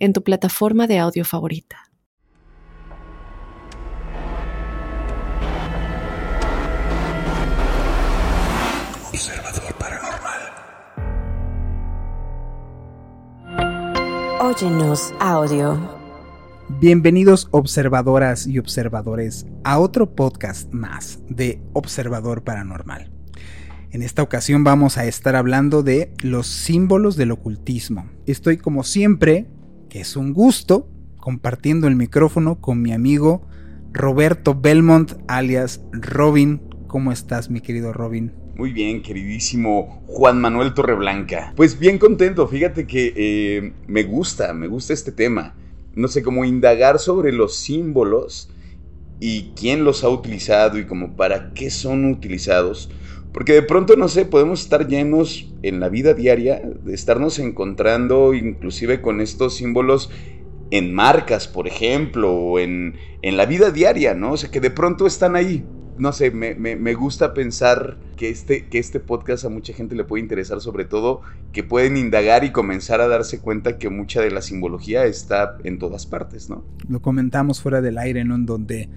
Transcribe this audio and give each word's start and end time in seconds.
en 0.00 0.14
tu 0.14 0.24
plataforma 0.24 0.86
de 0.86 0.98
audio 0.98 1.24
favorita. 1.24 1.76
Observador 9.12 9.74
Paranormal. 9.78 10.40
Óyenos 14.40 15.12
audio. 15.20 16.00
Bienvenidos 16.80 17.48
observadoras 17.50 18.46
y 18.46 18.58
observadores 18.58 19.46
a 19.64 19.78
otro 19.78 20.14
podcast 20.14 20.72
más 20.72 21.18
de 21.28 21.60
Observador 21.74 22.42
Paranormal. 22.42 23.10
En 23.90 24.02
esta 24.02 24.22
ocasión 24.22 24.64
vamos 24.64 24.96
a 24.96 25.04
estar 25.04 25.36
hablando 25.36 25.82
de 25.82 26.14
los 26.22 26.46
símbolos 26.46 27.16
del 27.16 27.32
ocultismo. 27.32 28.08
Estoy 28.24 28.56
como 28.56 28.82
siempre 28.82 29.48
que 29.90 30.00
es 30.00 30.16
un 30.16 30.32
gusto 30.32 30.88
compartiendo 31.18 31.86
el 31.88 31.96
micrófono 31.96 32.60
con 32.60 32.80
mi 32.80 32.92
amigo 32.92 33.42
Roberto 33.92 34.54
Belmont, 34.54 35.12
alias 35.26 35.82
Robin. 35.92 36.62
¿Cómo 36.86 37.12
estás, 37.12 37.50
mi 37.50 37.60
querido 37.60 37.92
Robin? 37.92 38.32
Muy 38.56 38.72
bien, 38.72 39.02
queridísimo 39.02 40.02
Juan 40.06 40.40
Manuel 40.40 40.74
Torreblanca. 40.74 41.52
Pues 41.56 41.78
bien 41.78 41.98
contento, 41.98 42.46
fíjate 42.46 42.86
que 42.86 43.12
eh, 43.16 43.72
me 43.88 44.04
gusta, 44.04 44.54
me 44.54 44.68
gusta 44.68 44.92
este 44.92 45.12
tema. 45.12 45.56
No 45.94 46.06
sé, 46.08 46.22
cómo 46.22 46.44
indagar 46.44 47.00
sobre 47.00 47.32
los 47.32 47.56
símbolos 47.56 48.48
y 49.18 49.50
quién 49.56 49.84
los 49.84 50.04
ha 50.04 50.08
utilizado 50.08 50.78
y 50.78 50.86
como 50.86 51.16
para 51.16 51.52
qué 51.52 51.68
son 51.68 52.04
utilizados 52.04 52.90
porque 53.32 53.52
de 53.52 53.62
pronto, 53.62 53.96
no 53.96 54.08
sé, 54.08 54.24
podemos 54.24 54.62
estar 54.62 54.88
llenos 54.88 55.52
en 55.62 55.78
la 55.78 55.88
vida 55.88 56.14
diaria 56.14 56.60
de 56.60 56.94
estarnos 56.94 57.38
encontrando 57.38 58.34
inclusive 58.34 59.00
con 59.00 59.20
estos 59.20 59.56
símbolos 59.56 60.10
en 60.70 60.94
marcas, 60.94 61.48
por 61.48 61.66
ejemplo, 61.66 62.32
o 62.32 62.58
en, 62.58 62.94
la 63.22 63.46
vida 63.46 63.70
diaria, 63.70 64.14
¿no? 64.14 64.32
O 64.32 64.36
sea, 64.36 64.50
que 64.50 64.60
de 64.60 64.70
pronto 64.70 65.06
están 65.06 65.36
ahí. 65.36 65.64
No 65.98 66.12
sé, 66.12 66.30
me, 66.30 66.54
me, 66.54 66.94
gusta 66.94 67.34
pensar 67.34 67.98
que 68.16 68.30
este, 68.30 68.66
que 68.68 68.78
este 68.78 69.00
podcast 69.00 69.44
a 69.44 69.50
mucha 69.50 69.74
gente 69.74 69.94
le 69.94 70.04
puede 70.04 70.22
interesar, 70.22 70.62
sobre 70.62 70.86
todo 70.86 71.20
que 71.52 71.62
pueden 71.62 71.98
indagar 71.98 72.42
y 72.42 72.52
comenzar 72.52 73.02
a 73.02 73.08
darse 73.08 73.40
cuenta 73.40 73.76
que 73.76 73.90
mucha 73.90 74.22
de 74.22 74.30
la 74.30 74.40
simbología 74.40 75.04
está 75.04 75.58
en 75.62 75.78
todas 75.78 76.06
partes, 76.06 76.48
¿no? 76.48 76.64
Lo 76.88 77.02
comentamos 77.02 77.60
fuera 77.60 77.82
del 77.82 77.98
aire, 77.98 78.24
¿no? 78.24 78.36
En 78.36 78.46
donde 78.46 78.88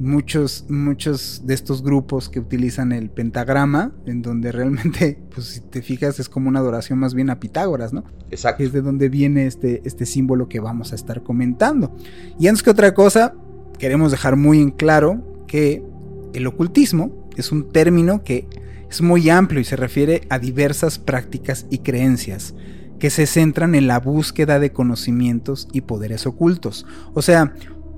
muchos, 0.00 0.64
muchos 0.68 1.42
de 1.44 1.54
estos 1.54 1.82
grupos 1.82 2.28
que 2.28 2.40
utilizan 2.40 2.90
el 2.90 3.10
pentagrama, 3.10 3.92
en 4.06 4.22
donde 4.22 4.50
realmente, 4.50 5.18
pues 5.34 5.46
si 5.46 5.60
te 5.60 5.82
fijas, 5.82 6.18
es 6.18 6.28
como 6.28 6.48
una 6.48 6.58
adoración 6.58 6.98
más 6.98 7.14
bien 7.14 7.30
a 7.30 7.38
Pitágoras, 7.38 7.92
¿no? 7.92 8.04
Exacto. 8.30 8.64
Es 8.64 8.72
de 8.72 8.80
donde 8.80 9.08
viene 9.08 9.46
este, 9.46 9.82
este 9.84 10.06
símbolo 10.06 10.48
que 10.48 10.58
vamos 10.58 10.92
a 10.92 10.96
estar 10.96 11.22
comentando. 11.22 11.94
Y 12.38 12.48
antes 12.48 12.62
que 12.62 12.70
otra 12.70 12.94
cosa, 12.94 13.34
queremos 13.78 14.10
dejar 14.10 14.36
muy 14.36 14.60
en 14.60 14.70
claro 14.70 15.44
que 15.46 15.84
el 16.32 16.46
ocultismo 16.46 17.28
es 17.36 17.52
un 17.52 17.70
término 17.70 18.24
que 18.24 18.48
es 18.90 19.02
muy 19.02 19.28
amplio 19.28 19.60
y 19.60 19.64
se 19.64 19.76
refiere 19.76 20.22
a 20.30 20.38
diversas 20.38 20.98
prácticas 20.98 21.66
y 21.70 21.78
creencias 21.78 22.54
que 22.98 23.10
se 23.10 23.26
centran 23.26 23.74
en 23.74 23.86
la 23.86 24.00
búsqueda 24.00 24.58
de 24.58 24.72
conocimientos 24.72 25.68
y 25.72 25.82
poderes 25.82 26.26
ocultos. 26.26 26.86
O 27.14 27.22
sea, 27.22 27.54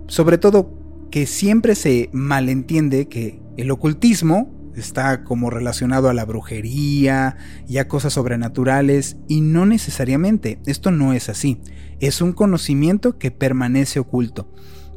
sobre 0.06 0.38
todo 0.38 0.81
que 1.12 1.26
siempre 1.26 1.74
se 1.74 2.08
malentiende 2.12 3.06
que 3.06 3.38
el 3.58 3.70
ocultismo 3.70 4.50
está 4.74 5.24
como 5.24 5.50
relacionado 5.50 6.08
a 6.08 6.14
la 6.14 6.24
brujería 6.24 7.36
y 7.68 7.76
a 7.76 7.86
cosas 7.86 8.14
sobrenaturales 8.14 9.18
y 9.28 9.42
no 9.42 9.66
necesariamente, 9.66 10.58
esto 10.64 10.90
no 10.90 11.12
es 11.12 11.28
así, 11.28 11.60
es 12.00 12.22
un 12.22 12.32
conocimiento 12.32 13.18
que 13.18 13.30
permanece 13.30 14.00
oculto. 14.00 14.50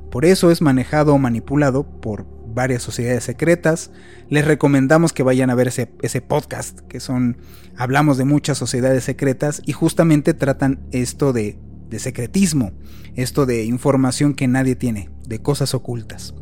Por 0.09 0.24
eso 0.24 0.52
es 0.52 0.62
manejado 0.62 1.14
o 1.14 1.18
manipulado 1.18 2.00
por 2.00 2.25
varias 2.48 2.81
sociedades 2.81 3.25
secretas. 3.25 3.92
Les 4.30 4.46
recomendamos 4.46 5.12
que 5.12 5.24
vayan 5.24 5.50
a 5.50 5.56
ver 5.56 5.68
ese, 5.68 5.92
ese, 6.02 6.22
podcast, 6.22 6.80
que 6.88 7.02
son, 7.02 7.38
hablamos 7.75 8.18
de 8.18 8.24
muchas 8.24 8.58
sociedades 8.58 9.04
secretas 9.04 9.62
y 9.66 9.74
justamente 9.74 10.34
tratan 10.34 10.80
esto 10.92 11.34
de 11.34 11.59
de 11.90 12.00
secretismo, 12.00 12.72
esto 13.16 13.46
de 13.46 13.66
información 13.66 14.34
que 14.34 14.47
nadie 14.47 14.75
tiene, 14.75 15.09
de 15.28 15.40
cosas 15.40 15.73
ocultas. 15.73 16.34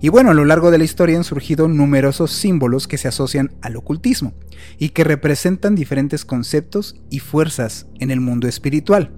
Y 0.00 0.08
bueno, 0.08 0.30
a 0.30 0.34
lo 0.34 0.44
largo 0.44 0.70
de 0.70 0.78
la 0.78 0.84
historia 0.84 1.16
han 1.16 1.24
surgido 1.24 1.68
numerosos 1.68 2.32
símbolos 2.32 2.86
que 2.86 2.98
se 2.98 3.08
asocian 3.08 3.52
al 3.62 3.76
ocultismo 3.76 4.34
y 4.78 4.90
que 4.90 5.04
representan 5.04 5.74
diferentes 5.74 6.24
conceptos 6.24 6.96
y 7.10 7.18
fuerzas 7.18 7.86
en 7.98 8.10
el 8.10 8.20
mundo 8.20 8.48
espiritual. 8.48 9.12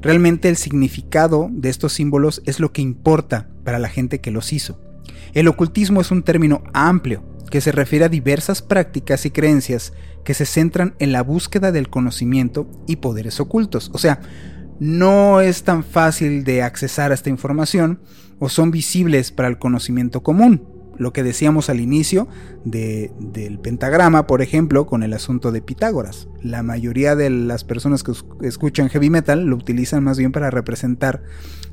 Realmente 0.00 0.48
el 0.48 0.56
significado 0.56 1.48
de 1.50 1.70
estos 1.70 1.94
símbolos 1.94 2.42
es 2.44 2.60
lo 2.60 2.72
que 2.72 2.82
importa 2.82 3.48
para 3.64 3.78
la 3.78 3.88
gente 3.88 4.20
que 4.20 4.30
los 4.30 4.52
hizo. 4.52 4.80
El 5.32 5.48
ocultismo 5.48 6.00
es 6.00 6.10
un 6.10 6.22
término 6.22 6.62
amplio 6.72 7.24
que 7.50 7.60
se 7.60 7.72
refiere 7.72 8.04
a 8.04 8.08
diversas 8.08 8.62
prácticas 8.62 9.24
y 9.26 9.30
creencias 9.30 9.92
que 10.24 10.34
se 10.34 10.46
centran 10.46 10.94
en 10.98 11.12
la 11.12 11.22
búsqueda 11.22 11.72
del 11.72 11.88
conocimiento 11.88 12.68
y 12.86 12.96
poderes 12.96 13.40
ocultos. 13.40 13.90
O 13.94 13.98
sea, 13.98 14.20
no 14.80 15.40
es 15.40 15.62
tan 15.64 15.84
fácil 15.84 16.44
de 16.44 16.62
accesar 16.62 17.10
a 17.10 17.14
esta 17.14 17.30
información 17.30 18.00
o 18.38 18.48
son 18.48 18.70
visibles 18.70 19.30
para 19.32 19.48
el 19.48 19.58
conocimiento 19.58 20.22
común. 20.22 20.68
Lo 20.96 21.12
que 21.12 21.24
decíamos 21.24 21.70
al 21.70 21.80
inicio 21.80 22.28
del 22.64 23.58
pentagrama, 23.60 24.26
por 24.26 24.42
ejemplo, 24.42 24.86
con 24.86 25.02
el 25.02 25.12
asunto 25.12 25.50
de 25.50 25.60
Pitágoras. 25.60 26.28
La 26.40 26.62
mayoría 26.62 27.16
de 27.16 27.30
las 27.30 27.64
personas 27.64 28.04
que 28.04 28.12
escuchan 28.42 28.88
heavy 28.90 29.10
metal 29.10 29.44
lo 29.44 29.56
utilizan 29.56 30.04
más 30.04 30.18
bien 30.18 30.30
para 30.30 30.50
representar 30.50 31.24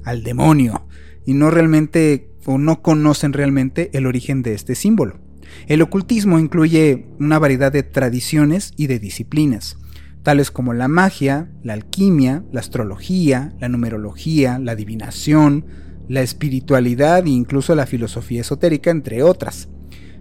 al 0.04 0.24
demonio 0.24 0.88
y 1.24 1.36
no 1.36 1.52
realmente 1.52 2.32
o 2.46 2.58
no 2.58 2.82
conocen 2.82 3.34
realmente 3.34 3.92
el 3.94 4.08
origen 4.08 4.42
de 4.42 4.56
este 4.56 4.74
símbolo. 4.74 5.20
El 5.68 5.84
ocultismo 5.84 6.40
incluye 6.40 7.08
una 7.20 7.38
variedad 7.38 7.72
de 7.72 7.84
tradiciones 7.84 8.74
y 8.76 8.88
de 8.88 8.98
disciplinas 8.98 9.78
tales 10.24 10.52
como 10.52 10.74
la 10.74 10.88
magia, 10.88 11.50
la 11.64 11.74
alquimia, 11.74 12.44
la 12.52 12.60
astrología, 12.60 13.54
la 13.60 13.70
numerología, 13.70 14.60
la 14.60 14.74
adivinación, 14.74 15.66
la 16.08 16.22
espiritualidad 16.22 17.26
e 17.26 17.30
incluso 17.30 17.74
la 17.76 17.86
filosofía 17.86 18.42
esotérica, 18.42 18.92
entre 18.92 19.24
otras. 19.24 19.70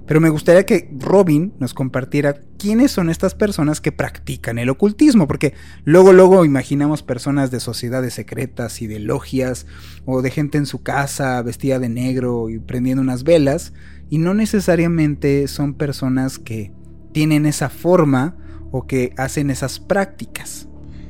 Pero 0.07 0.21
me 0.21 0.29
gustaría 0.29 0.67
que 0.67 0.91
Robin 0.99 1.53
nos 1.61 1.73
compartiera 1.73 2.41
quiénes 2.59 2.91
son 2.91 3.11
estas 3.11 3.37
personas 3.37 3.81
que 3.81 3.93
practican 3.93 4.59
el 4.59 4.69
ocultismo, 4.69 5.29
porque 5.29 5.55
luego 5.85 6.13
luego 6.13 6.45
imaginamos 6.45 7.05
personas 7.05 7.53
de 7.53 7.61
sociedades 7.61 8.15
secretas 8.15 8.83
y 8.83 8.89
de 8.89 8.99
logias 8.99 9.67
o 10.07 10.21
de 10.21 10.33
gente 10.33 10.59
en 10.59 10.67
su 10.67 10.83
casa 10.83 11.41
vestida 11.43 11.79
de 11.79 11.89
negro 11.89 12.51
y 12.51 12.59
prendiendo 12.59 13.03
unas 13.03 13.23
velas, 13.23 13.73
y 14.09 14.19
no 14.19 14.35
necesariamente 14.35 15.47
son 15.47 15.75
personas 15.75 16.41
que 16.41 16.73
tienen 17.13 17.47
esa 17.47 17.69
forma 17.69 18.37
o 18.71 18.87
que 18.87 19.13
hacen 19.17 19.51
esas 19.51 19.81
prácticas. 19.81 20.69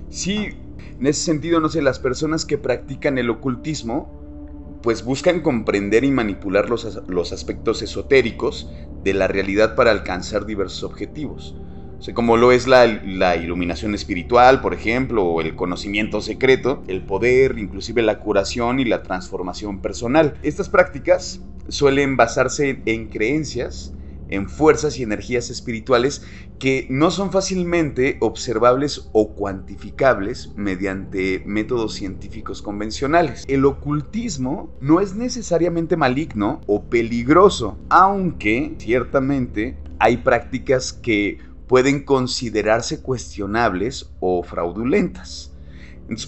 Sí, 0.09 0.49
en 0.99 1.07
ese 1.07 1.23
sentido, 1.23 1.61
no 1.61 1.69
sé, 1.69 1.83
las 1.83 1.99
personas 1.99 2.45
que 2.45 2.59
practican 2.59 3.19
el 3.19 3.31
ocultismo, 3.31 4.79
pues 4.83 5.05
buscan 5.05 5.41
comprender 5.41 6.05
y 6.05 6.11
manipular 6.11 6.69
los, 6.69 7.01
los 7.09 7.33
aspectos 7.33 7.83
esotéricos 7.83 8.71
de 9.05 9.15
la 9.15 9.29
realidad 9.29 9.75
para 9.75 9.91
alcanzar 9.91 10.47
diversos 10.47 10.83
objetivos. 10.83 11.55
O 11.99 12.03
sea, 12.03 12.15
como 12.15 12.39
lo 12.39 12.51
es 12.51 12.67
la, 12.67 12.87
la, 12.87 13.37
iluminación 13.37 13.95
espiritual, 13.95 14.63
por 14.63 14.73
ejemplo, 14.73 15.23
o 15.23 15.43
el 15.43 15.55
conocimiento 15.55 16.23
secreto, 16.23 16.83
el 16.89 17.03
poder, 17.03 17.59
inclusive 17.59 18.01
la 18.01 18.21
curación 18.21 18.81
y 18.81 18.87
la 18.87 19.03
transformación 19.03 19.83
personal. 19.83 20.35
Estas 20.43 20.71
prácticas 20.71 21.43
suelen 21.69 22.17
basarse 22.17 22.81
en 22.87 23.09
creencias 23.09 23.93
en 24.31 24.49
fuerzas 24.49 24.99
y 24.99 25.03
energías 25.03 25.51
espirituales 25.51 26.23
que 26.59 26.87
no 26.91 27.11
son 27.11 27.33
fácilmente 27.33 28.17
observables 28.21 29.09
o 29.13 29.35
cuantificables 29.35 30.53
mediante 30.57 31.43
métodos 31.47 31.95
científicos 31.95 32.63
convencionales. 32.63 33.45
El 33.49 33.65
ocultismo 33.65 34.71
no 34.81 35.01
es 35.01 35.15
necesariamente 35.15 35.97
maligno 35.97 36.61
o 36.67 36.85
peligroso, 36.85 37.79
aunque 37.89 38.75
ciertamente 38.79 39.77
hay 39.99 40.19
prácticas 40.19 40.93
que 40.93 41.39
pueden 41.67 42.03
considerarse 42.03 43.01
cuestionables 43.01 44.11
o 44.19 44.43
fraudulentas. 44.43 45.53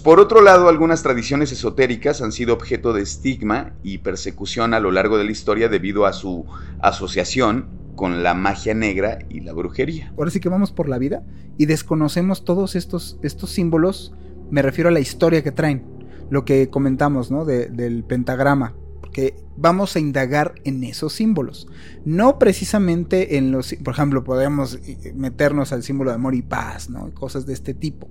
por 0.01 0.21
otro 0.21 0.41
lado, 0.41 0.69
algunas 0.69 1.03
tradiciones 1.03 1.51
esotéricas 1.51 2.21
han 2.21 2.31
sido 2.31 2.53
objeto 2.53 2.93
de 2.93 3.01
estigma 3.01 3.73
y 3.83 3.97
persecución 3.97 4.73
a 4.73 4.79
lo 4.79 4.91
largo 4.91 5.17
de 5.17 5.25
la 5.25 5.31
historia 5.31 5.67
debido 5.67 6.05
a 6.05 6.13
su 6.13 6.45
asociación 6.79 7.82
con 7.95 8.23
la 8.23 8.33
magia 8.33 8.73
negra 8.73 9.19
y 9.29 9.41
la 9.41 9.53
brujería. 9.53 10.13
Ahora 10.17 10.31
sí 10.31 10.39
que 10.39 10.49
vamos 10.49 10.71
por 10.71 10.89
la 10.89 10.97
vida 10.97 11.23
y 11.57 11.65
desconocemos 11.65 12.45
todos 12.45 12.75
estos, 12.75 13.19
estos 13.23 13.51
símbolos, 13.51 14.13
me 14.49 14.61
refiero 14.61 14.89
a 14.89 14.93
la 14.93 14.99
historia 14.99 15.43
que 15.43 15.51
traen, 15.51 15.83
lo 16.29 16.45
que 16.45 16.69
comentamos, 16.69 17.31
¿no? 17.31 17.45
del 17.45 18.03
pentagrama, 18.03 18.75
porque 19.01 19.35
vamos 19.55 19.95
a 19.95 19.99
indagar 19.99 20.55
en 20.63 20.83
esos 20.83 21.13
símbolos, 21.13 21.67
no 22.05 22.39
precisamente 22.39 23.37
en 23.37 23.51
los, 23.51 23.75
por 23.83 23.93
ejemplo, 23.93 24.23
podemos 24.23 24.79
meternos 25.13 25.71
al 25.71 25.83
símbolo 25.83 26.11
de 26.11 26.15
amor 26.15 26.35
y 26.35 26.41
paz, 26.41 26.89
¿no? 26.89 27.13
Cosas 27.13 27.45
de 27.45 27.53
este 27.53 27.73
tipo. 27.73 28.09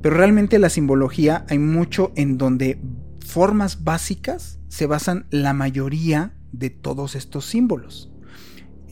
Pero 0.00 0.16
realmente 0.16 0.58
la 0.58 0.68
simbología 0.68 1.46
hay 1.48 1.60
mucho 1.60 2.10
en 2.16 2.36
donde 2.36 2.80
formas 3.24 3.84
básicas 3.84 4.58
se 4.68 4.86
basan 4.86 5.26
la 5.30 5.52
mayoría 5.52 6.34
de 6.50 6.70
todos 6.70 7.14
estos 7.14 7.46
símbolos. 7.46 8.11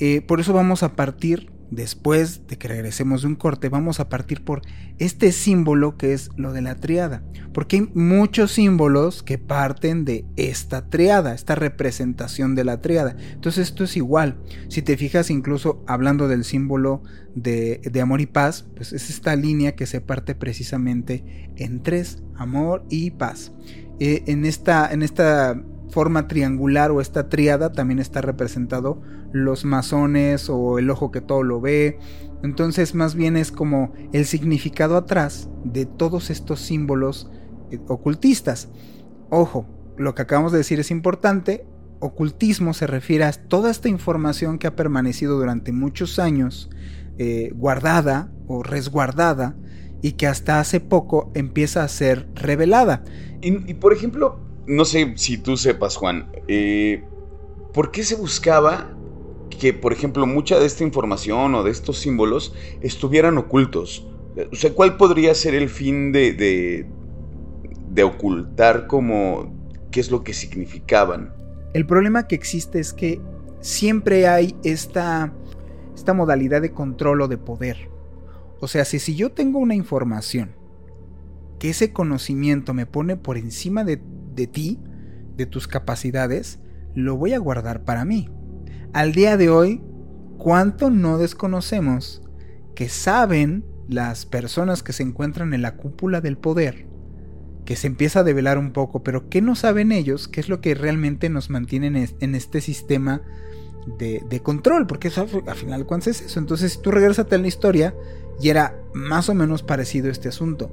Eh, 0.01 0.23
por 0.23 0.41
eso 0.41 0.55
vamos 0.55 0.83
a 0.83 0.97
partir, 0.97 1.53
después 1.71 2.47
de 2.49 2.57
que 2.57 2.69
regresemos 2.69 3.21
de 3.21 3.29
un 3.29 3.37
corte, 3.37 3.69
vamos 3.69 4.01
a 4.01 4.09
partir 4.09 4.43
por 4.43 4.63
este 4.99 5.31
símbolo 5.31 5.99
que 5.99 6.15
es 6.15 6.31
lo 6.37 6.55
de 6.55 6.63
la 6.63 6.77
triada. 6.77 7.23
Porque 7.53 7.77
hay 7.77 7.91
muchos 7.93 8.53
símbolos 8.53 9.23
que 9.23 9.37
parten 9.37 10.07
de 10.07 10.25
esta 10.37 10.89
triada, 10.89 11.35
esta 11.35 11.55
representación 11.55 12.55
de 12.55 12.65
la 12.65 12.81
triada. 12.81 13.15
Entonces 13.33 13.69
esto 13.69 13.85
es 13.85 13.97
igual. 13.97 14.41
Si 14.69 14.81
te 14.81 14.97
fijas 14.97 15.31
incluso 15.31 15.85
hablando 15.87 16.29
del 16.29 16.45
símbolo 16.45 17.03
de, 17.35 18.01
amor 18.03 18.23
y 18.23 18.27
paz, 18.27 18.67
pues 18.75 18.95
es 18.95 19.11
esta 19.11 19.37
línea 19.37 19.77
que 19.77 19.85
se 19.85 20.01
parte 20.01 20.35
precisamente 20.35 21.51
en 21.57 21.83
tres, 21.83 22.23
amor 22.37 22.87
y 22.89 23.11
paz. 23.11 23.53
Eh, 24.01 24.25
en, 24.29 24.47
esta, 24.47 24.91
en 24.91 25.03
esta 25.03 25.63
forma 25.91 26.27
triangular 26.27 26.91
o 26.91 27.01
esta 27.01 27.29
triada 27.29 27.73
también 27.73 27.99
está 27.99 28.23
representado 28.23 29.03
los 29.33 29.65
masones 29.65 30.49
o 30.49 30.79
el 30.79 30.91
ojo 30.91 31.11
que 31.11 31.21
todo 31.21 31.43
lo 31.43 31.61
ve. 31.61 31.99
Entonces 32.43 32.95
más 32.95 33.15
bien 33.15 33.37
es 33.37 33.53
como 33.53 33.93
el 34.13 34.27
significado 34.27 34.97
atrás 34.97 35.49
de 35.65 35.87
todos 35.87 36.31
estos 36.31 36.61
símbolos 36.61 37.31
eh, 37.71 37.79
ocultistas. 37.89 38.69
Ojo, 39.31 39.67
lo 39.97 40.15
que 40.15 40.23
acabamos 40.23 40.53
de 40.53 40.59
decir 40.59 40.81
es 40.81 40.91
importante. 40.91 41.67
Ocultismo 42.01 42.73
se 42.73 42.87
refiere 42.87 43.25
a 43.25 43.33
toda 43.33 43.71
esta 43.71 43.89
información 43.89 44.59
que 44.59 44.67
ha 44.67 44.77
permanecido 44.77 45.37
durante 45.37 45.73
muchos 45.73 46.19
años 46.19 46.71
eh, 47.19 47.53
guardada 47.55 48.33
o 48.47 48.63
resguardada 48.63 49.55
y 50.03 50.13
que 50.13 50.27
hasta 50.27 50.61
hace 50.61 50.81
poco 50.81 51.31
empieza 51.35 51.85
a 51.85 51.89
ser 51.89 52.27
revelada. 52.35 53.05
y 53.43 53.75
por 53.75 53.93
ejemplo, 53.93 54.41
no 54.67 54.85
sé 54.85 55.15
si 55.17 55.37
tú 55.37 55.57
sepas, 55.57 55.97
Juan, 55.97 56.31
eh, 56.47 57.05
¿por 57.73 57.91
qué 57.91 58.05
se 58.05 58.15
buscaba 58.15 58.97
que, 59.61 59.73
por 59.73 59.93
ejemplo, 59.93 60.27
mucha 60.27 60.59
de 60.59 60.67
esta 60.67 60.83
información 60.83 61.55
o 61.55 61.63
de 61.63 61.71
estos 61.71 61.99
símbolos 61.99 62.55
estuvieran 62.81 63.39
ocultos? 63.39 64.09
O 64.51 64.57
sea, 64.57 64.73
¿cuál 64.75 64.97
podría 64.97 65.35
ser 65.35 65.55
el 65.55 65.69
fin 65.69 66.11
de, 66.11 66.33
de, 67.93 68.03
ocultar 68.03 68.87
como 68.87 69.55
qué 69.93 70.01
es 70.01 70.11
lo 70.11 70.25
que 70.25 70.33
significaban? 70.33 71.33
El 71.75 71.87
problema 71.87 72.27
que 72.27 72.35
existe 72.35 72.81
es 72.81 72.93
que 72.93 73.21
siempre 73.61 74.27
hay 74.27 74.57
esta, 74.65 75.33
esta 75.95 76.15
modalidad 76.15 76.63
de 76.63 76.73
control 76.73 77.23
o 77.23 77.29
de 77.29 77.39
poder. 77.39 77.91
O 78.61 78.67
sea, 78.67 78.85
si, 78.85 78.99
si 78.99 79.15
yo 79.15 79.31
tengo 79.31 79.59
una 79.59 79.75
información 79.75 80.57
que 81.59 81.71
ese 81.71 81.93
conocimiento 81.93 82.75
me 82.75 82.87
pone 82.87 83.17
por 83.17 83.37
encima 83.37 83.85
de 83.85 84.01
de 84.35 84.47
ti, 84.47 84.79
de 85.37 85.47
tus 85.47 85.69
capacidades, 85.69 86.61
lo 86.95 87.17
voy 87.17 87.35
a 87.35 87.39
guardar 87.39 87.85
para 87.85 88.05
mí. 88.05 88.29
Al 88.93 89.13
día 89.13 89.37
de 89.37 89.51
hoy, 89.51 89.81
¿cuánto 90.37 90.91
no 90.91 91.17
desconocemos 91.17 92.23
que 92.75 92.89
saben 92.89 93.65
las 93.89 94.27
personas 94.27 94.83
que 94.83 94.93
se 94.93 95.05
encuentran 95.05 95.55
en 95.55 95.63
la 95.63 95.77
cúpula 95.77 96.21
del 96.21 96.37
poder? 96.37 96.89
Que 97.65 97.77
se 97.77 97.87
empieza 97.87 98.21
a 98.21 98.25
develar 98.25 98.59
un 98.59 98.73
poco, 98.73 99.05
pero 99.05 99.29
¿qué 99.29 99.43
no 99.43 99.55
saben 99.55 99.93
ellos? 99.93 100.27
¿Qué 100.27 100.41
es 100.41 100.49
lo 100.49 100.61
que 100.61 100.75
realmente 100.75 101.29
nos 101.29 101.51
mantiene 101.51 102.09
en 102.19 102.35
este 102.35 102.61
sistema 102.61 103.23
de, 103.97 104.41
control? 104.43 104.89
Porque 104.89 105.07
eso, 105.07 105.25
al 105.47 105.57
final, 105.57 105.87
¿cuánto 105.87 106.11
es 106.11 106.21
eso? 106.23 106.41
Entonces, 106.41 106.73
si 106.73 106.83
tú 106.83 106.91
regresas 106.91 107.31
a 107.31 107.39
la 107.39 107.47
historia, 107.47 107.95
y 108.41 108.49
era 108.49 108.75
más 108.93 109.29
o 109.29 109.35
menos 109.35 109.63
parecido 109.63 110.11
este 110.11 110.31
asunto 110.31 110.69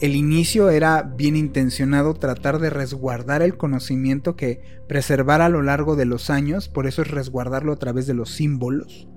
el 0.00 0.16
inicio 0.16 0.70
era 0.70 1.02
bien 1.02 1.36
intencionado 1.36 2.14
tratar 2.14 2.58
de 2.58 2.70
resguardar 2.70 3.42
el 3.42 3.56
conocimiento 3.56 4.36
que 4.36 4.60
preservara 4.88 5.46
a 5.46 5.50
lo 5.50 5.62
largo 5.62 5.96
de 5.96 6.04
los 6.04 6.30
años, 6.30 6.68
por 6.68 6.86
eso 6.86 7.02
es 7.02 7.10
resguardarlo 7.10 7.72
a 7.72 7.78
través 7.78 8.06
de 8.06 8.14
los 8.14 8.30
símbolos, 8.30 9.08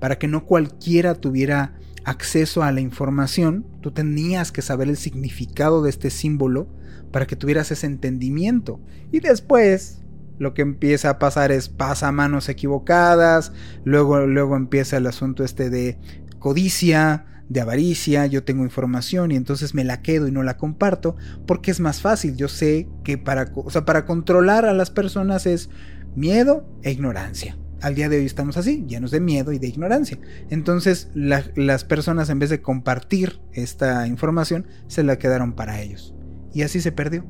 para 0.00 0.18
que 0.18 0.28
no 0.28 0.44
cualquiera 0.44 1.14
tuviera 1.14 1.74
acceso 2.04 2.62
a 2.62 2.72
la 2.72 2.80
información, 2.80 3.66
tú 3.80 3.90
tenías 3.90 4.52
que 4.52 4.62
saber 4.62 4.88
el 4.88 4.96
significado 4.96 5.82
de 5.82 5.90
este 5.90 6.10
símbolo 6.10 6.68
para 7.10 7.26
que 7.26 7.36
tuvieras 7.36 7.70
ese 7.70 7.86
entendimiento. 7.86 8.80
Y 9.12 9.20
después 9.20 10.02
lo 10.38 10.54
que 10.54 10.62
empieza 10.62 11.10
a 11.10 11.18
pasar 11.18 11.52
es 11.52 11.68
pasa 11.68 12.12
manos 12.12 12.48
equivocadas, 12.48 13.52
luego, 13.84 14.26
luego 14.26 14.56
empieza 14.56 14.96
el 14.96 15.06
asunto 15.06 15.44
este 15.44 15.68
de 15.70 15.98
codicia, 16.38 17.37
de 17.48 17.60
avaricia, 17.60 18.26
yo 18.26 18.44
tengo 18.44 18.64
información 18.64 19.30
y 19.32 19.36
entonces 19.36 19.74
me 19.74 19.84
la 19.84 20.02
quedo 20.02 20.28
y 20.28 20.32
no 20.32 20.42
la 20.42 20.56
comparto 20.56 21.16
porque 21.46 21.70
es 21.70 21.80
más 21.80 22.00
fácil. 22.00 22.36
Yo 22.36 22.48
sé 22.48 22.88
que 23.04 23.18
para, 23.18 23.52
para 23.86 24.04
controlar 24.04 24.66
a 24.66 24.74
las 24.74 24.90
personas 24.90 25.46
es 25.46 25.70
miedo 26.14 26.68
e 26.82 26.90
ignorancia. 26.90 27.58
Al 27.80 27.94
día 27.94 28.08
de 28.08 28.18
hoy 28.18 28.26
estamos 28.26 28.56
así, 28.56 28.84
llenos 28.88 29.12
de 29.12 29.20
miedo 29.20 29.52
y 29.52 29.58
de 29.58 29.68
ignorancia. 29.68 30.18
Entonces 30.50 31.10
las 31.14 31.84
personas 31.84 32.28
en 32.28 32.38
vez 32.38 32.50
de 32.50 32.60
compartir 32.60 33.40
esta 33.52 34.06
información 34.06 34.66
se 34.88 35.04
la 35.04 35.18
quedaron 35.18 35.52
para 35.54 35.80
ellos. 35.80 36.14
Y 36.52 36.62
así 36.62 36.80
se 36.80 36.92
perdió. 36.92 37.24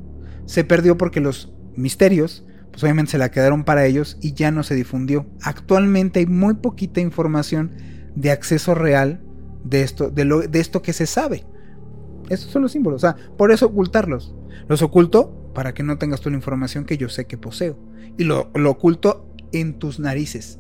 Se 0.47 0.65
perdió 0.65 0.97
porque 0.97 1.21
los 1.21 1.53
misterios, 1.77 2.47
pues 2.71 2.83
obviamente 2.83 3.13
se 3.13 3.19
la 3.19 3.31
quedaron 3.31 3.65
para 3.65 3.85
ellos 3.85 4.17
y 4.23 4.33
ya 4.33 4.51
no 4.51 4.63
se 4.63 4.75
difundió. 4.75 5.27
Actualmente 5.43 6.21
hay 6.21 6.27
muy 6.27 6.55
poquita 6.55 7.01
información 7.01 7.73
de 8.17 8.31
acceso 8.31 8.75
real 8.75 9.21
de 9.65 9.83
esto, 9.83 10.11
de, 10.11 10.25
lo, 10.25 10.41
de 10.41 10.61
esto 10.61 10.83
que 10.83 10.93
se 10.93 11.07
sabe. 11.07 11.45
Estos 12.29 12.51
son 12.51 12.63
los 12.63 12.73
símbolos. 12.73 13.03
O 13.03 13.07
sea, 13.07 13.17
por 13.37 13.53
eso 13.53 13.67
ocultarlos. 13.67 14.35
Los 14.69 14.83
oculto 14.83 15.51
para 15.55 15.75
que 15.75 15.83
no 15.83 15.99
tengas 15.99 16.21
toda 16.21 16.33
la 16.33 16.37
información 16.37 16.85
que 16.85 16.99
yo 16.99 17.09
sé 17.09 17.27
que 17.27 17.39
poseo. 17.39 17.79
Y 18.17 18.25
lo, 18.25 18.51
lo 18.55 18.71
oculto 18.71 19.27
en 19.53 19.79
tus 19.79 19.99
narices. 19.99 20.59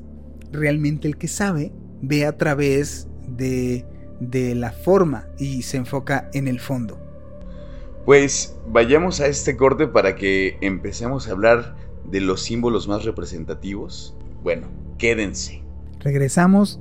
Realmente 0.50 1.09
el 1.09 1.19
que 1.19 1.28
sabe 1.28 1.73
ve 2.00 2.25
a 2.25 2.37
través 2.37 3.09
de, 3.26 3.85
de 4.21 4.55
la 4.55 4.73
forma 4.73 5.26
y 5.38 5.62
se 5.62 5.76
enfoca 5.76 6.31
en 6.33 6.49
el 6.49 6.61
fondo. 6.61 6.99
Pues 8.05 8.57
vayamos 8.67 9.21
a 9.21 9.26
este 9.26 9.57
corte 9.57 9.87
para 9.87 10.17
que 10.17 10.57
empecemos 10.62 11.28
a 11.28 11.33
hablar 11.33 11.76
de 12.11 12.21
los 12.23 12.40
símbolos 12.43 12.88
más 12.88 13.05
representativos. 13.05 14.17
Bueno, 14.43 14.69
quédense. 14.97 15.62
Regresamos 16.00 16.81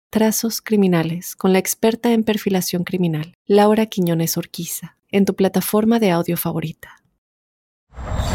Trazos 0.13 0.59
Criminales 0.61 1.37
con 1.37 1.53
la 1.53 1.59
experta 1.59 2.11
en 2.11 2.25
perfilación 2.25 2.83
criminal, 2.83 3.33
Laura 3.47 3.85
Quiñones 3.85 4.35
Orquiza, 4.35 4.97
en 5.09 5.23
tu 5.23 5.37
plataforma 5.37 5.99
de 5.99 6.11
audio 6.11 6.35
favorita. 6.35 7.01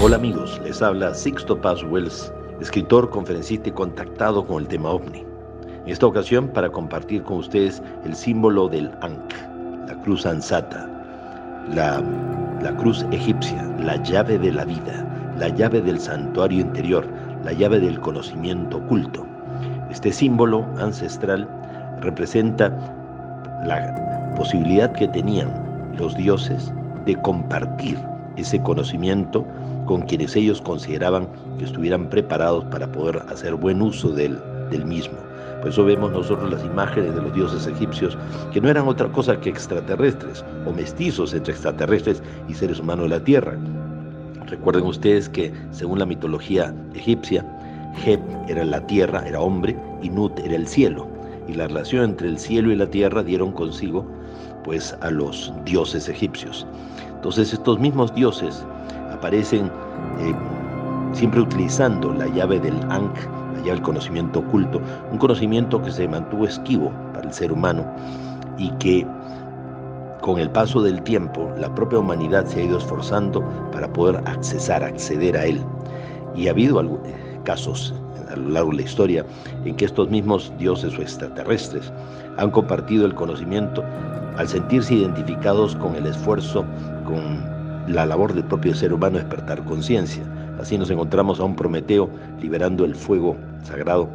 Hola 0.01 0.17
amigos, 0.17 0.59
les 0.65 0.81
habla 0.81 1.13
Sixto 1.13 1.61
Paz 1.61 1.83
Wells, 1.83 2.33
escritor, 2.63 3.11
conferencista 3.11 3.69
y 3.69 3.73
contactado 3.73 4.47
con 4.47 4.63
el 4.63 4.69
tema 4.69 4.89
ovni. 4.89 5.21
En 5.85 5.89
esta 5.89 6.07
ocasión 6.07 6.49
para 6.49 6.71
compartir 6.71 7.23
con 7.25 7.37
ustedes 7.37 7.83
el 8.07 8.17
símbolo 8.17 8.69
del 8.69 8.91
Ankh, 9.03 9.35
la 9.87 10.01
cruz 10.03 10.25
ansata, 10.25 10.89
la 11.75 12.03
la 12.63 12.75
cruz 12.75 13.05
egipcia, 13.13 13.63
la 13.81 14.03
llave 14.03 14.39
de 14.39 14.51
la 14.51 14.65
vida, 14.65 15.35
la 15.39 15.51
llave 15.51 15.83
del 15.83 16.01
santuario 16.01 16.61
interior, 16.63 17.07
la 17.45 17.53
llave 17.53 17.81
del 17.81 18.01
conocimiento 18.01 18.79
oculto. 18.79 19.27
Este 19.91 20.11
símbolo 20.11 20.67
ancestral 20.79 21.47
representa 22.01 22.69
la 23.65 24.35
posibilidad 24.37 24.93
que 24.93 25.09
tenían 25.09 25.51
los 25.99 26.17
dioses 26.17 26.73
de 27.05 27.15
compartir 27.23 27.99
ese 28.37 28.61
conocimiento 28.63 29.47
con 29.87 30.03
quienes 30.03 30.37
ellos 30.37 30.61
consideraban 30.61 31.29
que 31.59 31.65
estuvieran 31.65 32.09
preparados 32.09 32.65
para 32.67 32.91
poder 32.91 33.23
hacer 33.29 33.55
buen 33.55 33.81
uso 33.81 34.11
del, 34.11 34.39
mismo. 34.85 35.17
Por 35.61 35.71
eso 35.71 35.85
vemos 35.85 36.13
nosotros 36.13 36.51
las 36.51 36.65
imágenes 36.65 37.15
de 37.15 37.23
los 37.23 37.33
dioses 37.33 37.67
egipcios 37.67 38.19
que 38.53 38.61
no 38.61 38.69
eran 38.69 38.89
otra 38.89 39.09
cosa 39.09 39.41
que 39.41 39.49
extraterrestres 39.49 40.45
o 40.67 40.73
mestizos 40.73 41.33
entre 41.33 41.55
extraterrestres 41.55 42.23
y 42.49 42.55
seres 42.55 42.81
humanos 42.81 43.05
de 43.05 43.17
la 43.17 43.25
Tierra. 43.25 43.57
Recuerden 44.47 44.85
ustedes 44.85 45.29
que 45.29 45.53
según 45.71 45.99
la 46.01 46.07
mitología 46.07 46.75
egipcia, 46.95 47.45
Heb 48.05 48.21
era 48.49 48.65
la 48.65 48.87
tierra, 48.87 49.27
era 49.27 49.41
hombre, 49.41 49.77
y 50.03 50.11
Nut 50.11 50.39
era 50.41 50.55
el 50.55 50.67
cielo. 50.67 51.16
Y 51.49 51.55
la 51.55 51.69
relación 51.69 52.05
entre 52.05 52.29
el 52.29 52.39
cielo 52.39 52.73
y 52.73 52.77
la 52.77 52.87
tierra 52.87 53.23
dieron 53.23 53.53
consigo 53.53 54.05
pues 54.65 54.97
a 55.01 55.11
los 55.11 55.53
dioses 55.65 56.09
egipcios. 56.09 56.67
Entonces 57.15 57.53
estos 57.53 57.79
mismos 57.79 58.15
dioses 58.15 58.65
aparecen 59.13 59.67
eh, 60.21 60.35
siempre 61.13 61.41
utilizando 61.41 62.13
la 62.13 62.27
llave 62.29 62.59
del 62.59 62.75
Ankh, 62.91 63.17
la 63.55 63.59
llave 63.59 63.71
del 63.71 63.83
conocimiento 63.83 64.41
oculto, 64.41 64.81
un 65.13 65.19
conocimiento 65.19 65.81
que 65.83 65.93
se 65.93 66.09
mantuvo 66.09 66.47
esquivo 66.47 66.93
para 67.13 67.29
el 67.29 67.33
ser 67.33 67.53
humano 67.53 67.85
y 68.59 68.71
que 68.73 69.07
con 70.21 70.39
el 70.41 70.51
paso 70.51 70.83
del 70.83 71.01
tiempo 71.03 71.53
la 71.59 71.73
propia 71.75 72.01
humanidad 72.01 72.45
se 72.47 72.61
ha 72.61 72.65
ido 72.65 72.79
esforzando 72.79 73.45
para 73.71 73.93
poder 73.93 74.17
accesar, 74.27 74.83
acceder 74.83 75.37
a 75.37 75.47
él. 75.47 75.61
Y 76.35 76.49
ha 76.49 76.51
habido 76.51 76.83
casos 77.45 77.95
a 78.37 78.41
lo 78.41 78.51
largo 78.51 78.71
de 78.71 78.77
la 78.77 78.83
historia 78.83 79.27
en 79.65 79.75
que 79.77 79.85
estos 79.85 80.09
mismos 80.11 80.53
dioses 80.59 80.97
o 80.99 81.03
extraterrestres 81.03 81.93
han 82.37 82.51
compartido 82.51 83.07
el 83.07 83.15
conocimiento 83.15 83.83
al 84.37 84.49
sentirse 84.49 84.95
identificados 84.95 85.75
con 85.77 85.95
el 85.97 86.07
esfuerzo, 86.07 86.65
con 87.05 87.57
la 87.89 88.07
labor 88.07 88.35
del 88.35 88.45
propio 88.45 88.75
ser 88.75 88.93
humano 88.93 89.19
despertar 89.19 89.65
conciencia. 89.65 90.23
Así 90.61 90.77
nos 90.77 90.91
encontramos 90.91 91.41
a 91.41 91.45
un 91.45 91.57
Prometeo 91.57 92.11
liberando 92.41 92.85
el 92.85 92.95
fuego 92.95 93.37
sagrado, 93.63 94.09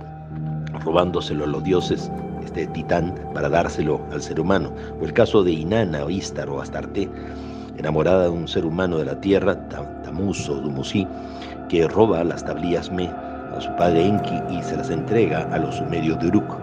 robándoselo 0.84 1.46
a 1.46 1.48
los 1.48 1.64
dioses, 1.64 2.12
este 2.44 2.68
titán, 2.68 3.16
para 3.34 3.50
dárselo 3.50 4.02
al 4.12 4.22
ser 4.22 4.40
humano. 4.40 4.72
O 5.00 5.06
el 5.06 5.14
caso 5.14 5.44
de 5.44 5.52
Inanna 5.52 6.04
o 6.04 6.10
Istar 6.10 6.50
o 6.50 6.62
Astarte, 6.62 7.10
enamorada 7.78 8.24
de 8.24 8.30
un 8.30 8.48
ser 8.48 8.66
humano 8.66 8.98
de 8.98 9.06
la 9.06 9.20
tierra, 9.22 9.68
Tamuz 9.70 10.50
o 10.50 10.56
Dumusí, 10.56 11.08
que 11.70 11.88
roba 11.88 12.24
las 12.24 12.44
tablillas 12.44 12.92
Me 12.92 13.10
su 13.62 13.76
padre 13.76 14.06
Enki 14.06 14.40
y 14.50 14.62
se 14.64 14.78
las 14.78 14.90
entrega 14.90 15.48
a 15.52 15.58
los 15.58 15.76
sumerios 15.76 16.20
de 16.20 16.28
Uruk. 16.28 16.58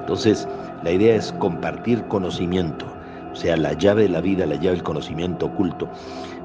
Entonces, 0.00 0.46
la 0.82 0.90
idea 0.90 1.16
es 1.16 1.32
compartir 1.38 2.04
conocimiento, 2.08 2.86
o 3.32 3.34
sea, 3.34 3.56
la 3.56 3.72
llave 3.72 4.02
de 4.02 4.08
la 4.10 4.20
vida, 4.20 4.46
la 4.46 4.56
llave 4.56 4.76
del 4.76 4.82
conocimiento 4.82 5.46
oculto. 5.46 5.88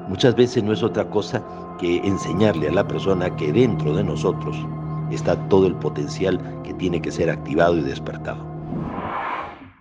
Muchas 0.08 0.34
veces 0.34 0.64
no 0.64 0.72
es 0.72 0.82
otra 0.82 1.04
cosa 1.08 1.42
que 1.78 1.98
enseñarle 1.98 2.68
a 2.68 2.72
la 2.72 2.88
persona 2.88 3.34
que 3.36 3.52
dentro 3.52 3.94
de 3.94 4.02
nosotros 4.02 4.56
está 5.10 5.36
todo 5.48 5.66
el 5.66 5.74
potencial 5.76 6.40
que 6.64 6.74
tiene 6.74 7.00
que 7.00 7.12
ser 7.12 7.30
activado 7.30 7.76
y 7.76 7.82
despertado. 7.82 8.44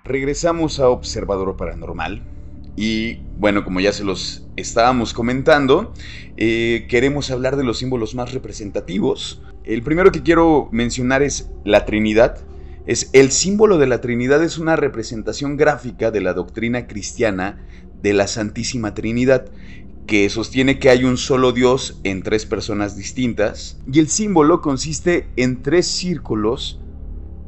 Regresamos 0.03 0.79
a 0.79 0.89
Observador 0.89 1.55
Paranormal. 1.55 2.38
Y 2.81 3.17
bueno, 3.37 3.65
como 3.65 3.81
ya 3.81 3.91
se 3.91 4.05
los 4.05 4.47
estábamos 4.55 5.13
comentando, 5.13 5.93
eh, 6.37 6.85
queremos 6.87 7.29
hablar 7.29 7.57
de 7.57 7.65
los 7.65 7.79
símbolos 7.79 8.15
más 8.15 8.31
representativos. 8.31 9.41
El 9.65 9.83
primero 9.83 10.13
que 10.13 10.23
quiero 10.23 10.69
mencionar 10.71 11.21
es 11.21 11.49
la 11.65 11.83
Trinidad. 11.83 12.37
Es 12.85 13.09
el 13.11 13.31
símbolo 13.31 13.79
de 13.79 13.87
la 13.87 13.99
Trinidad 13.99 14.41
es 14.45 14.57
una 14.57 14.77
representación 14.77 15.57
gráfica 15.57 16.09
de 16.09 16.21
la 16.21 16.31
doctrina 16.31 16.87
cristiana 16.87 17.67
de 18.01 18.13
la 18.13 18.27
Santísima 18.27 18.93
Trinidad 18.93 19.51
que 20.07 20.29
sostiene 20.29 20.79
que 20.79 20.89
hay 20.89 21.03
un 21.03 21.17
solo 21.17 21.51
Dios 21.51 21.99
en 22.05 22.23
tres 22.23 22.45
personas 22.45 22.95
distintas, 22.95 23.77
y 23.91 23.99
el 23.99 24.07
símbolo 24.07 24.61
consiste 24.61 25.27
en 25.35 25.61
tres 25.61 25.85
círculos 25.85 26.79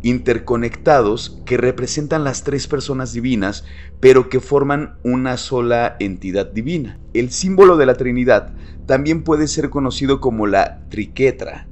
interconectados 0.04 1.42
que 1.46 1.58
representan 1.58 2.24
las 2.24 2.44
tres 2.44 2.68
personas 2.68 3.14
divinas, 3.14 3.64
pero 4.00 4.30
que 4.30 4.40
forman 4.40 4.96
una 5.04 5.38
sola 5.38 5.96
entidad 6.00 6.48
divina. 6.48 7.00
El 7.14 7.32
símbolo 7.32 7.78
de 7.78 7.86
la 7.86 7.96
Trinidad 7.96 8.54
también 8.86 9.24
puede 9.24 9.48
ser 9.48 9.70
conocido 9.70 10.20
como 10.20 10.48
la 10.48 10.88
triquetra, 10.90 11.68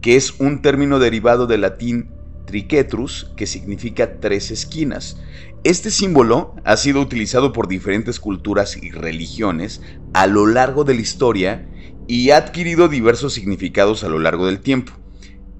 que 0.00 0.16
es 0.16 0.38
un 0.40 0.62
término 0.62 0.98
derivado 0.98 1.46
del 1.46 1.62
latín 1.62 2.10
triquetrus, 2.46 3.32
que 3.36 3.46
significa 3.46 4.20
tres 4.20 4.50
esquinas. 4.50 5.18
Este 5.64 5.90
símbolo 5.90 6.54
ha 6.64 6.76
sido 6.76 7.00
utilizado 7.00 7.52
por 7.52 7.68
diferentes 7.68 8.20
culturas 8.20 8.76
y 8.76 8.90
religiones 8.90 9.80
a 10.12 10.26
lo 10.26 10.46
largo 10.46 10.84
de 10.84 10.94
la 10.94 11.00
historia 11.00 11.68
y 12.06 12.30
ha 12.30 12.36
adquirido 12.36 12.88
diversos 12.88 13.32
significados 13.32 14.04
a 14.04 14.08
lo 14.08 14.18
largo 14.18 14.46
del 14.46 14.60
tiempo. 14.60 14.92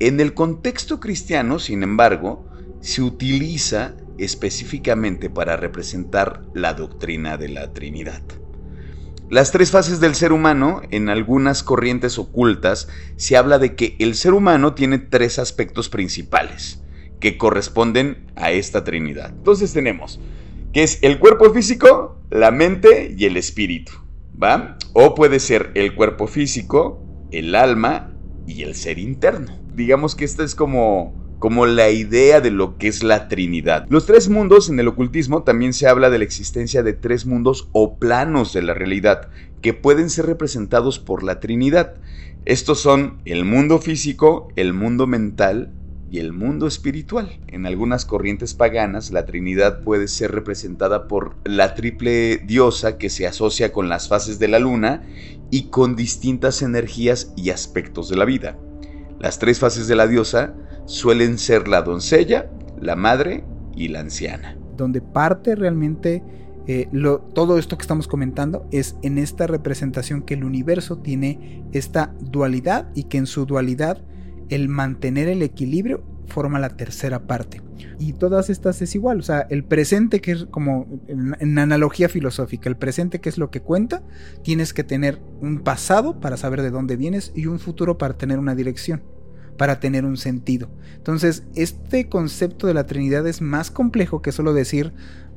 En 0.00 0.20
el 0.20 0.34
contexto 0.34 0.98
cristiano, 0.98 1.58
sin 1.58 1.82
embargo, 1.82 2.44
se 2.80 3.02
utiliza 3.02 3.94
específicamente 4.18 5.30
para 5.30 5.56
representar 5.56 6.42
la 6.52 6.74
doctrina 6.74 7.36
de 7.36 7.48
la 7.48 7.72
Trinidad. 7.72 8.22
Las 9.30 9.52
tres 9.52 9.70
fases 9.70 10.00
del 10.00 10.14
ser 10.14 10.32
humano, 10.32 10.82
en 10.90 11.08
algunas 11.08 11.62
corrientes 11.62 12.18
ocultas, 12.18 12.88
se 13.16 13.36
habla 13.36 13.58
de 13.58 13.74
que 13.74 13.96
el 13.98 14.14
ser 14.14 14.34
humano 14.34 14.74
tiene 14.74 14.98
tres 14.98 15.38
aspectos 15.38 15.88
principales 15.88 16.82
que 17.20 17.38
corresponden 17.38 18.30
a 18.36 18.50
esta 18.50 18.84
Trinidad. 18.84 19.30
Entonces 19.30 19.72
tenemos 19.72 20.20
que 20.72 20.82
es 20.82 20.98
el 21.02 21.20
cuerpo 21.20 21.52
físico, 21.54 22.20
la 22.30 22.50
mente 22.50 23.14
y 23.16 23.24
el 23.26 23.36
espíritu, 23.36 23.92
¿va? 24.40 24.76
O 24.92 25.14
puede 25.14 25.38
ser 25.38 25.70
el 25.74 25.94
cuerpo 25.94 26.26
físico, 26.26 27.00
el 27.30 27.54
alma 27.54 28.13
y 28.46 28.62
el 28.62 28.74
ser 28.74 28.98
interno. 28.98 29.52
Digamos 29.72 30.14
que 30.14 30.24
esta 30.24 30.44
es 30.44 30.54
como 30.54 31.14
como 31.44 31.66
la 31.66 31.90
idea 31.90 32.40
de 32.40 32.50
lo 32.50 32.78
que 32.78 32.88
es 32.88 33.02
la 33.02 33.28
Trinidad. 33.28 33.84
Los 33.90 34.06
tres 34.06 34.30
mundos 34.30 34.70
en 34.70 34.80
el 34.80 34.88
ocultismo 34.88 35.42
también 35.42 35.74
se 35.74 35.86
habla 35.86 36.08
de 36.08 36.16
la 36.16 36.24
existencia 36.24 36.82
de 36.82 36.94
tres 36.94 37.26
mundos 37.26 37.68
o 37.72 37.98
planos 37.98 38.54
de 38.54 38.62
la 38.62 38.72
realidad 38.72 39.28
que 39.60 39.74
pueden 39.74 40.08
ser 40.08 40.24
representados 40.24 40.98
por 40.98 41.22
la 41.22 41.40
Trinidad. 41.40 41.96
Estos 42.46 42.80
son 42.80 43.20
el 43.26 43.44
mundo 43.44 43.78
físico, 43.78 44.48
el 44.56 44.72
mundo 44.72 45.06
mental 45.06 45.74
y 46.14 46.21
el 46.21 46.33
mundo 46.33 46.68
espiritual. 46.68 47.40
En 47.49 47.66
algunas 47.66 48.04
corrientes 48.04 48.54
paganas, 48.54 49.11
la 49.11 49.26
Trinidad 49.26 49.80
puede 49.80 50.06
ser 50.06 50.30
representada 50.30 51.09
por 51.09 51.35
la 51.42 51.75
triple 51.75 52.37
diosa 52.37 52.99
que 52.99 53.11
se 53.11 53.26
asocia 53.26 53.73
con 53.73 53.88
las 53.88 54.09
fases 54.09 54.38
de 54.38 54.47
la 54.47 54.61
luna 54.61 55.02
y 55.50 55.71
con 55.71 55.97
distintas 55.97 56.62
energías 56.62 57.33
y 57.37 57.50
aspectos 57.50 58.09
de 58.09 58.16
la 58.16 58.26
vida. 58.26 58.56
Las 59.18 59.40
tres 59.40 59.59
fases 59.59 59.88
de 59.88 59.97
la 59.97 60.06
diosa 60.06 60.54
suelen 60.85 61.37
ser 61.37 61.66
la 61.66 61.83
doncella, 61.83 62.49
la 62.80 62.94
madre 62.94 63.42
y 63.75 63.88
la 63.88 63.99
anciana. 63.99 64.56
Donde 64.76 65.00
parte 65.00 65.56
realmente 65.56 66.23
eh, 66.68 66.88
todo 67.35 67.59
esto 67.59 67.76
que 67.76 67.83
estamos 67.83 68.06
comentando 68.06 68.68
es 68.71 68.94
en 69.02 69.18
esta 69.18 69.49
representación 69.49 70.23
que 70.23 70.35
el 70.35 70.44
universo 70.44 70.97
tiene 70.97 71.64
esta 71.73 72.14
dualidad 72.21 72.92
y 72.94 73.04
que 73.04 73.18
en 73.18 73.26
su 73.26 73.47
dualidad 73.47 74.00
el 74.48 74.68
mantener 74.68 75.28
el 75.28 75.42
equilibrio 75.42 76.02
forma 76.26 76.58
la 76.58 76.70
tercera 76.70 77.26
parte. 77.26 77.62
Y 77.98 78.14
todas 78.14 78.50
estas 78.50 78.80
es 78.82 78.94
igual, 78.94 79.20
o 79.20 79.22
sea, 79.22 79.46
el 79.50 79.64
presente 79.64 80.20
que 80.20 80.32
es 80.32 80.46
como 80.50 80.86
en, 81.06 81.36
en, 81.38 81.58
analogía 81.58 82.08
filosófica, 82.08 82.68
el 82.68 82.76
presente 82.76 83.20
que 83.20 83.28
es 83.28 83.38
lo 83.38 83.50
que 83.50 83.60
cuenta, 83.60 84.02
tienes 84.42 84.72
que 84.72 84.84
tener 84.84 85.20
un 85.40 85.60
pasado 85.60 86.20
para 86.20 86.36
saber 86.36 86.62
de 86.62 86.70
dónde 86.70 86.96
vienes 86.96 87.32
y 87.34 87.46
un 87.46 87.58
futuro 87.58 87.98
para 87.98 88.16
tener 88.16 88.38
una 88.38 88.54
dirección 88.54 89.02
para 89.56 89.80
tener 89.80 90.04
un 90.04 90.16
sentido. 90.16 90.68
Entonces, 90.96 91.44
este 91.54 92.08
concepto 92.08 92.66
de 92.66 92.74
la 92.74 92.86
Trinidad 92.86 93.26
es 93.26 93.40
más 93.40 93.70
complejo 93.70 94.22
que 94.22 94.32
solo 94.32 94.52
decir 94.52 94.92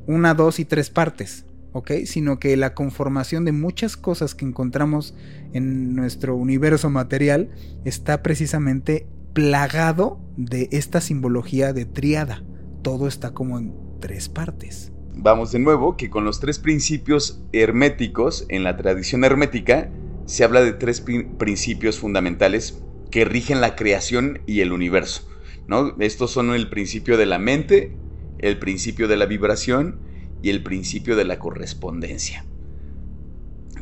una, 0.06 0.34
dos 0.34 0.58
y 0.58 0.64
tres 0.64 0.90
partes, 0.90 1.44
¿ok? 1.72 1.92
Sino 2.04 2.38
que 2.38 2.56
la 2.56 2.74
conformación 2.74 3.44
de 3.44 3.52
muchas 3.52 3.96
cosas 3.96 4.34
que 4.34 4.44
encontramos 4.44 5.14
en 5.52 5.94
nuestro 5.94 6.36
universo 6.36 6.90
material 6.90 7.50
está 7.84 8.22
precisamente 8.22 9.06
plagado 9.32 10.20
de 10.36 10.68
esta 10.72 11.00
simbología 11.00 11.72
de 11.72 11.84
triada. 11.84 12.42
Todo 12.82 13.08
está 13.08 13.32
como 13.32 13.58
en 13.58 13.74
tres 14.00 14.28
partes. 14.28 14.92
Vamos 15.14 15.52
de 15.52 15.58
nuevo 15.58 15.96
que 15.96 16.10
con 16.10 16.24
los 16.24 16.40
tres 16.40 16.58
principios 16.58 17.42
herméticos 17.52 18.46
en 18.48 18.62
la 18.62 18.76
tradición 18.76 19.24
hermética 19.24 19.90
se 20.26 20.44
habla 20.44 20.60
de 20.60 20.72
tres 20.72 21.02
principios 21.38 21.98
fundamentales 21.98 22.82
que 23.10 23.24
rigen 23.24 23.60
la 23.60 23.74
creación 23.74 24.40
y 24.46 24.60
el 24.60 24.72
universo. 24.72 25.28
¿no? 25.66 25.94
Estos 25.98 26.30
son 26.30 26.54
el 26.54 26.68
principio 26.68 27.16
de 27.16 27.26
la 27.26 27.38
mente, 27.38 27.96
el 28.38 28.58
principio 28.58 29.08
de 29.08 29.16
la 29.16 29.26
vibración 29.26 29.98
y 30.42 30.50
el 30.50 30.62
principio 30.62 31.16
de 31.16 31.24
la 31.24 31.38
correspondencia. 31.38 32.44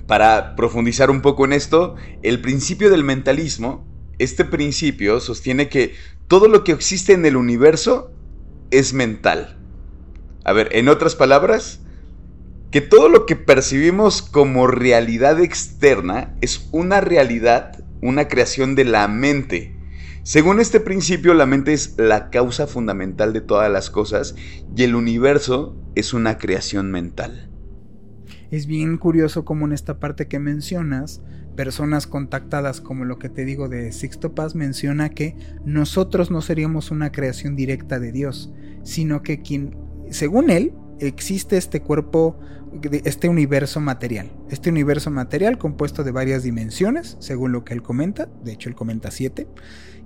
Para 0.06 0.54
profundizar 0.54 1.10
un 1.10 1.20
poco 1.20 1.44
en 1.44 1.52
esto, 1.52 1.96
el 2.22 2.40
principio 2.40 2.90
del 2.90 3.04
mentalismo, 3.04 3.84
este 4.18 4.44
principio 4.44 5.20
sostiene 5.20 5.68
que 5.68 5.94
todo 6.28 6.48
lo 6.48 6.64
que 6.64 6.72
existe 6.72 7.12
en 7.12 7.26
el 7.26 7.36
universo 7.36 8.12
es 8.70 8.92
mental. 8.92 9.58
A 10.44 10.52
ver, 10.52 10.68
en 10.72 10.88
otras 10.88 11.16
palabras, 11.16 11.80
que 12.70 12.80
todo 12.80 13.08
lo 13.08 13.26
que 13.26 13.36
percibimos 13.36 14.22
como 14.22 14.66
realidad 14.66 15.40
externa 15.40 16.34
es 16.40 16.68
una 16.72 17.00
realidad, 17.00 17.84
una 18.00 18.28
creación 18.28 18.74
de 18.74 18.84
la 18.84 19.08
mente. 19.08 19.75
Según 20.26 20.58
este 20.58 20.80
principio, 20.80 21.34
la 21.34 21.46
mente 21.46 21.72
es 21.72 21.94
la 21.98 22.30
causa 22.30 22.66
fundamental 22.66 23.32
de 23.32 23.40
todas 23.40 23.70
las 23.70 23.90
cosas 23.90 24.34
y 24.76 24.82
el 24.82 24.96
universo 24.96 25.76
es 25.94 26.14
una 26.14 26.36
creación 26.36 26.90
mental. 26.90 27.48
Es 28.50 28.66
bien 28.66 28.98
curioso 28.98 29.44
como 29.44 29.66
en 29.66 29.72
esta 29.72 30.00
parte 30.00 30.26
que 30.26 30.40
mencionas, 30.40 31.22
personas 31.54 32.08
contactadas 32.08 32.80
como 32.80 33.04
lo 33.04 33.20
que 33.20 33.28
te 33.28 33.44
digo 33.44 33.68
de 33.68 33.92
Sixto 33.92 34.34
Paz 34.34 34.56
menciona 34.56 35.10
que 35.10 35.36
nosotros 35.64 36.32
no 36.32 36.42
seríamos 36.42 36.90
una 36.90 37.12
creación 37.12 37.54
directa 37.54 38.00
de 38.00 38.10
Dios, 38.10 38.52
sino 38.82 39.22
que 39.22 39.42
quien, 39.42 39.76
según 40.10 40.50
él, 40.50 40.72
existe 40.98 41.56
este 41.56 41.82
cuerpo, 41.82 42.36
este 43.04 43.28
universo 43.28 43.80
material. 43.80 44.32
Este 44.50 44.70
universo 44.70 45.10
material 45.12 45.56
compuesto 45.56 46.02
de 46.02 46.10
varias 46.10 46.42
dimensiones, 46.42 47.16
según 47.20 47.52
lo 47.52 47.64
que 47.64 47.74
él 47.74 47.82
comenta, 47.82 48.28
de 48.42 48.52
hecho 48.52 48.68
él 48.68 48.74
comenta 48.74 49.12
siete, 49.12 49.46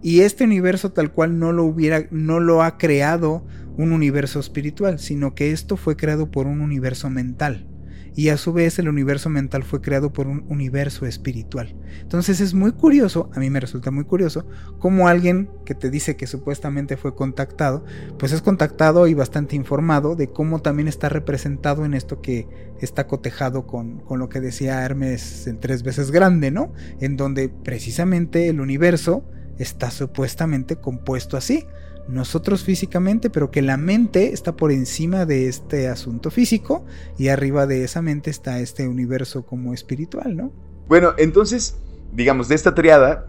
y 0.03 0.21
este 0.21 0.45
universo 0.45 0.93
tal 0.93 1.13
cual 1.13 1.39
no 1.39 1.53
lo 1.53 1.65
hubiera, 1.65 2.07
no 2.11 2.41
lo 2.41 2.63
ha 2.63 2.79
creado 2.79 3.45
un 3.77 3.93
universo 3.93 4.41
espiritual, 4.41 4.99
sino 4.99 5.35
que 5.35 5.53
esto 5.53 5.77
fue 5.77 5.97
creado 5.97 6.31
por 6.31 6.47
un 6.47 6.61
universo 6.61 7.11
mental 7.11 7.67
y 8.15 8.29
a 8.29 8.37
su 8.37 8.53
vez 8.53 8.79
el 8.79 8.89
universo 8.89 9.31
mental 9.31 9.63
fue 9.63 9.81
creado 9.81 10.13
por 10.13 10.27
un 10.27 10.45
universo 10.49 11.07
espiritual. 11.07 11.75
Entonces 12.01 12.41
es 12.41 12.55
muy 12.55 12.73
curioso, 12.73 13.31
a 13.35 13.41
mí 13.41 13.51
me 13.51 13.61
resulta 13.61 13.91
muy 13.91 14.05
curioso, 14.05 14.47
como 14.79 15.09
alguien 15.09 15.51
que 15.65 15.75
te 15.75 15.91
dice 15.91 16.17
que 16.17 16.27
supuestamente 16.27 16.97
fue 16.97 17.15
contactado, 17.15 17.85
pues 18.19 18.33
es 18.33 18.43
contactado 18.43 19.07
y 19.07 19.15
bastante 19.15 19.57
informado 19.57 20.17
de 20.17 20.31
cómo 20.31 20.61
también 20.61 20.89
está 20.89 21.09
representado 21.09 21.85
en 21.85 21.95
esto 21.95 22.21
que 22.21 22.49
está 22.81 23.07
cotejado 23.07 23.67
con, 23.67 24.01
con 24.01 24.19
lo 24.19 24.29
que 24.29 24.41
decía 24.41 24.85
Hermes 24.85 25.47
en 25.47 25.61
tres 25.61 25.83
veces 25.83 26.11
grande, 26.11 26.51
¿no? 26.51 26.73
En 27.01 27.17
donde 27.17 27.49
precisamente 27.49 28.49
el 28.49 28.61
universo 28.61 29.25
está 29.63 29.91
supuestamente 29.91 30.77
compuesto 30.77 31.37
así 31.37 31.67
nosotros 32.11 32.65
físicamente, 32.65 33.31
pero 33.31 33.51
que 33.51 33.63
la 33.63 33.77
mente 33.77 34.33
está 34.33 34.57
por 34.57 34.73
encima 34.73 35.27
de 35.27 35.49
este 35.49 35.89
asunto 35.89 36.31
físico 36.31 36.85
y 37.19 37.29
arriba 37.29 37.67
de 37.67 37.85
esa 37.85 38.03
mente 38.03 38.31
está 38.31 38.61
este 38.61 38.89
universo 38.89 39.47
como 39.47 39.73
espiritual, 39.73 40.37
¿no? 40.37 40.53
Bueno, 40.89 41.15
entonces, 41.19 41.77
digamos, 42.13 42.49
de 42.49 42.57
esta 42.57 42.75
triada 42.75 43.27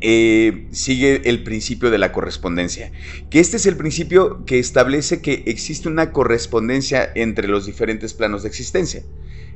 eh, 0.00 0.68
sigue 0.70 1.28
el 1.28 1.44
principio 1.44 1.90
de 1.90 1.98
la 1.98 2.12
correspondencia, 2.12 2.92
que 3.30 3.40
este 3.40 3.56
es 3.56 3.66
el 3.66 3.76
principio 3.76 4.44
que 4.44 4.58
establece 4.58 5.22
que 5.22 5.44
existe 5.46 5.88
una 5.88 6.12
correspondencia 6.12 7.10
entre 7.14 7.48
los 7.48 7.64
diferentes 7.64 8.12
planos 8.12 8.42
de 8.42 8.48
existencia. 8.50 9.02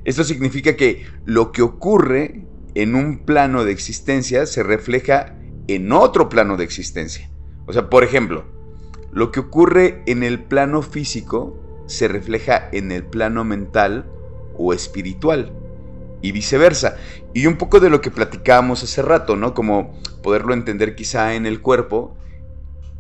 Esto 0.05 0.25
significa 0.25 0.75
que 0.77 1.05
lo 1.27 1.53
que 1.53 1.61
ocurre 1.61 2.45
en 2.75 2.95
un 2.95 3.19
plano 3.19 3.65
de 3.65 3.73
existencia 3.73 4.47
se 4.47 4.63
refleja 4.63 5.38
en 5.69 5.93
otro 5.93 6.29
plano 6.29 6.57
de 6.57 6.65
existencia. 6.65 7.31
O 7.67 7.73
sea, 7.73 7.89
por 7.89 8.03
ejemplo, 8.03 8.45
lo 9.13 9.31
que 9.31 9.41
ocurre 9.41 10.03
en 10.07 10.23
el 10.23 10.43
plano 10.43 10.83
físico 10.83 11.59
se 11.87 12.09
refleja 12.09 12.69
en 12.73 12.93
el 12.93 13.05
plano 13.05 13.45
mental 13.45 14.11
o 14.57 14.73
espiritual 14.73 15.53
y 16.21 16.33
viceversa. 16.33 16.97
Y 17.35 17.47
un 17.47 17.57
poco 17.57 17.81
de 17.81 17.91
lo 17.91 18.01
que 18.01 18.11
platicábamos 18.11 18.83
hace 18.83 19.03
rato, 19.03 19.37
¿no? 19.37 19.55
Como 19.55 19.99
poderlo 20.23 20.53
entender 20.55 20.95
quizá 20.95 21.35
en 21.35 21.47
el 21.47 21.61
cuerpo, 21.61 22.17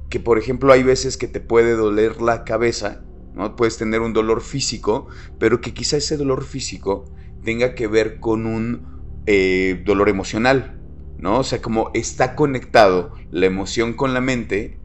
que 0.08 0.20
por 0.20 0.38
ejemplo 0.38 0.72
hay 0.72 0.82
veces 0.82 1.16
que 1.16 1.28
te 1.28 1.40
puede 1.40 1.72
doler 1.72 2.22
la 2.22 2.44
cabeza, 2.44 3.02
¿no? 3.34 3.56
Puedes 3.56 3.76
tener 3.76 4.00
un 4.00 4.12
dolor 4.12 4.40
físico, 4.40 5.08
pero 5.38 5.60
que 5.60 5.74
quizá 5.74 5.96
ese 5.96 6.16
dolor 6.16 6.44
físico 6.44 7.04
tenga 7.44 7.74
que 7.74 7.86
ver 7.86 8.20
con 8.20 8.46
un 8.46 9.22
eh, 9.26 9.82
dolor 9.84 10.08
emocional, 10.08 10.77
¿no? 11.18 11.38
O 11.40 11.44
sea, 11.44 11.60
como 11.60 11.90
está 11.94 12.34
conectado 12.34 13.12
la 13.30 13.46
emoción 13.46 13.92
con 13.92 14.14
la 14.14 14.20
mente 14.20 14.78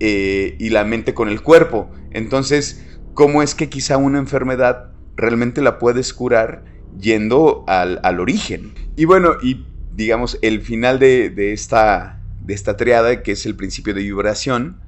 eh, 0.00 0.56
y 0.58 0.70
la 0.70 0.84
mente 0.84 1.14
con 1.14 1.28
el 1.28 1.42
cuerpo. 1.42 1.90
Entonces, 2.12 2.84
¿cómo 3.14 3.42
es 3.42 3.54
que 3.54 3.68
quizá 3.68 3.96
una 3.96 4.18
enfermedad 4.18 4.92
realmente 5.16 5.60
la 5.60 5.78
puedes 5.78 6.12
curar 6.14 6.64
yendo 6.98 7.64
al, 7.66 8.20
origen? 8.20 8.74
Y 8.96 9.04
bueno, 9.04 9.36
y 9.42 9.66
digamos, 9.94 10.38
el 10.42 10.62
final 10.62 10.98
de, 10.98 11.52
esta, 11.52 12.20
de 12.40 12.54
esta 12.54 12.76
triada, 12.76 13.22
que 13.22 13.32
es 13.32 13.46
el 13.46 13.56
principio 13.56 13.94
de 13.94 14.02
vibración, 14.02 14.80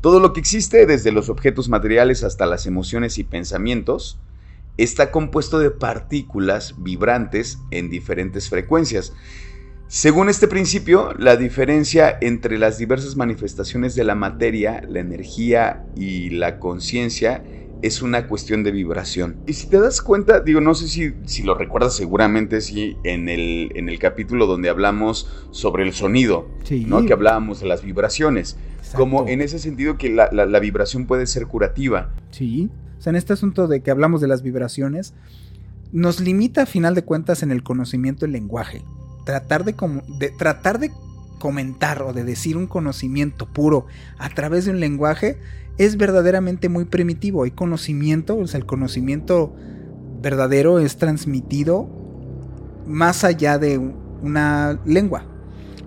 todo 0.00 0.18
lo 0.18 0.32
que 0.32 0.40
existe, 0.40 0.86
desde 0.86 1.12
los 1.12 1.28
objetos 1.28 1.68
materiales 1.68 2.24
hasta 2.24 2.46
las 2.46 2.66
emociones 2.66 3.18
y 3.18 3.24
pensamientos, 3.24 4.18
está 4.78 5.10
compuesto 5.10 5.58
de 5.58 5.70
partículas 5.70 6.74
vibrantes 6.78 7.58
en 7.70 7.90
diferentes 7.90 8.48
frecuencias. 8.48 9.12
Según 9.92 10.28
este 10.28 10.46
principio, 10.46 11.14
la 11.18 11.36
diferencia 11.36 12.16
entre 12.20 12.58
las 12.58 12.78
diversas 12.78 13.16
manifestaciones 13.16 13.96
de 13.96 14.04
la 14.04 14.14
materia, 14.14 14.84
la 14.88 15.00
energía 15.00 15.84
y 15.96 16.30
la 16.30 16.60
conciencia 16.60 17.42
es 17.82 18.00
una 18.00 18.28
cuestión 18.28 18.62
de 18.62 18.70
vibración. 18.70 19.38
Y 19.48 19.54
si 19.54 19.66
te 19.66 19.80
das 19.80 20.00
cuenta, 20.00 20.38
digo, 20.38 20.60
no 20.60 20.76
sé 20.76 20.86
si, 20.86 21.14
si 21.24 21.42
lo 21.42 21.56
recuerdas 21.56 21.96
seguramente, 21.96 22.60
sí, 22.60 22.98
en 23.02 23.28
el, 23.28 23.72
en 23.74 23.88
el 23.88 23.98
capítulo 23.98 24.46
donde 24.46 24.68
hablamos 24.68 25.28
sobre 25.50 25.82
el 25.82 25.92
sonido, 25.92 26.48
¿no? 26.86 27.04
Que 27.04 27.12
hablábamos 27.12 27.58
de 27.58 27.66
las 27.66 27.82
vibraciones. 27.82 28.58
Como 28.94 29.26
en 29.26 29.40
ese 29.40 29.58
sentido 29.58 29.98
que 29.98 30.08
la, 30.08 30.30
la 30.30 30.60
vibración 30.60 31.06
puede 31.06 31.26
ser 31.26 31.48
curativa. 31.48 32.14
Sí. 32.30 32.70
O 32.96 33.02
sea, 33.02 33.10
en 33.10 33.16
este 33.16 33.32
asunto 33.32 33.66
de 33.66 33.80
que 33.80 33.90
hablamos 33.90 34.20
de 34.20 34.28
las 34.28 34.42
vibraciones, 34.44 35.14
nos 35.90 36.20
limita 36.20 36.62
a 36.62 36.66
final 36.66 36.94
de 36.94 37.02
cuentas 37.02 37.42
en 37.42 37.50
el 37.50 37.64
conocimiento 37.64 38.20
del 38.20 38.34
lenguaje 38.34 38.84
tratar 39.30 39.64
de, 39.64 40.30
tratar 40.36 40.80
de 40.80 40.90
comentar 41.38 42.02
o 42.02 42.12
de 42.12 42.24
decir 42.24 42.56
un 42.56 42.66
conocimiento 42.66 43.46
puro 43.46 43.86
a 44.18 44.28
través 44.28 44.64
de 44.64 44.72
un 44.72 44.80
lenguaje 44.80 45.38
es 45.78 45.96
verdaderamente 45.96 46.68
muy 46.68 46.84
primitivo. 46.84 47.44
Hay 47.44 47.52
conocimiento, 47.52 48.36
o 48.36 48.46
sea, 48.46 48.58
el 48.58 48.66
conocimiento 48.66 49.54
verdadero 50.20 50.80
es 50.80 50.96
transmitido 50.96 51.88
más 52.86 53.22
allá 53.22 53.58
de 53.58 53.78
una 53.78 54.80
lengua. 54.84 55.24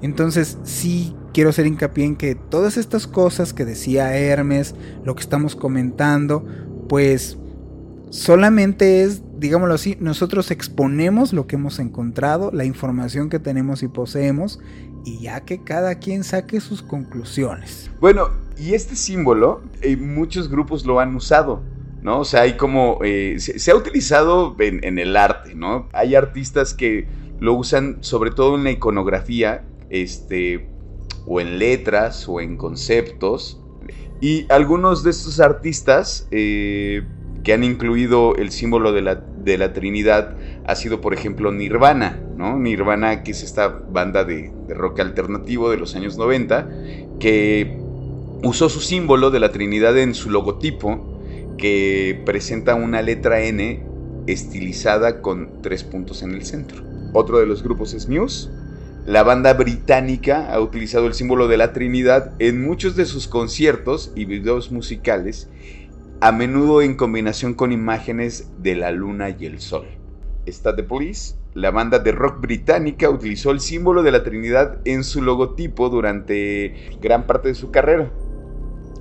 Entonces, 0.01 0.57
sí 0.63 1.13
quiero 1.33 1.49
hacer 1.49 1.67
hincapié 1.67 2.05
en 2.05 2.15
que 2.15 2.35
todas 2.35 2.77
estas 2.77 3.07
cosas 3.07 3.53
que 3.53 3.65
decía 3.65 4.15
Hermes, 4.15 4.73
lo 5.03 5.15
que 5.15 5.21
estamos 5.21 5.55
comentando, 5.55 6.45
pues 6.87 7.37
solamente 8.09 9.03
es 9.03 9.21
digámoslo 9.43 9.75
así, 9.75 9.97
nosotros 9.99 10.51
exponemos 10.51 11.33
lo 11.33 11.47
que 11.47 11.57
hemos 11.57 11.79
encontrado, 11.79 12.49
la 12.53 12.63
información 12.63 13.29
que 13.29 13.39
tenemos 13.39 13.83
y 13.83 13.89
poseemos, 13.89 14.61
y 15.03 15.19
ya 15.19 15.41
que 15.41 15.61
cada 15.61 15.95
quien 15.99 16.23
saque 16.23 16.61
sus 16.61 16.81
conclusiones. 16.81 17.91
Bueno, 17.99 18.29
y 18.57 18.73
este 18.73 18.95
símbolo, 18.95 19.61
eh, 19.81 19.97
muchos 19.97 20.49
grupos 20.49 20.85
lo 20.85 21.01
han 21.01 21.13
usado. 21.13 21.61
¿no? 22.01 22.19
O 22.19 22.25
sea, 22.25 22.43
hay 22.43 22.55
como. 22.55 22.99
Eh, 23.03 23.35
se, 23.39 23.69
ha 23.71 23.75
utilizado 23.75 24.55
en, 24.59 24.97
el 24.97 25.15
arte, 25.17 25.55
¿no? 25.55 25.89
Hay 25.91 26.15
artistas 26.15 26.73
que 26.73 27.07
lo 27.39 27.53
usan 27.53 27.97
sobre 27.99 28.31
todo 28.31 28.55
en 28.55 28.63
la 28.63 28.71
iconografía, 28.71 29.65
este. 29.89 30.69
o 31.25 31.41
en 31.41 31.59
letras, 31.59 32.29
o 32.29 32.39
en 32.39 32.55
conceptos. 32.55 33.61
Y 34.21 34.49
algunos 34.49 35.03
de 35.03 35.09
estos 35.09 35.41
artistas. 35.41 36.29
Eh, 36.31 37.03
que 37.43 37.53
han 37.53 37.63
incluido 37.63 38.35
el 38.35 38.51
símbolo 38.51 38.93
de 38.93 39.01
la, 39.01 39.15
de 39.15 39.57
la 39.57 39.73
Trinidad 39.73 40.35
ha 40.65 40.75
sido, 40.75 41.01
por 41.01 41.13
ejemplo, 41.13 41.51
Nirvana, 41.51 42.19
¿no? 42.37 42.57
Nirvana, 42.57 43.23
que 43.23 43.31
es 43.31 43.43
esta 43.43 43.67
banda 43.67 44.23
de, 44.23 44.51
rock 44.69 45.01
alternativo 45.01 45.69
de 45.69 45.77
los 45.77 45.95
años 45.95 46.17
90, 46.17 46.69
que 47.19 47.77
usó 48.43 48.69
su 48.69 48.79
símbolo 48.79 49.29
de 49.29 49.41
la 49.41 49.51
Trinidad 49.51 49.97
en 49.97 50.15
su 50.15 50.29
logotipo, 50.29 51.19
que 51.57 52.21
presenta 52.25 52.75
una 52.75 53.01
letra 53.01 53.41
N 53.41 53.83
estilizada 54.25 55.21
con 55.21 55.61
tres 55.61 55.83
puntos 55.83 56.23
en 56.23 56.31
el 56.31 56.45
centro. 56.45 56.81
Otro 57.11 57.39
de 57.39 57.45
los 57.45 57.61
grupos 57.61 57.93
es 57.93 58.07
Muse. 58.07 58.49
La 59.05 59.23
banda 59.23 59.53
británica 59.53 60.47
ha 60.51 60.61
utilizado 60.61 61.07
el 61.07 61.13
símbolo 61.13 61.49
de 61.49 61.57
la 61.57 61.73
Trinidad 61.73 62.31
en 62.39 62.63
muchos 62.63 62.95
de 62.95 63.05
sus 63.05 63.27
conciertos 63.27 64.13
y 64.15 64.23
videos 64.23 64.71
musicales 64.71 65.49
a 66.21 66.31
menudo 66.31 66.81
en 66.81 66.95
combinación 66.95 67.53
con 67.53 67.71
imágenes 67.71 68.49
de 68.59 68.75
la 68.75 68.91
luna 68.91 69.35
y 69.37 69.45
el 69.45 69.59
sol. 69.59 69.87
Está 70.45 70.75
The 70.75 70.83
Police, 70.83 71.35
la 71.53 71.69
banda 71.69 71.99
de 71.99 72.11
rock 72.11 72.41
británica 72.41 73.09
utilizó 73.09 73.51
el 73.51 73.59
símbolo 73.59 74.01
de 74.01 74.11
la 74.11 74.23
Trinidad 74.23 74.79
en 74.85 75.03
su 75.03 75.21
logotipo 75.21 75.89
durante 75.89 76.97
gran 77.01 77.27
parte 77.27 77.49
de 77.49 77.55
su 77.55 77.69
carrera. 77.69 78.11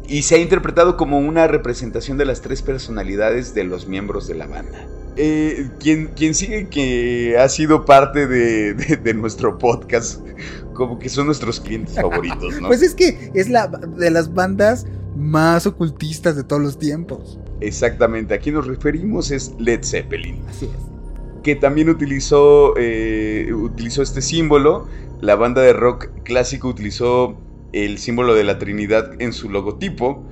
Y 0.07 0.23
se 0.23 0.35
ha 0.35 0.39
interpretado 0.39 0.97
como 0.97 1.19
una 1.19 1.47
representación 1.47 2.19
de 2.19 2.27
las 2.27 2.43
tres 2.43 2.61
personalidades 2.61 3.55
de 3.55 3.65
los 3.65 3.87
miembros 3.87 4.27
de 4.27 4.35
la 4.35 4.47
banda. 4.47 4.87
Eh, 5.17 5.71
quien, 5.79 6.35
sigue 6.35 6.69
que 6.69 7.37
ha 7.39 7.49
sido 7.49 7.85
parte 7.85 8.27
de, 8.27 8.75
de, 8.75 9.15
nuestro 9.15 9.59
podcast, 9.59 10.27
como 10.73 10.99
que 10.99 11.09
son 11.09 11.27
nuestros 11.27 11.61
clientes 11.61 11.95
favoritos, 12.01 12.61
¿no? 12.61 12.69
pues 12.69 12.83
es 12.83 12.95
que 12.95 13.31
es 13.35 13.51
la 13.51 13.69
de 13.69 14.11
las 14.11 14.33
bandas 14.33 14.87
más 15.17 15.67
ocultistas 15.67 16.37
de 16.37 16.45
todos 16.45 16.63
los 16.63 16.79
tiempos. 16.79 17.39
Exactamente, 17.61 18.35
aquí 18.35 18.51
nos 18.51 18.67
referimos 18.67 19.31
es 19.31 19.55
Led 19.59 19.85
Zeppelin. 19.85 20.43
Así 20.49 20.67
es. 20.67 21.43
Que 21.43 21.57
también 21.57 21.89
utilizó, 21.89 22.75
eh, 22.77 23.53
utilizó 23.53 24.03
este 24.03 24.23
símbolo. 24.23 24.87
La 25.21 25.35
banda 25.37 25.63
de 25.63 25.73
rock 25.73 26.09
clásico 26.25 26.69
utilizó 26.69 27.37
el 27.73 27.99
símbolo 27.99 28.35
de 28.35 28.45
la 28.45 28.59
Trinidad 28.59 29.21
en 29.21 29.33
su 29.33 29.49
logotipo, 29.49 30.25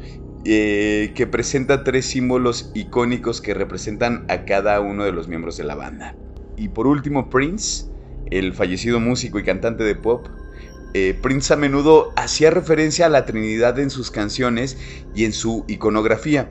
eh, 0.45 1.13
que 1.15 1.27
presenta 1.27 1.85
tres 1.85 2.07
símbolos 2.07 2.71
icónicos 2.75 3.41
que 3.41 3.55
representan 3.55 4.25
a 4.29 4.45
cada 4.45 4.81
uno 4.81 5.05
de 5.05 5.13
los 5.13 5.29
miembros 5.29 5.57
de 5.57 5.65
la 5.65 5.75
banda. 5.75 6.15
Y 6.57 6.69
por 6.69 6.87
último, 6.87 7.29
Prince, 7.29 7.87
el 8.31 8.53
fallecido 8.53 9.01
músico 9.01 9.39
y 9.39 9.45
cantante 9.45 9.85
de 9.85 9.95
pop, 9.95 10.27
eh, 10.95 11.19
Prince 11.21 11.53
a 11.53 11.57
menudo 11.57 12.13
hacía 12.17 12.51
referencia 12.51 13.07
a 13.07 13.09
la 13.09 13.25
Trinidad 13.25 13.79
en 13.79 13.91
sus 13.91 14.11
canciones 14.11 14.77
y 15.15 15.25
en 15.25 15.33
su 15.33 15.65
iconografía, 15.69 16.51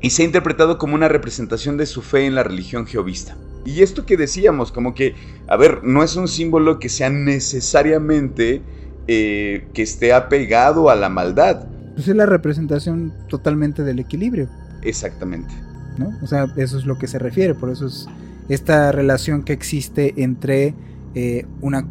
y 0.00 0.10
se 0.10 0.22
ha 0.22 0.24
interpretado 0.24 0.78
como 0.78 0.94
una 0.94 1.08
representación 1.08 1.76
de 1.76 1.86
su 1.86 2.02
fe 2.02 2.26
en 2.26 2.34
la 2.34 2.42
religión 2.42 2.86
jehovista. 2.86 3.36
Y 3.64 3.82
esto 3.82 4.06
que 4.06 4.16
decíamos, 4.16 4.72
como 4.72 4.94
que, 4.94 5.14
a 5.46 5.56
ver, 5.56 5.84
no 5.84 6.02
es 6.02 6.16
un 6.16 6.28
símbolo 6.28 6.78
que 6.78 6.88
sea 6.88 7.10
necesariamente 7.10 8.62
eh, 9.06 9.66
que 9.74 9.82
esté 9.82 10.12
apegado 10.12 10.88
a 10.88 10.94
la 10.94 11.08
maldad. 11.08 11.66
Pues 11.94 12.08
es 12.08 12.16
la 12.16 12.26
representación 12.26 13.12
totalmente 13.28 13.82
del 13.82 13.98
equilibrio. 13.98 14.48
Exactamente. 14.82 15.52
¿no? 15.98 16.16
O 16.22 16.26
sea, 16.26 16.46
eso 16.56 16.78
es 16.78 16.86
lo 16.86 16.96
que 16.96 17.06
se 17.06 17.18
refiere, 17.18 17.54
por 17.54 17.70
eso 17.70 17.86
es 17.86 18.06
esta 18.48 18.90
relación 18.92 19.42
que 19.42 19.52
existe 19.52 20.14
entre 20.16 20.74
eh, 21.14 21.46
una, 21.60 21.86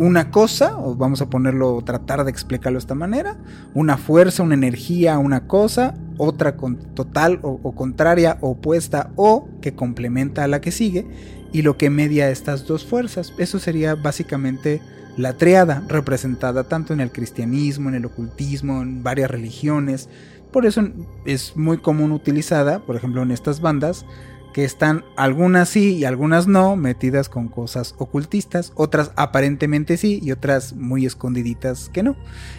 una 0.00 0.30
cosa, 0.30 0.78
o 0.78 0.96
vamos 0.96 1.20
a 1.20 1.28
ponerlo, 1.28 1.82
tratar 1.84 2.24
de 2.24 2.30
explicarlo 2.30 2.78
de 2.78 2.80
esta 2.80 2.94
manera, 2.94 3.36
una 3.74 3.98
fuerza, 3.98 4.42
una 4.42 4.54
energía, 4.54 5.18
una 5.18 5.46
cosa, 5.46 5.94
otra 6.16 6.56
con, 6.56 6.78
total 6.94 7.38
o, 7.42 7.60
o 7.62 7.72
contraria, 7.74 8.38
opuesta 8.40 9.10
o 9.16 9.46
que 9.60 9.74
complementa 9.74 10.42
a 10.42 10.48
la 10.48 10.62
que 10.62 10.72
sigue, 10.72 11.06
y 11.52 11.60
lo 11.60 11.76
que 11.76 11.90
media 11.90 12.30
estas 12.30 12.66
dos 12.66 12.86
fuerzas. 12.86 13.34
Eso 13.36 13.58
sería 13.58 13.94
básicamente 13.94 14.80
la 15.18 15.34
triada, 15.34 15.84
representada 15.86 16.64
tanto 16.64 16.94
en 16.94 17.00
el 17.00 17.12
cristianismo, 17.12 17.90
en 17.90 17.96
el 17.96 18.06
ocultismo, 18.06 18.80
en 18.80 19.02
varias 19.02 19.30
religiones. 19.30 20.08
Por 20.50 20.64
eso 20.64 20.82
es 21.26 21.58
muy 21.58 21.76
común 21.76 22.12
utilizada, 22.12 22.78
por 22.78 22.96
ejemplo, 22.96 23.22
en 23.22 23.32
estas 23.32 23.60
bandas, 23.60 24.06
que 24.52 24.64
están 24.64 25.04
algunas 25.16 25.68
sí 25.68 25.96
y 25.96 26.04
algunas 26.04 26.46
no, 26.46 26.76
metidas 26.76 27.28
con 27.28 27.48
cosas 27.48 27.94
ocultistas, 27.98 28.72
otras 28.74 29.12
aparentemente 29.16 29.96
sí 29.96 30.20
y 30.22 30.32
otras 30.32 30.74
muy 30.74 31.06
escondiditas 31.06 31.88
que 31.88 32.02
no. 32.02 32.16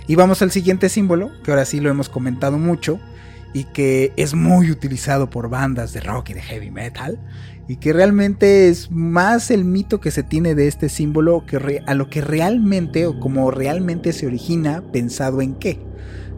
Y 0.07 0.15
vamos 0.15 0.41
al 0.41 0.51
siguiente 0.51 0.89
símbolo, 0.89 1.31
que 1.43 1.51
ahora 1.51 1.65
sí 1.65 1.79
lo 1.79 1.89
hemos 1.89 2.09
comentado 2.09 2.57
mucho 2.57 2.99
y 3.53 3.65
que 3.65 4.13
es 4.15 4.33
muy 4.33 4.71
utilizado 4.71 5.29
por 5.29 5.49
bandas 5.49 5.93
de 5.93 5.99
rock 5.99 6.29
y 6.29 6.33
de 6.33 6.41
heavy 6.41 6.71
metal 6.71 7.19
y 7.67 7.77
que 7.77 7.93
realmente 7.93 8.69
es 8.69 8.91
más 8.91 9.51
el 9.51 9.65
mito 9.65 9.99
que 9.99 10.11
se 10.11 10.23
tiene 10.23 10.55
de 10.55 10.67
este 10.67 10.89
símbolo 10.89 11.45
que 11.45 11.81
a 11.85 11.93
lo 11.93 12.09
que 12.09 12.21
realmente 12.21 13.07
o 13.07 13.19
como 13.19 13.51
realmente 13.51 14.13
se 14.13 14.27
origina 14.27 14.83
pensado 14.91 15.41
en 15.41 15.55
qué. 15.55 15.79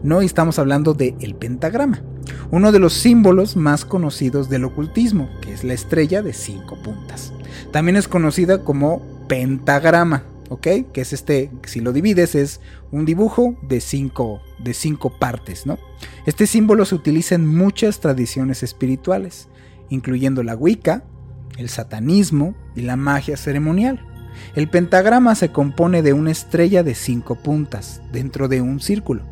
No 0.04 0.20
estamos 0.20 0.58
hablando 0.58 0.92
del 0.92 1.14
el 1.20 1.34
pentagrama, 1.34 2.02
uno 2.50 2.72
de 2.72 2.78
los 2.78 2.92
símbolos 2.92 3.56
más 3.56 3.86
conocidos 3.86 4.50
del 4.50 4.64
ocultismo, 4.64 5.30
que 5.40 5.54
es 5.54 5.64
la 5.64 5.72
estrella 5.72 6.20
de 6.20 6.34
cinco 6.34 6.76
puntas. 6.82 7.32
También 7.72 7.96
es 7.96 8.06
conocida 8.06 8.62
como 8.64 9.00
pentagrama, 9.28 10.24
¿ok? 10.50 10.66
Que 10.92 11.00
es 11.00 11.14
este, 11.14 11.50
si 11.64 11.80
lo 11.80 11.94
divides, 11.94 12.34
es 12.34 12.60
un 12.92 13.06
dibujo 13.06 13.56
de 13.66 13.80
cinco, 13.80 14.42
de 14.58 14.74
cinco 14.74 15.18
partes, 15.18 15.64
¿no? 15.64 15.78
Este 16.26 16.46
símbolo 16.46 16.84
se 16.84 16.96
utiliza 16.96 17.34
en 17.34 17.46
muchas 17.46 18.00
tradiciones 18.00 18.62
espirituales, 18.62 19.48
incluyendo 19.88 20.42
la 20.42 20.54
Wicca, 20.54 21.04
el 21.56 21.70
satanismo 21.70 22.54
y 22.76 22.82
la 22.82 22.96
magia 22.96 23.38
ceremonial. 23.38 24.06
El 24.54 24.68
pentagrama 24.68 25.34
se 25.34 25.50
compone 25.50 26.02
de 26.02 26.12
una 26.12 26.30
estrella 26.30 26.82
de 26.82 26.94
cinco 26.94 27.36
puntas 27.36 28.00
dentro 28.12 28.48
de 28.48 28.60
un 28.60 28.80
círculo 28.80 29.22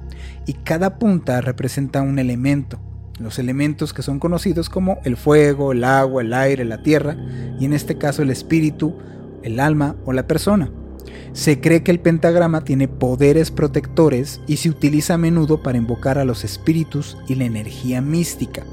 y 0.47 0.55
cada 0.55 0.99
punta 0.99 1.41
representa 1.41 2.03
un 2.03 2.19
elemento. 2.19 2.79
Los 3.19 3.39
elementos 3.39 3.93
que 3.93 4.03
son 4.03 4.19
conocidos 4.19 4.69
como 4.69 4.99
el 5.05 5.17
fuego, 5.17 5.73
el 5.73 5.85
agua, 5.85 6.23
el 6.23 6.33
aire, 6.33 6.65
la 6.65 6.83
tierra 6.83 7.17
y 7.59 7.65
en 7.65 7.73
este 7.73 7.99
caso 7.99 8.23
el 8.23 8.31
espíritu, 8.31 8.97
el 9.43 9.61
alma 9.61 9.97
o 10.05 10.13
la 10.13 10.27
persona. 10.27 10.71
Se 11.33 11.61
cree 11.61 11.83
que 11.83 11.91
el 11.91 12.01
pentagrama 12.01 12.63
tiene 12.63 12.89
poderes 12.89 13.51
protectores 13.51 14.41
y 14.47 14.59
se 14.59 14.69
utiliza 14.69 15.15
a 15.15 15.19
menudo 15.19 15.63
para 15.63 15.79
invocar 15.79 16.19
a 16.19 16.25
los 16.25 16.45
espíritus 16.45 17.17
y 17.27 17.37
la 17.37 17.45
energía 17.45 18.03
mística. 18.03 18.65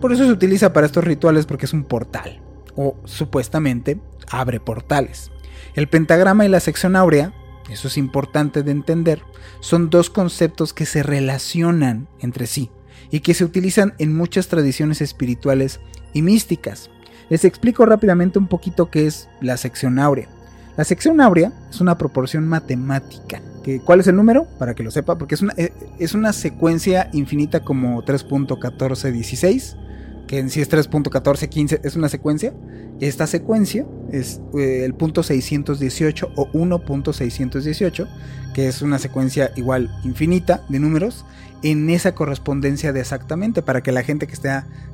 Por 0.00 0.12
eso 0.12 0.26
se 0.26 0.32
utiliza 0.32 0.72
para 0.72 0.86
estos 0.86 1.04
rituales 1.04 1.46
porque 1.46 1.64
es 1.66 1.72
un 1.72 1.84
portal 1.84 2.40
o 2.76 2.96
supuestamente 3.04 3.98
abre 4.30 4.60
portales. 4.60 5.30
El 5.74 5.88
pentagrama 5.88 6.44
y 6.44 6.48
la 6.48 6.60
sección 6.60 6.96
áurea, 6.96 7.32
eso 7.70 7.88
es 7.88 7.96
importante 7.96 8.62
de 8.62 8.70
entender, 8.70 9.22
son 9.60 9.90
dos 9.90 10.10
conceptos 10.10 10.72
que 10.72 10.86
se 10.86 11.02
relacionan 11.02 12.08
entre 12.20 12.46
sí 12.46 12.70
y 13.10 13.20
que 13.20 13.34
se 13.34 13.44
utilizan 13.44 13.94
en 13.98 14.14
muchas 14.14 14.48
tradiciones 14.48 15.00
espirituales 15.00 15.80
y 16.12 16.22
místicas. 16.22 16.90
Les 17.30 17.44
explico 17.44 17.86
rápidamente 17.86 18.38
un 18.38 18.48
poquito 18.48 18.90
qué 18.90 19.06
es 19.06 19.28
la 19.40 19.56
sección 19.56 19.98
áurea. 19.98 20.28
La 20.76 20.84
sección 20.84 21.20
áurea 21.20 21.52
es 21.70 21.80
una 21.80 21.96
proporción 21.96 22.46
matemática. 22.48 23.40
¿Cuál 23.84 24.00
es 24.00 24.06
el 24.08 24.16
número? 24.16 24.46
Para 24.58 24.74
que 24.74 24.82
lo 24.82 24.90
sepa, 24.90 25.16
porque 25.16 25.36
es 25.36 25.42
una, 25.42 25.54
eh, 25.56 25.72
es 25.98 26.14
una 26.14 26.32
secuencia 26.32 27.08
infinita 27.12 27.60
como 27.60 28.02
3.1416 28.02 29.76
que 30.26 30.38
en 30.38 30.50
sí 30.50 30.60
es 30.60 30.70
3.1415, 30.70 31.80
es 31.84 31.96
una 31.96 32.08
secuencia. 32.08 32.54
Esta 33.00 33.26
secuencia 33.26 33.86
es 34.12 34.40
eh, 34.56 34.84
el 34.84 34.94
punto 34.94 35.22
618 35.22 36.32
o 36.36 36.48
1.618, 36.52 38.08
que 38.54 38.68
es 38.68 38.82
una 38.82 38.98
secuencia 38.98 39.52
igual 39.56 39.90
infinita 40.04 40.64
de 40.68 40.78
números, 40.78 41.24
en 41.64 41.88
esa 41.88 42.14
correspondencia 42.14 42.92
de 42.92 43.00
exactamente, 43.00 43.62
para 43.62 43.82
que 43.82 43.90
la 43.90 44.02
gente 44.02 44.26
que 44.26 44.34
esté 44.34 44.50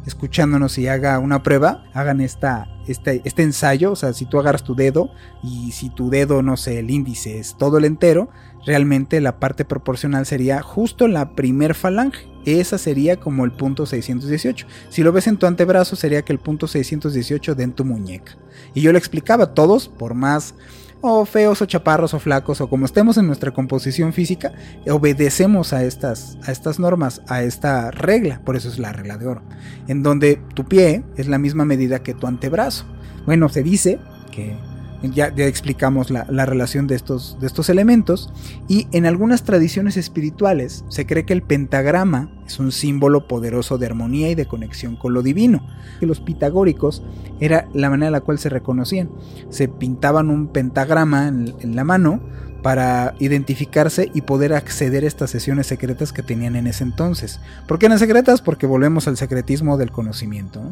escuchándonos 0.07 0.79
y 0.79 0.87
haga 0.87 1.19
una 1.19 1.43
prueba, 1.43 1.85
hagan 1.95 2.21
esta, 2.21 2.69
este, 2.87 3.23
este 3.25 3.43
ensayo, 3.43 3.91
o 3.91 3.97
sea, 3.97 4.13
si 4.13 4.25
tú 4.25 4.39
agarras 4.39 4.63
tu 4.63 4.77
dedo 4.77 5.11
y 5.43 5.73
si 5.73 5.91
tu 5.91 6.11
dedo, 6.11 6.43
no 6.43 6.57
sé, 6.57 6.79
el 6.79 6.91
índice 6.91 7.41
es 7.41 7.57
todo 7.59 7.79
el 7.79 7.85
entero, 7.85 8.31
realmente 8.65 9.21
la 9.21 9.41
parte 9.41 9.65
proporcional 9.65 10.27
sería 10.27 10.63
justo 10.63 11.09
la 11.09 11.35
primer 11.35 11.75
falange. 11.75 12.30
Esa 12.45 12.79
sería 12.79 13.17
como 13.17 13.45
el 13.45 13.53
punto 13.53 13.87
618. 13.87 14.67
Si 14.89 15.03
lo 15.03 15.13
ves 15.13 15.27
en 15.27 15.37
tu 15.37 15.47
antebrazo 15.47 15.97
sería 15.97 16.23
que 16.23 16.33
el 16.33 16.39
punto 16.39 16.67
618 16.67 17.55
de 17.55 17.63
en 17.63 17.73
tu 17.73 17.85
muñeca. 17.85 18.37
Y 18.75 18.81
yo 18.81 18.93
le 18.93 18.99
explicaba, 18.99 19.55
todos, 19.55 19.89
por 19.89 20.15
más 20.15 20.55
o 21.03 21.25
feos 21.25 21.63
o 21.63 21.67
chaparros 21.67 22.13
o 22.15 22.19
flacos 22.19 22.61
o 22.61 22.69
como 22.69 22.85
estemos 22.85 23.17
en 23.17 23.27
nuestra 23.27 23.53
composición 23.53 24.13
física, 24.13 24.53
obedecemos 24.89 25.73
a 25.73 25.85
estas, 25.85 26.37
a 26.43 26.53
estas 26.53 26.79
normas, 26.79 27.23
a 27.29 27.43
esta 27.43 27.91
regla, 27.91 28.41
por 28.45 28.57
eso 28.57 28.69
es 28.69 28.79
la 28.79 28.93
regla 28.93 29.17
de 29.17 29.27
oro, 29.27 29.43
en 29.89 30.03
donde 30.03 30.41
tu 30.55 30.67
pie 30.67 31.03
es 31.17 31.27
la 31.27 31.39
misma 31.39 31.65
medida 31.65 32.03
que 32.03 32.15
tu 32.15 32.27
antebrazo. 32.27 32.85
Bueno, 33.25 33.49
se 33.49 33.63
dice 33.63 33.99
que 34.31 34.57
ya, 35.03 35.27
explicamos 35.37 36.11
la, 36.11 36.47
relación 36.47 36.87
de 36.87 36.95
estos, 36.95 37.39
de 37.41 37.47
estos 37.47 37.69
elementos 37.69 38.33
y 38.69 38.87
en 38.93 39.07
algunas 39.07 39.45
tradiciones 39.45 39.97
espirituales 39.97 40.85
se 40.89 41.07
cree 41.07 41.25
que 41.25 41.33
el 41.33 41.43
pentagrama 41.43 42.31
es 42.47 42.59
un 42.59 42.73
símbolo 42.73 43.27
poderoso 43.27 43.79
de 43.79 43.87
armonía 43.87 44.31
y 44.31 44.35
de 44.35 44.47
conexión 44.47 44.97
con 44.97 45.15
lo 45.15 45.23
divino. 45.23 45.67
Que 46.01 46.07
los 46.07 46.21
pitagóricos 46.21 47.03
era 47.39 47.69
la 47.73 47.91
manera 47.91 48.09
en 48.09 48.13
la 48.13 48.21
cual 48.21 48.39
se 48.39 48.49
reconocían. 48.49 49.11
Se 49.49 49.69
pintaban 49.69 50.31
un 50.31 50.49
pentagrama 50.49 51.29
en 51.29 51.77
la 51.77 51.85
mano 51.85 52.21
para 52.63 53.15
identificarse 53.19 54.11
y 54.15 54.23
poder 54.23 54.53
acceder 54.53 55.05
a 55.05 55.07
estas 55.07 55.31
sesiones 55.31 55.67
secretas 55.67 56.13
que 56.13 56.23
tenían 56.23 56.57
en 56.57 56.67
ese 56.67 56.85
entonces. 56.85 57.41
¿Por 57.67 57.79
qué 57.79 57.87
eran 57.87 57.99
secretas? 57.99 58.43
Porque 58.43 58.67
volvemos 58.67 59.09
al 59.09 59.17
secretismo 59.17 59.77
del 59.77 59.91
conocimiento. 59.91 60.63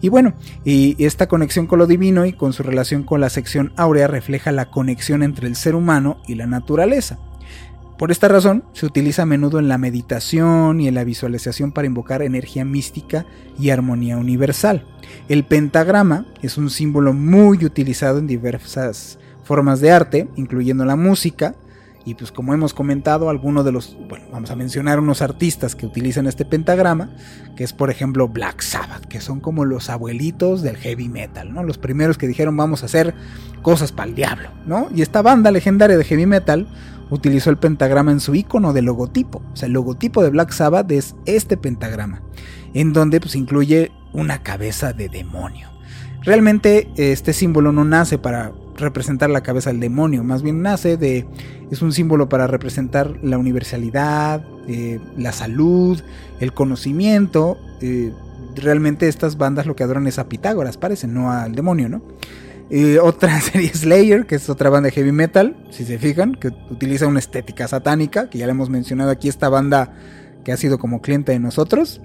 Y 0.00 0.08
bueno, 0.08 0.34
y 0.64 1.02
esta 1.04 1.28
conexión 1.28 1.66
con 1.66 1.78
lo 1.78 1.86
divino 1.86 2.26
y 2.26 2.32
con 2.32 2.52
su 2.52 2.62
relación 2.62 3.02
con 3.02 3.20
la 3.20 3.30
sección 3.30 3.72
áurea 3.76 4.06
refleja 4.06 4.52
la 4.52 4.70
conexión 4.70 5.22
entre 5.22 5.46
el 5.46 5.56
ser 5.56 5.74
humano 5.74 6.18
y 6.26 6.34
la 6.34 6.46
naturaleza. 6.46 7.18
Por 7.98 8.10
esta 8.10 8.28
razón, 8.28 8.62
se 8.74 8.84
utiliza 8.84 9.22
a 9.22 9.26
menudo 9.26 9.58
en 9.58 9.68
la 9.68 9.78
meditación 9.78 10.82
y 10.82 10.88
en 10.88 10.94
la 10.94 11.04
visualización 11.04 11.72
para 11.72 11.86
invocar 11.86 12.20
energía 12.20 12.62
mística 12.66 13.24
y 13.58 13.70
armonía 13.70 14.18
universal. 14.18 14.84
El 15.28 15.44
pentagrama 15.44 16.26
es 16.42 16.58
un 16.58 16.68
símbolo 16.68 17.14
muy 17.14 17.64
utilizado 17.64 18.18
en 18.18 18.26
diversas 18.26 19.18
formas 19.46 19.80
de 19.80 19.92
arte, 19.92 20.28
incluyendo 20.36 20.84
la 20.84 20.96
música. 20.96 21.54
Y 22.04 22.14
pues 22.14 22.30
como 22.30 22.54
hemos 22.54 22.72
comentado, 22.72 23.30
algunos 23.30 23.64
de 23.64 23.72
los, 23.72 23.96
bueno, 24.08 24.26
vamos 24.30 24.50
a 24.50 24.56
mencionar 24.56 25.00
unos 25.00 25.22
artistas 25.22 25.74
que 25.74 25.86
utilizan 25.86 26.26
este 26.28 26.44
pentagrama, 26.44 27.10
que 27.56 27.64
es 27.64 27.72
por 27.72 27.90
ejemplo 27.90 28.28
Black 28.28 28.60
Sabbath, 28.60 29.06
que 29.06 29.20
son 29.20 29.40
como 29.40 29.64
los 29.64 29.90
abuelitos 29.90 30.62
del 30.62 30.76
heavy 30.76 31.08
metal, 31.08 31.52
¿no? 31.52 31.64
Los 31.64 31.78
primeros 31.78 32.16
que 32.16 32.28
dijeron 32.28 32.56
vamos 32.56 32.82
a 32.82 32.86
hacer 32.86 33.14
cosas 33.62 33.90
para 33.90 34.08
el 34.08 34.14
diablo, 34.14 34.50
¿no? 34.66 34.88
Y 34.94 35.02
esta 35.02 35.20
banda 35.20 35.50
legendaria 35.50 35.96
de 35.98 36.04
heavy 36.04 36.26
metal 36.26 36.68
utilizó 37.10 37.50
el 37.50 37.58
pentagrama 37.58 38.12
en 38.12 38.20
su 38.20 38.36
icono 38.36 38.72
de 38.72 38.82
logotipo. 38.82 39.42
O 39.52 39.56
sea, 39.56 39.66
el 39.66 39.72
logotipo 39.72 40.22
de 40.22 40.30
Black 40.30 40.52
Sabbath 40.52 40.90
es 40.92 41.16
este 41.24 41.56
pentagrama, 41.56 42.22
en 42.72 42.92
donde 42.92 43.20
pues 43.20 43.34
incluye 43.34 43.90
una 44.12 44.44
cabeza 44.44 44.92
de 44.92 45.08
demonio. 45.08 45.70
Realmente 46.22 46.88
este 46.96 47.32
símbolo 47.32 47.72
no 47.72 47.84
nace 47.84 48.18
para 48.18 48.52
representar 48.76 49.30
la 49.30 49.42
cabeza 49.42 49.70
del 49.70 49.80
demonio, 49.80 50.24
más 50.24 50.42
bien 50.42 50.62
nace 50.62 50.96
de, 50.96 51.26
es 51.70 51.82
un 51.82 51.92
símbolo 51.92 52.28
para 52.28 52.46
representar 52.46 53.18
la 53.22 53.38
universalidad, 53.38 54.44
eh, 54.68 55.00
la 55.16 55.32
salud, 55.32 56.00
el 56.40 56.52
conocimiento. 56.52 57.58
Eh, 57.80 58.12
realmente 58.54 59.08
estas 59.08 59.36
bandas 59.36 59.66
lo 59.66 59.76
que 59.76 59.84
adoran 59.84 60.06
es 60.06 60.18
a 60.18 60.28
Pitágoras, 60.28 60.76
parece, 60.76 61.06
no 61.06 61.32
al 61.32 61.54
demonio, 61.54 61.88
¿no? 61.88 62.02
otra 63.02 63.40
serie 63.40 63.68
Slayer, 63.68 64.26
que 64.26 64.34
es 64.34 64.48
otra 64.50 64.70
banda 64.70 64.88
de 64.88 64.92
heavy 64.92 65.12
metal, 65.12 65.56
si 65.70 65.84
se 65.84 65.98
fijan, 65.98 66.34
que 66.34 66.48
utiliza 66.70 67.06
una 67.06 67.20
estética 67.20 67.68
satánica, 67.68 68.28
que 68.28 68.38
ya 68.38 68.46
le 68.46 68.52
hemos 68.52 68.70
mencionado 68.70 69.10
aquí, 69.10 69.28
esta 69.28 69.48
banda 69.48 69.94
que 70.44 70.52
ha 70.52 70.56
sido 70.56 70.78
como 70.78 71.00
cliente 71.00 71.32
de 71.32 71.40
nosotros, 71.40 72.00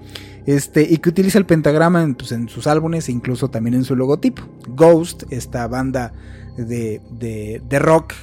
este, 0.46 0.82
y 0.82 0.96
que 0.98 1.10
utiliza 1.10 1.38
el 1.38 1.46
pentagrama 1.46 2.02
en, 2.02 2.16
pues, 2.16 2.32
en 2.32 2.48
sus 2.48 2.66
álbumes 2.66 3.08
e 3.08 3.12
incluso 3.12 3.50
también 3.50 3.74
en 3.74 3.84
su 3.84 3.94
logotipo. 3.94 4.42
Ghost, 4.68 5.24
esta 5.30 5.68
banda 5.68 6.12
de, 6.56 7.00
de, 7.10 7.62
de 7.68 7.78
rock 7.78 8.14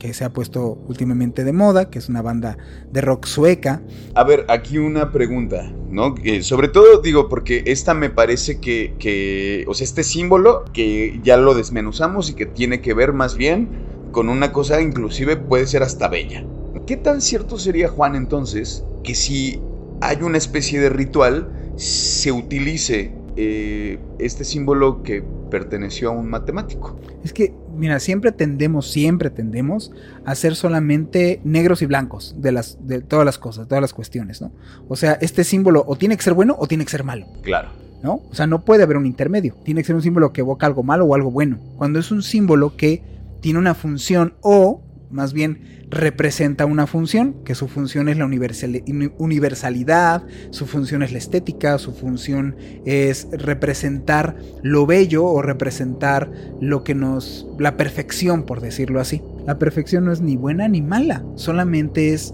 que 0.00 0.14
se 0.14 0.24
ha 0.24 0.32
puesto 0.32 0.78
últimamente 0.88 1.44
de 1.44 1.52
moda, 1.52 1.90
que 1.90 1.98
es 1.98 2.08
una 2.08 2.22
banda 2.22 2.56
de 2.90 3.00
rock 3.02 3.26
sueca. 3.26 3.82
A 4.14 4.24
ver, 4.24 4.46
aquí 4.48 4.78
una 4.78 5.12
pregunta, 5.12 5.70
¿no? 5.90 6.14
sobre 6.40 6.68
todo 6.68 7.02
digo, 7.02 7.28
porque 7.28 7.62
esta 7.66 7.92
me 7.92 8.08
parece 8.08 8.60
que, 8.60 8.94
que, 8.98 9.64
o 9.68 9.74
sea, 9.74 9.84
este 9.84 10.02
símbolo 10.02 10.64
que 10.72 11.20
ya 11.22 11.36
lo 11.36 11.54
desmenuzamos 11.54 12.30
y 12.30 12.34
que 12.34 12.46
tiene 12.46 12.80
que 12.80 12.94
ver 12.94 13.12
más 13.12 13.36
bien 13.36 13.68
con 14.10 14.28
una 14.28 14.52
cosa 14.52 14.80
inclusive 14.80 15.36
puede 15.36 15.66
ser 15.66 15.82
hasta 15.82 16.08
bella. 16.08 16.44
¿Qué 16.86 16.96
tan 16.96 17.20
cierto 17.20 17.58
sería, 17.58 17.88
Juan, 17.88 18.16
entonces, 18.16 18.84
que 19.04 19.14
si 19.14 19.60
hay 20.00 20.22
una 20.22 20.38
especie 20.38 20.80
de 20.80 20.88
ritual, 20.88 21.72
se 21.76 22.32
utilice 22.32 23.12
eh, 23.36 23.98
este 24.18 24.44
símbolo 24.44 25.02
que 25.02 25.22
perteneció 25.50 26.08
a 26.08 26.12
un 26.12 26.30
matemático? 26.30 26.98
Es 27.22 27.32
que, 27.32 27.52
mira, 27.76 28.00
siempre 28.00 28.32
tendemos, 28.32 28.90
siempre 28.90 29.30
tendemos 29.30 29.92
a 30.24 30.34
ser 30.34 30.54
solamente 30.54 31.40
negros 31.44 31.82
y 31.82 31.86
blancos 31.86 32.34
de, 32.38 32.52
las, 32.52 32.78
de 32.86 33.00
todas 33.02 33.26
las 33.26 33.38
cosas, 33.38 33.68
todas 33.68 33.82
las 33.82 33.92
cuestiones, 33.92 34.40
¿no? 34.40 34.52
O 34.88 34.96
sea, 34.96 35.18
este 35.20 35.44
símbolo 35.44 35.84
o 35.86 35.96
tiene 35.96 36.16
que 36.16 36.22
ser 36.22 36.34
bueno 36.34 36.56
o 36.58 36.66
tiene 36.66 36.84
que 36.84 36.90
ser 36.90 37.04
malo. 37.04 37.26
Claro. 37.42 37.68
¿No? 38.02 38.22
O 38.30 38.34
sea, 38.34 38.46
no 38.46 38.64
puede 38.64 38.82
haber 38.82 38.96
un 38.96 39.04
intermedio. 39.04 39.54
Tiene 39.62 39.82
que 39.82 39.88
ser 39.88 39.94
un 39.94 40.00
símbolo 40.00 40.32
que 40.32 40.40
evoca 40.40 40.66
algo 40.66 40.82
malo 40.82 41.04
o 41.04 41.14
algo 41.14 41.30
bueno. 41.30 41.58
Cuando 41.76 41.98
es 41.98 42.10
un 42.10 42.22
símbolo 42.22 42.74
que 42.74 43.02
tiene 43.42 43.58
una 43.58 43.74
función 43.74 44.32
o 44.40 44.80
más 45.10 45.32
bien 45.32 45.86
representa 45.90 46.66
una 46.66 46.86
función, 46.86 47.34
que 47.44 47.54
su 47.54 47.68
función 47.68 48.08
es 48.08 48.16
la 48.16 48.26
universalidad, 48.26 50.22
su 50.50 50.66
función 50.66 51.02
es 51.02 51.12
la 51.12 51.18
estética, 51.18 51.78
su 51.78 51.92
función 51.92 52.56
es 52.84 53.28
representar 53.32 54.36
lo 54.62 54.86
bello 54.86 55.24
o 55.24 55.42
representar 55.42 56.30
lo 56.60 56.84
que 56.84 56.94
nos... 56.94 57.46
la 57.58 57.76
perfección, 57.76 58.44
por 58.44 58.60
decirlo 58.60 59.00
así. 59.00 59.22
La 59.46 59.58
perfección 59.58 60.04
no 60.04 60.12
es 60.12 60.20
ni 60.20 60.36
buena 60.36 60.68
ni 60.68 60.82
mala, 60.82 61.24
solamente 61.34 62.12
es 62.12 62.32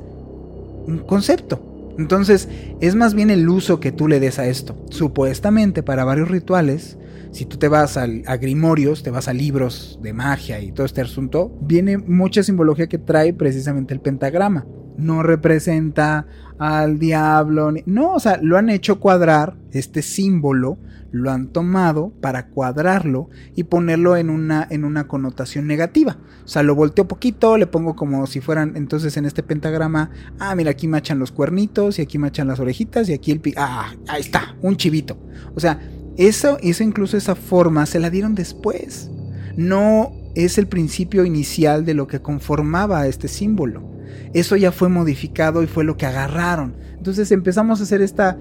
un 0.87 0.99
concepto. 0.99 1.95
Entonces, 1.99 2.49
es 2.81 2.95
más 2.95 3.15
bien 3.15 3.31
el 3.31 3.49
uso 3.49 3.81
que 3.81 3.91
tú 3.91 4.07
le 4.07 4.21
des 4.21 4.39
a 4.39 4.47
esto. 4.47 4.77
Supuestamente 4.91 5.83
para 5.83 6.05
varios 6.05 6.29
rituales, 6.29 6.99
si 7.33 7.47
tú 7.47 7.57
te 7.57 7.69
vas 7.69 7.97
a, 7.97 8.07
grimorios, 8.07 9.03
te 9.03 9.11
vas 9.11 9.29
a 9.29 9.33
libros 9.33 9.99
de 10.03 10.13
magia 10.13 10.61
y 10.61 10.73
todo 10.73 10.87
este 10.87 11.01
asunto, 11.01 11.53
viene 11.61 11.99
mucha 11.99 12.43
simbología 12.43 12.89
que 12.89 12.99
trae 12.99 13.33
precisamente 13.33 13.95
el 13.95 14.01
pentagrama. 14.01 14.67
No 14.97 15.23
representa 15.23 16.27
al 16.59 16.99
diablo, 16.99 17.71
no, 17.85 18.15
o 18.15 18.21
sea, 18.21 18.39
lo 18.41 18.57
han 18.57 18.71
hecho 18.71 18.99
cuadrar 18.99 19.57
este 19.73 20.01
símbolo, 20.01 20.79
lo 21.13 21.31
han 21.31 21.49
tomado 21.49 22.13
para 22.21 22.49
cuadrarlo 22.49 23.29
y 23.55 23.65
ponerlo 23.65 24.17
en 24.17 24.31
una, 24.31 24.67
en 24.71 24.85
una 24.85 25.07
connotación 25.07 25.67
negativa. 25.67 26.19
O 26.45 26.49
sea, 26.49 26.63
lo 26.63 26.75
volteo 26.75 27.09
poquito, 27.09 27.59
le 27.59 27.67
pongo 27.67 27.95
como 27.97 28.27
si 28.27 28.41
fueran 28.41 28.77
entonces 28.77 29.17
en 29.17 29.25
este 29.27 29.43
pentagrama, 29.43 30.11
ah, 30.39 30.55
mira, 30.55 30.71
aquí 30.71 30.89
machan 30.89 31.19
los 31.19 31.33
cuernitos 31.33 31.99
y 31.99 32.03
aquí 32.03 32.19
machan 32.19 32.49
las 32.49 32.61
orejitas 32.61 33.09
y 33.09 33.13
aquí 33.13 33.33
el... 33.33 33.43
Ah, 33.57 33.93
ahí 34.09 34.21
está, 34.21 34.57
un 34.63 34.77
chivito. 34.77 35.19
O 35.55 35.61
sea, 35.61 35.81
eso, 36.17 36.59
eso 36.63 36.83
incluso 36.83 37.17
esa 37.17 37.35
forma 37.35 37.87
se 37.87 38.01
la 38.01 38.11
dieron 38.11 38.35
después. 38.35 39.11
No 39.57 40.13
es 40.35 40.59
el 40.59 40.67
principio 40.67 41.25
inicial 41.25 41.85
de 41.85 41.95
lo 41.95 42.07
que 42.07 42.21
conformaba 42.21 43.07
este 43.07 43.29
símbolo. 43.29 43.83
Eso 44.33 44.57
ya 44.57 44.73
fue 44.73 44.89
modificado 44.89 45.63
y 45.63 45.67
fue 45.67 45.85
lo 45.85 45.97
que 45.97 46.07
agarraron. 46.07 46.77
Entonces 46.97 47.31
empezamos 47.33 47.81
a 47.81 47.85
hacer 47.85 48.03
esta 48.03 48.39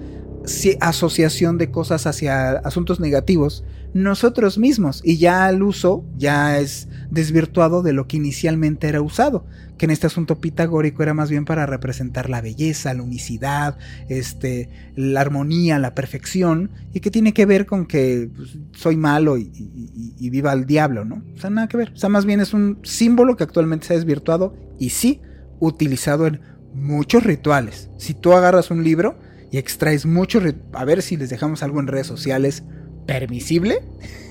asociación 0.80 1.58
de 1.58 1.70
cosas 1.70 2.06
hacia 2.06 2.50
asuntos 2.58 3.00
negativos 3.00 3.64
nosotros 3.94 4.58
mismos 4.58 5.00
y 5.02 5.16
ya 5.16 5.48
el 5.48 5.62
uso 5.62 6.04
ya 6.16 6.58
es 6.58 6.88
desvirtuado 7.10 7.82
de 7.82 7.92
lo 7.92 8.06
que 8.06 8.18
inicialmente 8.18 8.88
era 8.88 9.00
usado, 9.00 9.46
que 9.78 9.84
en 9.86 9.90
este 9.90 10.06
asunto 10.06 10.40
pitagórico 10.40 11.02
era 11.02 11.14
más 11.14 11.30
bien 11.30 11.44
para 11.44 11.66
representar 11.66 12.30
la 12.30 12.40
belleza, 12.40 12.94
la 12.94 13.02
unicidad, 13.02 13.78
este, 14.08 14.68
la 14.94 15.20
armonía, 15.20 15.78
la 15.78 15.94
perfección 15.94 16.70
y 16.92 17.00
que 17.00 17.10
tiene 17.10 17.34
que 17.34 17.46
ver 17.46 17.66
con 17.66 17.86
que 17.86 18.30
pues, 18.34 18.56
soy 18.72 18.96
malo 18.96 19.36
y, 19.36 19.50
y, 20.18 20.30
viva 20.30 20.52
el 20.52 20.66
diablo, 20.66 21.04
¿no? 21.04 21.22
O 21.34 21.38
sea, 21.38 21.50
nada 21.50 21.68
que 21.68 21.76
ver. 21.76 21.92
O 21.94 21.96
sea, 21.96 22.08
más 22.08 22.24
bien 22.24 22.40
es 22.40 22.54
un 22.54 22.78
símbolo 22.82 23.36
que 23.36 23.44
actualmente 23.44 23.86
se 23.86 23.94
ha 23.94 23.96
desvirtuado 23.96 24.56
y 24.78 24.90
sí 24.90 25.20
utilizado 25.60 26.26
en 26.26 26.40
muchos 26.74 27.24
rituales. 27.24 27.90
Si 27.98 28.14
tú 28.14 28.32
agarras 28.32 28.70
un 28.70 28.84
libro 28.84 29.18
y 29.50 29.58
extraes 29.58 30.06
muchos, 30.06 30.42
a 30.72 30.84
ver 30.84 31.02
si 31.02 31.16
les 31.16 31.30
dejamos 31.30 31.62
algo 31.62 31.80
en 31.80 31.86
redes 31.86 32.06
sociales, 32.06 32.64
permisible. 33.06 33.82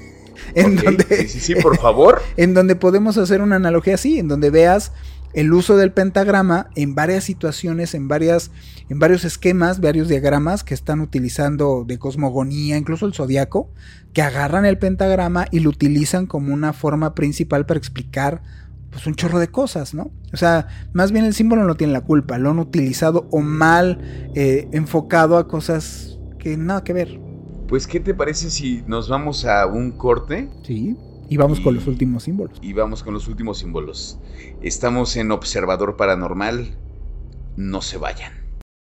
en 0.55 0.75
donde, 0.75 1.27
sí, 1.27 1.39
sí, 1.39 1.55
por 1.55 1.77
favor. 1.77 2.21
En 2.37 2.53
donde 2.53 2.75
podemos 2.75 3.17
hacer 3.17 3.41
una 3.41 3.55
analogía 3.55 3.95
así, 3.95 4.19
en 4.19 4.27
donde 4.27 4.49
veas 4.49 4.91
el 5.35 5.53
uso 5.53 5.75
del 5.75 5.91
pentagrama 5.91 6.69
en 6.75 6.95
varias 6.95 7.25
situaciones, 7.25 7.93
en 7.93 8.07
varias, 8.07 8.51
en 8.89 8.99
varios 8.99 9.25
esquemas, 9.25 9.81
varios 9.81 10.07
diagramas 10.07 10.63
que 10.63 10.73
están 10.73 11.01
utilizando 11.01 11.83
de 11.85 11.99
cosmogonía, 11.99 12.77
incluso 12.77 13.05
el 13.05 13.13
zodiaco, 13.13 13.69
que 14.13 14.21
agarran 14.21 14.65
el 14.65 14.77
pentagrama 14.77 15.45
y 15.51 15.59
lo 15.59 15.69
utilizan 15.69 16.25
como 16.25 16.53
una 16.53 16.71
forma 16.71 17.13
principal 17.15 17.65
para 17.65 17.77
explicar 17.77 18.41
pues 18.89 19.05
un 19.07 19.15
chorro 19.15 19.39
de 19.39 19.49
cosas, 19.49 19.93
¿no? 19.93 20.09
O 20.31 20.37
sea, 20.37 20.67
más 20.93 21.11
bien 21.11 21.25
el 21.25 21.33
símbolo 21.33 21.65
no 21.65 21.75
tiene 21.75 21.91
la 21.91 22.01
culpa, 22.01 22.37
lo 22.37 22.51
han 22.51 22.59
utilizado 22.59 23.27
o 23.29 23.41
mal 23.41 24.31
eh, 24.35 24.69
enfocado 24.71 25.37
a 25.37 25.49
cosas 25.49 26.17
que 26.39 26.55
nada 26.55 26.85
que 26.85 26.93
ver. 26.93 27.19
Pues, 27.67 27.87
¿qué 27.87 27.99
te 27.99 28.13
parece 28.13 28.49
si 28.49 28.83
nos 28.87 29.09
vamos 29.09 29.43
a 29.43 29.65
un 29.65 29.91
corte? 29.91 30.49
Sí. 30.63 30.95
Y 31.27 31.37
vamos 31.37 31.59
con 31.59 31.73
los 31.73 31.87
últimos 31.87 32.23
símbolos. 32.23 32.59
Y 32.61 32.73
vamos 32.73 33.03
con 33.03 33.13
los 33.13 33.27
últimos 33.27 33.57
símbolos. 33.57 34.19
Estamos 34.61 35.15
en 35.17 35.31
Observador 35.31 35.97
Paranormal. 35.97 36.77
No 37.57 37.81
se 37.81 37.97
vayan. 37.97 38.33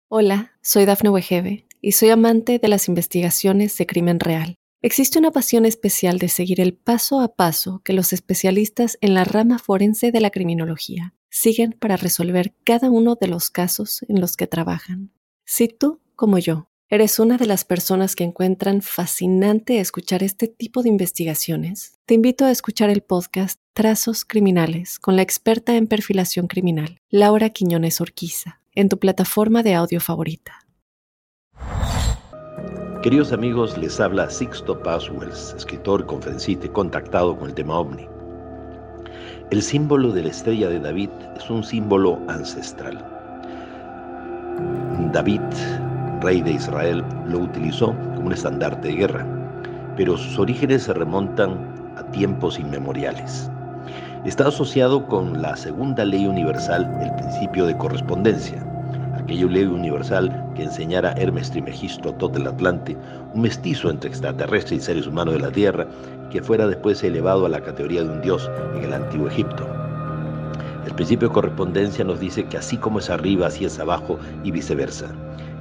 Hola, 0.09 0.53
soy 0.63 0.85
Dafne 0.85 1.09
Wegebe 1.09 1.67
y 1.81 1.93
soy 1.93 2.11
amante 2.11 2.59
de 2.59 2.69
las 2.69 2.89
investigaciones 2.89 3.77
de 3.79 3.87
crimen 3.87 4.21
real. 4.21 4.57
Existe 4.83 5.19
una 5.19 5.31
pasión 5.31 5.65
especial 5.65 6.19
de 6.19 6.29
seguir 6.29 6.61
el 6.61 6.75
paso 6.75 7.21
a 7.21 7.35
paso 7.35 7.81
que 7.83 7.95
los 7.95 8.13
especialistas 8.13 8.99
en 9.01 9.15
la 9.15 9.25
rama 9.25 9.59
forense 9.59 10.13
de 10.13 10.21
la 10.21 10.31
criminología 10.31 11.15
siguen 11.31 11.73
para 11.73 11.97
resolver 11.97 12.55
cada 12.65 12.91
uno 12.91 13.17
de 13.19 13.29
los 13.29 13.51
casos 13.51 14.05
en 14.09 14.21
los 14.21 14.37
que 14.37 14.47
trabajan. 14.47 15.11
Si 15.47 15.69
tú, 15.69 16.01
como 16.15 16.39
yo, 16.39 16.69
¿Eres 16.91 17.19
una 17.19 17.39
de 17.39 17.47
las 17.47 17.65
personas 17.65 18.15
que 18.15 18.25
encuentran 18.25 18.83
fascinante 18.83 19.81
escuchar 19.81 20.23
este 20.23 20.49
tipo 20.49 20.83
de 20.83 20.91
investigaciones? 20.91 21.99
Te 22.05 22.13
invito 22.13 22.45
a 22.45 22.51
escuchar 22.51 22.91
el 22.91 23.01
podcast 23.01 23.59
Trazos 23.73 24.27
Criminales 24.27 24.99
con 24.99 25.17
la 25.17 25.23
experta 25.23 25.77
en 25.77 25.87
perfilación 25.87 26.47
criminal, 26.47 26.99
Laura 27.09 27.49
Quiñones 27.49 28.03
Orquiza, 28.03 28.61
en 28.75 28.91
tu 28.91 28.99
plataforma 28.99 29.63
de 29.63 29.75
audio 29.75 29.99
favorita. 29.99 30.67
Queridos 33.03 33.33
amigos, 33.33 33.79
les 33.79 33.99
habla 33.99 34.29
Sixto 34.29 34.83
Paswells, 34.83 35.55
escritor, 35.57 36.05
conferencista 36.05 36.71
contactado 36.71 37.39
con 37.39 37.49
el 37.49 37.55
tema 37.55 37.79
ovni. 37.79 38.07
El 39.51 39.63
símbolo 39.63 40.13
de 40.13 40.25
la 40.25 40.29
estrella 40.29 40.69
de 40.69 40.81
David 40.81 41.11
es 41.35 41.49
un 41.49 41.65
símbolo 41.65 42.21
ancestral. 42.29 43.03
David 45.15 45.41
rey 46.25 46.41
de 46.41 46.53
Israel, 46.53 47.05
lo 47.29 47.41
utilizó 47.41 47.89
como 48.15 48.29
un 48.29 48.33
estandarte 48.33 48.89
de 48.89 48.95
guerra, 48.95 49.27
pero 49.95 50.17
sus 50.17 50.39
orígenes 50.39 50.85
se 50.85 50.95
remontan 50.95 51.59
a 51.97 52.03
tiempos 52.13 52.59
inmemoriales. 52.59 53.51
Está 54.25 54.49
asociado 54.49 55.07
con 55.07 55.43
la 55.43 55.55
segunda 55.55 56.03
ley 56.03 56.27
universal, 56.27 56.91
el 57.03 57.15
principio 57.17 57.67
de 57.67 57.77
correspondencia, 57.77 58.65
aquella 59.15 59.47
ley 59.47 59.65
universal 59.65 60.51
que 60.55 60.63
enseñara 60.63 61.13
Hermes 61.13 61.51
Trimegisto 61.51 62.15
todo 62.15 62.39
el 62.39 62.47
Atlante, 62.47 62.97
un 63.35 63.43
mestizo 63.43 63.91
entre 63.91 64.09
extraterrestres 64.09 64.81
y 64.81 64.85
seres 64.85 65.07
humanos 65.07 65.35
de 65.35 65.41
la 65.41 65.51
Tierra, 65.51 65.87
que 66.31 66.43
fuera 66.43 66.67
después 66.67 67.05
elevado 67.05 67.45
a 67.45 67.51
la 67.51 67.61
categoría 67.61 68.03
de 68.03 68.09
un 68.09 68.23
dios 68.23 68.51
en 68.77 68.85
el 68.85 68.95
antiguo 68.95 69.29
Egipto. 69.29 69.69
El 70.87 70.95
principio 70.95 71.29
de 71.29 71.35
correspondencia 71.35 72.03
nos 72.05 72.19
dice 72.19 72.45
que 72.45 72.57
así 72.57 72.79
como 72.79 72.99
es 72.99 73.11
arriba, 73.11 73.49
así 73.49 73.67
es 73.67 73.79
abajo 73.79 74.19
y 74.43 74.51
viceversa. 74.51 75.07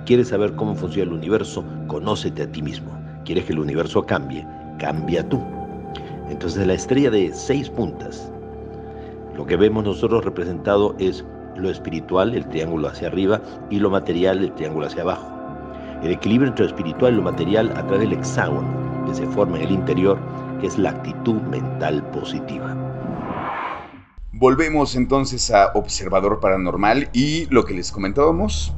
¿Quieres 0.05 0.27
saber 0.27 0.53
cómo 0.55 0.75
funciona 0.75 1.11
el 1.11 1.17
universo? 1.17 1.63
Conócete 1.87 2.43
a 2.43 2.51
ti 2.51 2.61
mismo. 2.61 2.91
¿Quieres 3.23 3.45
que 3.45 3.53
el 3.53 3.59
universo 3.59 4.05
cambie? 4.05 4.45
Cambia 4.77 5.27
tú. 5.29 5.41
Entonces 6.29 6.67
la 6.67 6.73
estrella 6.73 7.09
de 7.09 7.33
seis 7.33 7.69
puntas, 7.69 8.29
lo 9.37 9.45
que 9.45 9.55
vemos 9.55 9.85
nosotros 9.85 10.25
representado 10.25 10.93
es 10.99 11.23
lo 11.55 11.69
espiritual, 11.69 12.35
el 12.35 12.45
triángulo 12.49 12.89
hacia 12.89 13.07
arriba, 13.07 13.41
y 13.69 13.79
lo 13.79 13.89
material, 13.89 14.39
el 14.39 14.53
triángulo 14.55 14.87
hacia 14.87 15.03
abajo. 15.03 15.25
El 16.03 16.11
equilibrio 16.11 16.49
entre 16.49 16.65
lo 16.65 16.71
espiritual 16.71 17.13
y 17.13 17.17
lo 17.17 17.23
material 17.23 17.71
a 17.71 17.87
través 17.87 18.01
del 18.01 18.13
hexágono 18.13 18.67
que 19.07 19.13
se 19.13 19.25
forma 19.27 19.57
en 19.57 19.67
el 19.67 19.71
interior, 19.71 20.17
que 20.59 20.67
es 20.67 20.77
la 20.77 20.89
actitud 20.89 21.41
mental 21.43 22.03
positiva. 22.11 22.75
Volvemos 24.33 24.97
entonces 24.97 25.49
a 25.51 25.71
Observador 25.75 26.41
Paranormal 26.41 27.07
y 27.13 27.45
lo 27.45 27.63
que 27.63 27.73
les 27.73 27.91
comentábamos, 27.91 28.73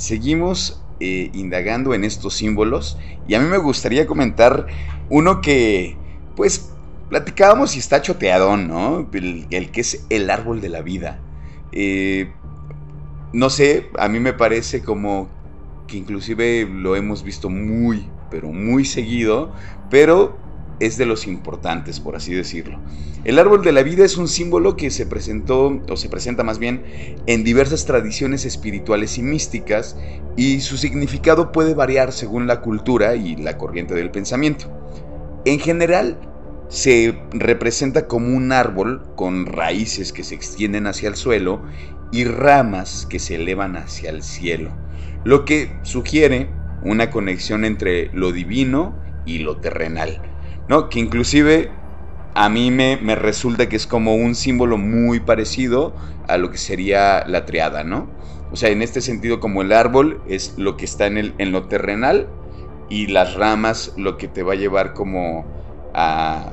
seguimos 0.00 0.82
eh, 0.98 1.30
indagando 1.34 1.92
en 1.92 2.04
estos 2.04 2.34
símbolos 2.34 2.98
y 3.28 3.34
a 3.34 3.40
mí 3.40 3.46
me 3.48 3.58
gustaría 3.58 4.06
comentar 4.06 4.66
uno 5.10 5.42
que 5.42 5.96
pues 6.36 6.72
platicábamos 7.10 7.76
y 7.76 7.80
está 7.80 8.00
choteadón, 8.00 8.66
¿no? 8.66 9.06
El, 9.12 9.70
que 9.70 9.80
es 9.82 10.06
el 10.08 10.30
árbol 10.30 10.62
de 10.62 10.70
la 10.70 10.80
vida. 10.80 11.20
Eh, 11.72 12.32
no 13.34 13.50
sé, 13.50 13.90
a 13.98 14.08
mí 14.08 14.20
me 14.20 14.32
parece 14.32 14.82
como 14.82 15.28
que 15.86 15.98
inclusive 15.98 16.66
lo 16.66 16.96
hemos 16.96 17.22
visto 17.22 17.50
muy, 17.50 18.08
pero 18.30 18.48
muy 18.48 18.86
seguido, 18.86 19.52
pero 19.90 20.38
es 20.80 20.96
de 20.96 21.06
los 21.06 21.26
importantes, 21.26 22.00
por 22.00 22.16
así 22.16 22.34
decirlo. 22.34 22.80
El 23.24 23.38
árbol 23.38 23.62
de 23.62 23.72
la 23.72 23.82
vida 23.82 24.04
es 24.04 24.16
un 24.16 24.28
símbolo 24.28 24.76
que 24.76 24.90
se 24.90 25.06
presentó, 25.06 25.80
o 25.88 25.96
se 25.96 26.08
presenta 26.08 26.42
más 26.42 26.58
bien, 26.58 26.82
en 27.26 27.44
diversas 27.44 27.84
tradiciones 27.84 28.44
espirituales 28.46 29.18
y 29.18 29.22
místicas, 29.22 29.96
y 30.36 30.60
su 30.60 30.78
significado 30.78 31.52
puede 31.52 31.74
variar 31.74 32.12
según 32.12 32.46
la 32.46 32.62
cultura 32.62 33.14
y 33.14 33.36
la 33.36 33.58
corriente 33.58 33.94
del 33.94 34.10
pensamiento. 34.10 34.66
En 35.44 35.60
general, 35.60 36.18
se 36.68 37.18
representa 37.32 38.06
como 38.06 38.34
un 38.34 38.52
árbol 38.52 39.02
con 39.16 39.46
raíces 39.46 40.12
que 40.12 40.22
se 40.22 40.36
extienden 40.36 40.86
hacia 40.86 41.08
el 41.08 41.16
suelo 41.16 41.62
y 42.12 42.24
ramas 42.24 43.06
que 43.10 43.18
se 43.18 43.34
elevan 43.34 43.76
hacia 43.76 44.10
el 44.10 44.22
cielo, 44.22 44.70
lo 45.24 45.44
que 45.44 45.70
sugiere 45.82 46.48
una 46.82 47.10
conexión 47.10 47.64
entre 47.64 48.10
lo 48.12 48.32
divino 48.32 48.94
y 49.26 49.38
lo 49.38 49.58
terrenal, 49.58 50.22
¿no? 50.70 50.88
Que 50.88 51.00
inclusive 51.00 51.68
a 52.36 52.48
mí 52.48 52.70
me, 52.70 52.96
me, 52.96 53.16
resulta 53.16 53.68
que 53.68 53.74
es 53.74 53.88
como 53.88 54.14
un 54.14 54.36
símbolo 54.36 54.78
muy 54.78 55.18
parecido 55.18 55.96
a 56.28 56.38
lo 56.38 56.52
que 56.52 56.58
sería 56.58 57.24
la 57.26 57.44
triada, 57.44 57.82
¿no? 57.82 58.08
O 58.52 58.56
sea, 58.56 58.70
en 58.70 58.80
este 58.80 59.00
sentido, 59.00 59.40
como 59.40 59.62
el 59.62 59.72
árbol 59.72 60.22
es 60.28 60.56
lo 60.58 60.76
que 60.76 60.84
está 60.84 61.08
en, 61.08 61.18
el, 61.18 61.34
en 61.38 61.50
lo 61.50 61.64
terrenal 61.66 62.28
y 62.88 63.08
las 63.08 63.34
ramas 63.34 63.94
lo 63.96 64.16
que 64.16 64.28
te 64.28 64.44
va 64.44 64.52
a 64.52 64.56
llevar 64.56 64.94
como 64.94 65.44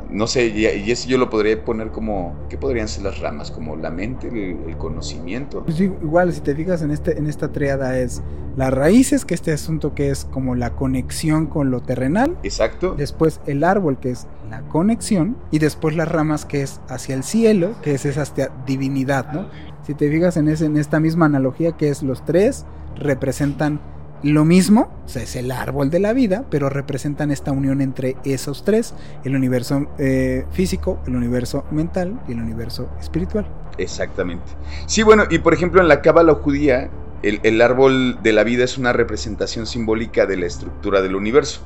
no 0.10 0.28
sé, 0.28 0.48
y, 0.48 0.66
eso 0.92 1.08
yo 1.08 1.18
lo 1.18 1.30
podría 1.30 1.64
poner 1.64 1.90
como, 1.90 2.36
¿qué 2.50 2.58
podrían 2.58 2.88
ser 2.88 3.04
las 3.04 3.20
ramas? 3.20 3.52
Como 3.52 3.76
la 3.76 3.90
mente, 3.92 4.28
el, 4.28 4.78
conocimiento. 4.78 5.64
Pues 5.64 5.80
igual, 5.80 6.34
si 6.34 6.42
te 6.42 6.56
fijas 6.56 6.82
en, 6.82 6.92
este, 6.92 7.18
en 7.18 7.28
esta 7.28 7.52
triada 7.52 7.98
es 7.98 8.22
las 8.56 8.74
raíces, 8.74 9.26
que 9.26 9.34
este 9.34 9.52
asunto 9.52 9.94
que 9.94 10.10
es 10.10 10.26
como 10.26 10.56
la 10.56 10.72
conexión 10.72 11.46
con 11.46 11.72
lo 11.72 11.82
terrenal. 11.82 12.38
Exacto. 12.44 12.96
Después 12.98 13.40
el 13.46 13.64
árbol, 13.64 14.00
que 14.00 14.12
es 14.12 14.28
la 14.50 14.62
conexión. 14.62 15.38
Y 15.52 15.60
después 15.60 15.96
las 15.96 16.08
ramas, 16.08 16.46
que 16.46 16.62
es 16.64 16.82
hacia 16.90 17.16
el 17.16 17.24
cielo, 17.24 17.76
que 17.82 17.94
es 17.94 18.06
esa 18.06 18.24
divinidad, 18.66 19.32
¿no? 19.32 19.48
Si 19.86 19.94
te 19.94 20.10
fijas 20.10 20.38
en, 20.38 20.50
ese, 20.50 20.66
en 20.66 20.78
esta 20.78 21.00
misma 21.00 21.28
analogía, 21.28 21.74
que 21.74 21.90
es 21.90 22.04
los 22.04 22.26
tres, 22.26 22.66
representan 22.96 23.80
lo 24.24 24.46
mismo, 24.46 24.92
o 25.06 25.10
sea, 25.10 25.24
es 25.24 25.36
el 25.36 25.52
árbol 25.52 25.90
de 25.90 26.00
la 26.00 26.14
vida, 26.14 26.46
pero 26.50 26.70
representan 26.70 27.32
esta 27.32 27.52
unión 27.52 27.82
entre 27.82 28.16
esos 28.24 28.64
tres, 28.64 28.94
el 29.24 29.36
universo 29.36 29.88
eh, 30.00 30.46
físico, 30.52 31.00
el 31.08 31.16
universo 31.16 31.66
mental 31.72 32.20
y 32.28 32.32
el 32.32 32.42
universo 32.42 32.90
espiritual. 33.00 33.48
Exactamente. 33.78 34.46
Sí, 34.88 35.04
bueno, 35.04 35.24
y 35.30 35.40
por 35.40 35.54
ejemplo 35.54 35.82
en 35.82 35.88
la 35.88 36.02
cábala 36.02 36.34
judía, 36.34 36.90
el, 37.22 37.40
el 37.44 37.62
árbol 37.62 38.22
de 38.24 38.34
la 38.34 38.44
vida 38.44 38.64
es 38.64 38.78
una 38.78 38.94
representación 38.94 39.68
simbólica 39.68 40.26
de 40.26 40.38
la 40.38 40.46
estructura 40.48 41.02
del 41.02 41.16
universo 41.16 41.62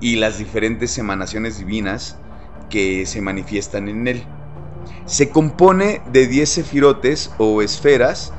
y 0.00 0.16
las 0.16 0.38
diferentes 0.38 0.98
emanaciones 0.98 1.58
divinas 1.58 2.16
que 2.70 3.06
se 3.06 3.20
manifiestan 3.20 3.88
en 3.88 4.08
él. 4.08 4.22
Se 5.06 5.30
compone 5.30 6.00
de 6.12 6.26
10 6.26 6.48
sefirotes 6.48 7.32
o 7.38 7.62
esferas, 7.62 8.32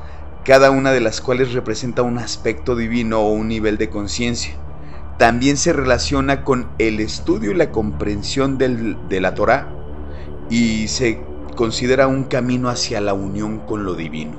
cada 0.44 0.70
una 0.70 0.92
de 0.92 1.00
las 1.00 1.22
cuales 1.22 1.54
representa 1.54 2.02
un 2.02 2.18
aspecto 2.18 2.76
divino 2.76 3.20
o 3.20 3.32
un 3.32 3.48
nivel 3.48 3.78
de 3.78 3.88
conciencia. 3.88 4.54
También 5.18 5.56
se 5.56 5.72
relaciona 5.72 6.44
con 6.44 6.68
el 6.78 7.00
estudio 7.00 7.52
y 7.52 7.54
la 7.54 7.70
comprensión 7.70 8.58
de 8.58 9.20
la 9.20 9.34
Torah 9.34 9.68
y 10.50 10.88
se 10.88 11.20
considera 11.56 12.08
un 12.08 12.24
camino 12.24 12.68
hacia 12.68 13.00
la 13.00 13.14
unión 13.14 13.60
con 13.60 13.86
lo 13.86 13.94
divino. 13.94 14.38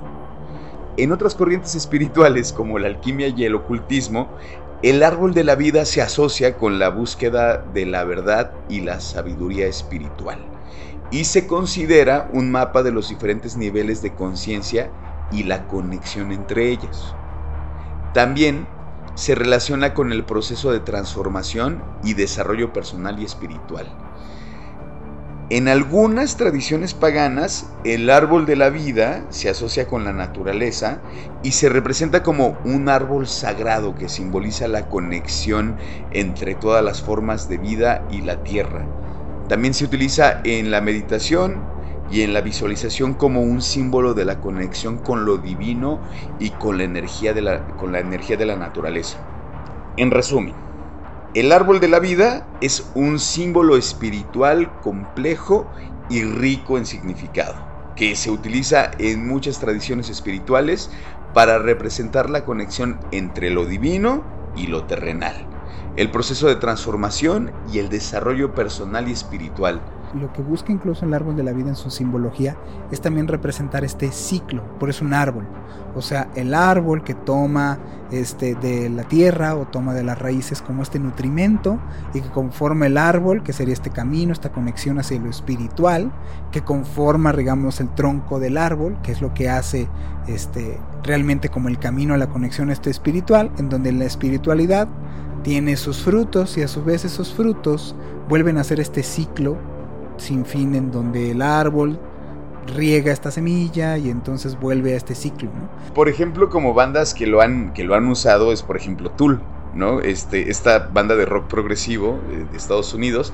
En 0.97 1.11
otras 1.11 1.33
corrientes 1.33 1.73
espirituales 1.73 2.53
como 2.53 2.77
la 2.77 2.87
alquimia 2.87 3.29
y 3.29 3.43
el 3.43 3.55
ocultismo, 3.55 4.29
el 4.83 5.01
árbol 5.01 5.33
de 5.33 5.43
la 5.43 5.55
vida 5.55 5.85
se 5.85 6.01
asocia 6.01 6.55
con 6.57 6.77
la 6.77 6.89
búsqueda 6.89 7.65
de 7.73 7.87
la 7.87 8.03
verdad 8.03 8.51
y 8.69 8.81
la 8.81 8.99
sabiduría 8.99 9.65
espiritual 9.65 10.37
y 11.11 11.25
se 11.25 11.47
considera 11.47 12.29
un 12.33 12.51
mapa 12.51 12.83
de 12.83 12.91
los 12.91 13.09
diferentes 13.09 13.55
niveles 13.55 14.01
de 14.01 14.13
conciencia 14.13 14.91
y 15.35 15.43
la 15.43 15.67
conexión 15.67 16.31
entre 16.31 16.69
ellas. 16.69 17.13
También 18.13 18.67
se 19.15 19.35
relaciona 19.35 19.93
con 19.93 20.11
el 20.11 20.23
proceso 20.25 20.71
de 20.71 20.79
transformación 20.79 21.83
y 22.03 22.13
desarrollo 22.13 22.73
personal 22.73 23.19
y 23.19 23.25
espiritual. 23.25 23.87
En 25.51 25.67
algunas 25.67 26.37
tradiciones 26.37 26.95
paganas, 26.95 27.69
el 27.83 28.09
árbol 28.09 28.47
de 28.47 28.55
la 28.55 28.71
vida 28.71 29.23
se 29.29 29.47
asocia 29.47 29.87
con 29.87 30.03
la 30.03 30.11
naturaleza 30.11 30.97
y 31.43 31.51
se 31.51 31.69
representa 31.69 32.23
como 32.23 32.57
un 32.65 32.89
árbol 32.89 33.27
sagrado 33.27 33.93
que 33.93 34.09
simboliza 34.09 34.67
la 34.67 34.89
conexión 34.89 35.77
entre 36.11 36.55
todas 36.55 36.83
las 36.83 37.03
formas 37.03 37.47
de 37.47 37.59
vida 37.59 38.07
y 38.09 38.21
la 38.21 38.43
tierra. 38.43 38.87
También 39.47 39.75
se 39.75 39.85
utiliza 39.85 40.41
en 40.43 40.71
la 40.71 40.81
meditación, 40.81 41.74
y 42.09 42.21
en 42.21 42.33
la 42.33 42.41
visualización 42.41 43.13
como 43.13 43.41
un 43.41 43.61
símbolo 43.61 44.13
de 44.13 44.25
la 44.25 44.39
conexión 44.39 44.97
con 44.97 45.25
lo 45.25 45.37
divino 45.37 46.01
y 46.39 46.51
con 46.51 46.77
la 46.77 46.83
energía 46.83 47.33
de 47.33 47.41
la, 47.41 47.65
con 47.77 47.91
la, 47.91 47.99
energía 47.99 48.37
de 48.37 48.45
la 48.45 48.55
naturaleza. 48.55 49.17
En 49.97 50.11
resumen, 50.11 50.55
el 51.33 51.51
árbol 51.51 51.79
de 51.79 51.87
la 51.87 51.99
vida 51.99 52.47
es 52.61 52.91
un 52.93 53.19
símbolo 53.19 53.75
espiritual 53.75 54.79
complejo 54.81 55.71
y 56.09 56.23
rico 56.23 56.77
en 56.77 56.85
significado, 56.85 57.55
que 57.95 58.15
se 58.15 58.29
utiliza 58.29 58.91
en 58.99 59.27
muchas 59.27 59.59
tradiciones 59.59 60.09
espirituales 60.09 60.91
para 61.33 61.57
representar 61.59 62.29
la 62.29 62.45
conexión 62.45 62.99
entre 63.11 63.49
lo 63.49 63.65
divino 63.65 64.23
y 64.55 64.67
lo 64.67 64.85
terrenal, 64.85 65.35
el 65.97 66.11
proceso 66.11 66.47
de 66.47 66.55
transformación 66.55 67.51
y 67.71 67.79
el 67.79 67.89
desarrollo 67.89 68.53
personal 68.55 69.09
y 69.09 69.11
espiritual, 69.11 69.81
lo 70.15 70.31
que 70.33 70.41
busca 70.41 70.71
incluso 70.71 71.05
el 71.05 71.13
árbol 71.13 71.35
de 71.35 71.43
la 71.43 71.53
vida 71.53 71.69
en 71.69 71.75
su 71.75 71.89
simbología 71.89 72.57
es 72.91 73.01
también 73.01 73.27
representar 73.27 73.83
este 73.83 74.11
ciclo, 74.11 74.63
por 74.79 74.89
eso 74.89 75.05
un 75.05 75.13
árbol. 75.13 75.45
O 75.95 76.01
sea, 76.01 76.29
el 76.35 76.53
árbol 76.53 77.03
que 77.03 77.13
toma 77.13 77.79
este, 78.11 78.55
de 78.55 78.89
la 78.89 79.03
tierra 79.03 79.55
o 79.55 79.65
toma 79.65 79.93
de 79.93 80.03
las 80.03 80.19
raíces 80.19 80.61
como 80.61 80.83
este 80.83 80.99
nutrimento 80.99 81.79
y 82.13 82.21
que 82.21 82.29
conforma 82.29 82.87
el 82.87 82.97
árbol, 82.97 83.43
que 83.43 83.53
sería 83.53 83.73
este 83.73 83.91
camino, 83.91 84.33
esta 84.33 84.51
conexión 84.51 84.99
hacia 84.99 85.19
lo 85.19 85.29
espiritual, 85.29 86.11
que 86.51 86.61
conforma, 86.61 87.31
digamos, 87.31 87.79
el 87.79 87.89
tronco 87.95 88.39
del 88.39 88.57
árbol, 88.57 88.97
que 89.03 89.13
es 89.13 89.21
lo 89.21 89.33
que 89.33 89.49
hace 89.49 89.87
este, 90.27 90.79
realmente 91.03 91.49
como 91.49 91.69
el 91.69 91.79
camino 91.79 92.13
a 92.13 92.17
la 92.17 92.27
conexión 92.27 92.71
este 92.71 92.89
espiritual, 92.89 93.51
en 93.57 93.69
donde 93.69 93.91
la 93.91 94.05
espiritualidad 94.05 94.87
tiene 95.43 95.77
sus 95.77 96.01
frutos 96.01 96.57
y 96.57 96.63
a 96.63 96.67
su 96.67 96.83
vez 96.83 97.05
esos 97.05 97.33
frutos 97.33 97.95
vuelven 98.27 98.57
a 98.57 98.63
ser 98.63 98.79
este 98.79 99.03
ciclo 99.03 99.57
sin 100.17 100.45
fin 100.45 100.75
en 100.75 100.91
donde 100.91 101.31
el 101.31 101.41
árbol 101.41 101.99
riega 102.73 103.11
esta 103.11 103.31
semilla 103.31 103.97
y 103.97 104.09
entonces 104.09 104.59
vuelve 104.59 104.93
a 104.93 104.97
este 104.97 105.15
ciclo. 105.15 105.49
Por 105.93 106.09
ejemplo, 106.09 106.49
como 106.49 106.73
bandas 106.73 107.13
que 107.13 107.27
lo 107.27 107.41
han, 107.41 107.73
que 107.73 107.83
lo 107.83 107.95
han 107.95 108.07
usado 108.07 108.51
es, 108.51 108.63
por 108.63 108.77
ejemplo, 108.77 109.11
Tool, 109.11 109.41
¿no? 109.73 110.01
Este, 110.01 110.49
esta 110.49 110.89
banda 110.91 111.15
de 111.15 111.25
rock 111.25 111.47
progresivo 111.47 112.19
eh, 112.31 112.45
de 112.49 112.57
Estados 112.57 112.93
Unidos 112.93 113.33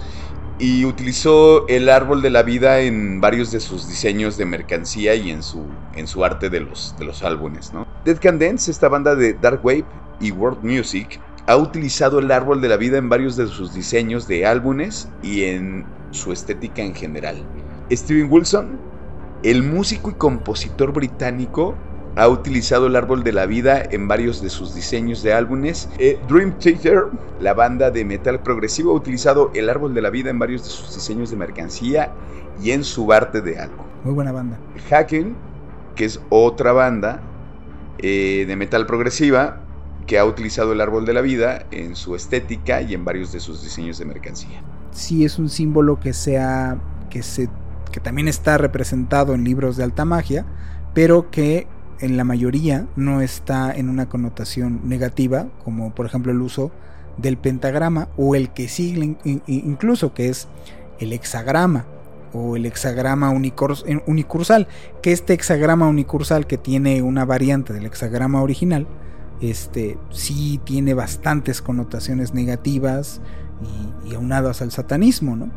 y 0.59 0.85
utilizó 0.85 1.67
el 1.67 1.89
árbol 1.89 2.21
de 2.21 2.29
la 2.29 2.43
vida 2.43 2.81
en 2.81 3.19
varios 3.19 3.51
de 3.51 3.59
sus 3.59 3.87
diseños 3.87 4.37
de 4.37 4.45
mercancía 4.45 5.15
y 5.15 5.31
en 5.31 5.41
su, 5.41 5.65
en 5.95 6.07
su 6.07 6.23
arte 6.23 6.49
de 6.49 6.59
los, 6.59 6.95
de 6.99 7.05
los 7.05 7.23
álbumes, 7.23 7.73
¿no? 7.73 7.87
Dead 8.05 8.19
Can 8.19 8.37
Dance, 8.37 8.69
esta 8.69 8.87
banda 8.87 9.15
de 9.15 9.33
Dark 9.33 9.61
Wave 9.63 9.85
y 10.19 10.31
World 10.31 10.63
Music, 10.63 11.19
ha 11.47 11.57
utilizado 11.57 12.19
el 12.19 12.31
árbol 12.31 12.61
de 12.61 12.69
la 12.69 12.77
vida 12.77 12.97
en 12.97 13.09
varios 13.09 13.35
de 13.35 13.47
sus 13.47 13.73
diseños 13.73 14.27
de 14.27 14.45
álbumes 14.45 15.09
y 15.23 15.45
en 15.45 15.85
su 16.11 16.31
estética 16.31 16.81
en 16.81 16.93
general. 16.93 17.37
Steven 17.91 18.31
Wilson 18.31 18.79
El 19.43 19.63
músico 19.63 20.11
y 20.11 20.13
compositor 20.13 20.93
británico 20.93 21.75
ha 22.15 22.27
utilizado 22.27 22.87
el 22.87 22.95
árbol 22.95 23.23
de 23.23 23.31
la 23.31 23.45
vida 23.45 23.83
en 23.89 24.07
varios 24.07 24.41
de 24.41 24.49
sus 24.49 24.75
diseños 24.75 25.23
de 25.23 25.33
álbumes. 25.33 25.89
Eh, 25.97 26.19
Dream 26.27 26.57
Theater, 26.59 27.05
la 27.39 27.53
banda 27.53 27.89
de 27.89 28.03
metal 28.03 28.41
progresivo, 28.41 28.91
ha 28.91 28.95
utilizado 28.95 29.51
el 29.53 29.69
árbol 29.69 29.93
de 29.93 30.01
la 30.01 30.09
vida 30.09 30.29
en 30.29 30.39
varios 30.39 30.63
de 30.63 30.69
sus 30.69 30.93
diseños 30.93 31.31
de 31.31 31.37
mercancía 31.37 32.11
y 32.61 32.71
en 32.71 32.83
su 32.83 33.11
arte 33.13 33.41
de 33.41 33.59
algo. 33.59 33.85
Muy 34.03 34.13
buena 34.13 34.31
banda. 34.31 34.59
Haken, 34.89 35.35
que 35.95 36.05
es 36.05 36.21
otra 36.29 36.73
banda 36.73 37.21
eh, 37.99 38.45
de 38.47 38.55
metal 38.55 38.85
progresiva, 38.85 39.61
que 40.05 40.19
ha 40.19 40.25
utilizado 40.25 40.73
el 40.73 40.81
árbol 40.81 41.05
de 41.05 41.13
la 41.13 41.21
vida 41.21 41.65
en 41.71 41.95
su 41.95 42.15
estética 42.15 42.81
y 42.81 42.93
en 42.93 43.05
varios 43.05 43.31
de 43.31 43.39
sus 43.39 43.63
diseños 43.63 43.97
de 43.97 44.05
mercancía. 44.05 44.61
Sí, 44.91 45.25
es 45.25 45.39
un 45.39 45.49
símbolo 45.49 45.99
que 45.99 46.13
sea 46.13 46.77
que 47.09 47.23
se 47.23 47.49
que 47.91 47.99
también 47.99 48.27
está 48.27 48.57
representado 48.57 49.33
en 49.33 49.43
libros 49.43 49.77
de 49.77 49.83
alta 49.83 50.05
magia, 50.05 50.45
pero 50.93 51.29
que 51.29 51.67
en 51.99 52.17
la 52.17 52.23
mayoría 52.23 52.87
no 52.95 53.21
está 53.21 53.71
en 53.73 53.89
una 53.89 54.09
connotación 54.09 54.81
negativa, 54.85 55.47
como 55.63 55.93
por 55.93 56.05
ejemplo 56.05 56.31
el 56.31 56.41
uso 56.41 56.71
del 57.17 57.37
pentagrama 57.37 58.07
o 58.17 58.35
el 58.35 58.49
que 58.49 58.67
sigue 58.67 59.17
incluso 59.45 60.13
que 60.13 60.29
es 60.29 60.47
el 60.99 61.13
hexagrama 61.13 61.85
o 62.33 62.55
el 62.55 62.65
hexagrama 62.65 63.29
unicursal, 63.29 64.67
que 65.03 65.11
este 65.11 65.33
hexagrama 65.33 65.87
unicursal 65.87 66.47
que 66.47 66.57
tiene 66.57 67.01
una 67.01 67.25
variante 67.25 67.73
del 67.73 67.85
hexagrama 67.85 68.41
original, 68.41 68.87
este 69.41 69.97
sí 70.11 70.61
tiene 70.63 70.93
bastantes 70.93 71.61
connotaciones 71.61 72.33
negativas 72.33 73.21
y, 74.05 74.11
y 74.11 74.15
aunadas 74.15 74.61
al 74.61 74.71
satanismo, 74.71 75.35
¿no? 75.35 75.51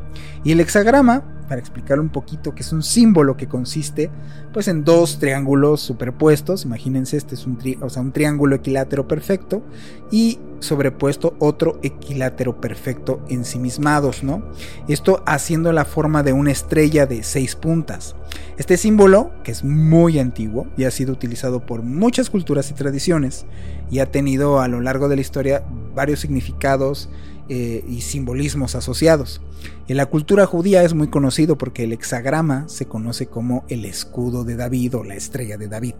Y 0.44 0.52
el 0.52 0.60
hexagrama 0.60 1.24
para 1.48 1.60
explicar 1.60 2.00
un 2.00 2.08
poquito, 2.08 2.54
que 2.54 2.62
es 2.62 2.72
un 2.72 2.82
símbolo 2.82 3.36
que 3.36 3.46
consiste 3.46 4.10
pues 4.52 4.68
en 4.68 4.84
dos 4.84 5.18
triángulos 5.18 5.80
superpuestos, 5.80 6.64
imagínense, 6.64 7.16
este 7.16 7.34
es 7.34 7.46
un, 7.46 7.58
o 7.80 7.90
sea, 7.90 8.02
un 8.02 8.12
triángulo 8.12 8.56
equilátero 8.56 9.06
perfecto 9.08 9.62
y 10.10 10.38
sobrepuesto 10.60 11.36
otro 11.40 11.78
equilátero 11.82 12.60
perfecto 12.60 13.22
ensimismados, 13.28 14.22
¿no? 14.22 14.42
Esto 14.88 15.22
haciendo 15.26 15.72
la 15.72 15.84
forma 15.84 16.22
de 16.22 16.32
una 16.32 16.52
estrella 16.52 17.06
de 17.06 17.22
seis 17.22 17.56
puntas. 17.56 18.16
Este 18.56 18.76
símbolo, 18.76 19.32
que 19.42 19.52
es 19.52 19.64
muy 19.64 20.18
antiguo 20.18 20.66
y 20.76 20.84
ha 20.84 20.90
sido 20.90 21.12
utilizado 21.12 21.66
por 21.66 21.82
muchas 21.82 22.30
culturas 22.30 22.70
y 22.70 22.74
tradiciones 22.74 23.44
y 23.90 23.98
ha 23.98 24.10
tenido 24.10 24.60
a 24.60 24.68
lo 24.68 24.80
largo 24.80 25.08
de 25.08 25.16
la 25.16 25.22
historia 25.22 25.64
varios 25.94 26.20
significados 26.20 27.10
eh, 27.48 27.84
y 27.86 28.00
simbolismos 28.00 28.74
asociados. 28.74 29.42
En 29.86 29.98
la 29.98 30.06
cultura 30.06 30.46
judía 30.46 30.82
es 30.82 30.94
muy 30.94 31.08
conocido 31.08 31.58
porque 31.58 31.84
el 31.84 31.92
hexagrama 31.92 32.68
se 32.68 32.86
conoce 32.86 33.26
como 33.26 33.64
el 33.68 33.84
escudo 33.84 34.44
de 34.44 34.56
David 34.56 34.96
o 34.96 35.04
la 35.04 35.14
estrella 35.14 35.58
de 35.58 35.68
David 35.68 35.94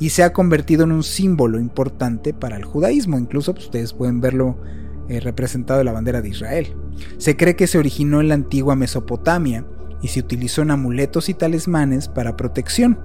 y 0.00 0.10
se 0.10 0.24
ha 0.24 0.32
convertido 0.32 0.84
en 0.84 0.92
un 0.92 1.04
símbolo 1.04 1.60
importante 1.60 2.34
para 2.34 2.56
el 2.56 2.64
judaísmo, 2.64 3.18
incluso 3.18 3.54
pues, 3.54 3.66
ustedes 3.66 3.92
pueden 3.92 4.20
verlo 4.20 4.58
eh, 5.08 5.20
representado 5.20 5.80
en 5.80 5.86
la 5.86 5.92
bandera 5.92 6.20
de 6.20 6.30
Israel. 6.30 6.74
Se 7.18 7.36
cree 7.36 7.56
que 7.56 7.66
se 7.66 7.78
originó 7.78 8.20
en 8.20 8.28
la 8.28 8.34
antigua 8.34 8.74
Mesopotamia 8.74 9.64
y 10.02 10.08
se 10.08 10.20
utilizó 10.20 10.62
en 10.62 10.70
amuletos 10.70 11.28
y 11.28 11.34
talismanes 11.34 12.08
para 12.08 12.36
protección. 12.36 12.98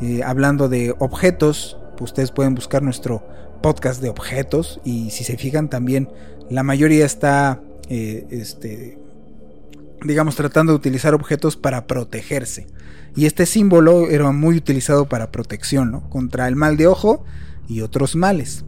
Eh, 0.00 0.22
hablando 0.24 0.68
de 0.68 0.94
objetos, 0.98 1.78
pues, 1.96 2.12
ustedes 2.12 2.30
pueden 2.30 2.54
buscar 2.54 2.82
nuestro 2.82 3.26
podcast 3.64 4.02
de 4.02 4.10
objetos 4.10 4.80
y 4.84 5.10
si 5.10 5.24
se 5.24 5.36
fijan 5.36 5.70
también 5.70 6.10
la 6.50 6.62
mayoría 6.62 7.04
está, 7.04 7.60
eh, 7.88 8.26
este, 8.30 8.98
digamos, 10.04 10.36
tratando 10.36 10.72
de 10.72 10.76
utilizar 10.76 11.14
objetos 11.14 11.56
para 11.56 11.86
protegerse. 11.86 12.66
Y 13.16 13.26
este 13.26 13.46
símbolo 13.46 14.10
era 14.10 14.30
muy 14.32 14.56
utilizado 14.56 15.08
para 15.08 15.30
protección, 15.30 15.90
¿no? 15.92 16.08
Contra 16.10 16.48
el 16.48 16.56
mal 16.56 16.76
de 16.76 16.86
ojo 16.86 17.24
y 17.68 17.80
otros 17.80 18.16
males. 18.16 18.64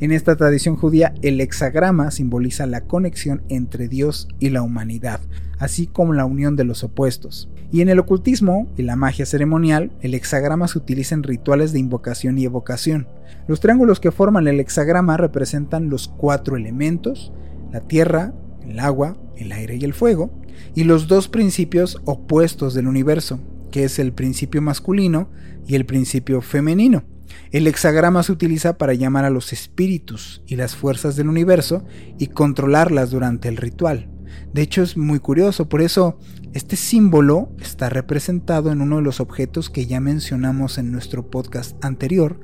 En 0.00 0.10
esta 0.10 0.34
tradición 0.34 0.76
judía, 0.76 1.14
el 1.22 1.40
hexagrama 1.40 2.10
simboliza 2.10 2.66
la 2.66 2.80
conexión 2.80 3.42
entre 3.48 3.86
Dios 3.86 4.26
y 4.40 4.48
la 4.48 4.62
humanidad, 4.62 5.20
así 5.62 5.86
como 5.86 6.12
la 6.12 6.24
unión 6.24 6.56
de 6.56 6.64
los 6.64 6.82
opuestos. 6.82 7.48
Y 7.70 7.82
en 7.82 7.88
el 7.88 8.00
ocultismo 8.00 8.66
y 8.76 8.82
la 8.82 8.96
magia 8.96 9.24
ceremonial, 9.26 9.92
el 10.00 10.14
hexagrama 10.14 10.66
se 10.66 10.76
utiliza 10.76 11.14
en 11.14 11.22
rituales 11.22 11.72
de 11.72 11.78
invocación 11.78 12.36
y 12.36 12.44
evocación. 12.44 13.06
Los 13.46 13.60
triángulos 13.60 14.00
que 14.00 14.10
forman 14.10 14.48
el 14.48 14.58
hexagrama 14.58 15.16
representan 15.16 15.88
los 15.88 16.08
cuatro 16.08 16.56
elementos, 16.56 17.32
la 17.70 17.78
tierra, 17.80 18.34
el 18.66 18.80
agua, 18.80 19.16
el 19.36 19.52
aire 19.52 19.76
y 19.76 19.84
el 19.84 19.94
fuego, 19.94 20.32
y 20.74 20.82
los 20.82 21.06
dos 21.06 21.28
principios 21.28 22.02
opuestos 22.06 22.74
del 22.74 22.88
universo, 22.88 23.38
que 23.70 23.84
es 23.84 24.00
el 24.00 24.12
principio 24.12 24.60
masculino 24.62 25.30
y 25.64 25.76
el 25.76 25.86
principio 25.86 26.40
femenino. 26.40 27.04
El 27.52 27.68
hexagrama 27.68 28.24
se 28.24 28.32
utiliza 28.32 28.78
para 28.78 28.94
llamar 28.94 29.24
a 29.24 29.30
los 29.30 29.52
espíritus 29.52 30.42
y 30.44 30.56
las 30.56 30.74
fuerzas 30.74 31.14
del 31.14 31.28
universo 31.28 31.84
y 32.18 32.26
controlarlas 32.26 33.12
durante 33.12 33.48
el 33.48 33.56
ritual. 33.56 34.11
De 34.52 34.62
hecho 34.62 34.82
es 34.82 34.96
muy 34.96 35.18
curioso, 35.18 35.68
por 35.68 35.80
eso 35.80 36.18
este 36.52 36.76
símbolo 36.76 37.50
está 37.60 37.88
representado 37.88 38.70
en 38.70 38.80
uno 38.80 38.96
de 38.96 39.02
los 39.02 39.20
objetos 39.20 39.70
que 39.70 39.86
ya 39.86 40.00
mencionamos 40.00 40.78
en 40.78 40.92
nuestro 40.92 41.30
podcast 41.30 41.82
anterior, 41.84 42.40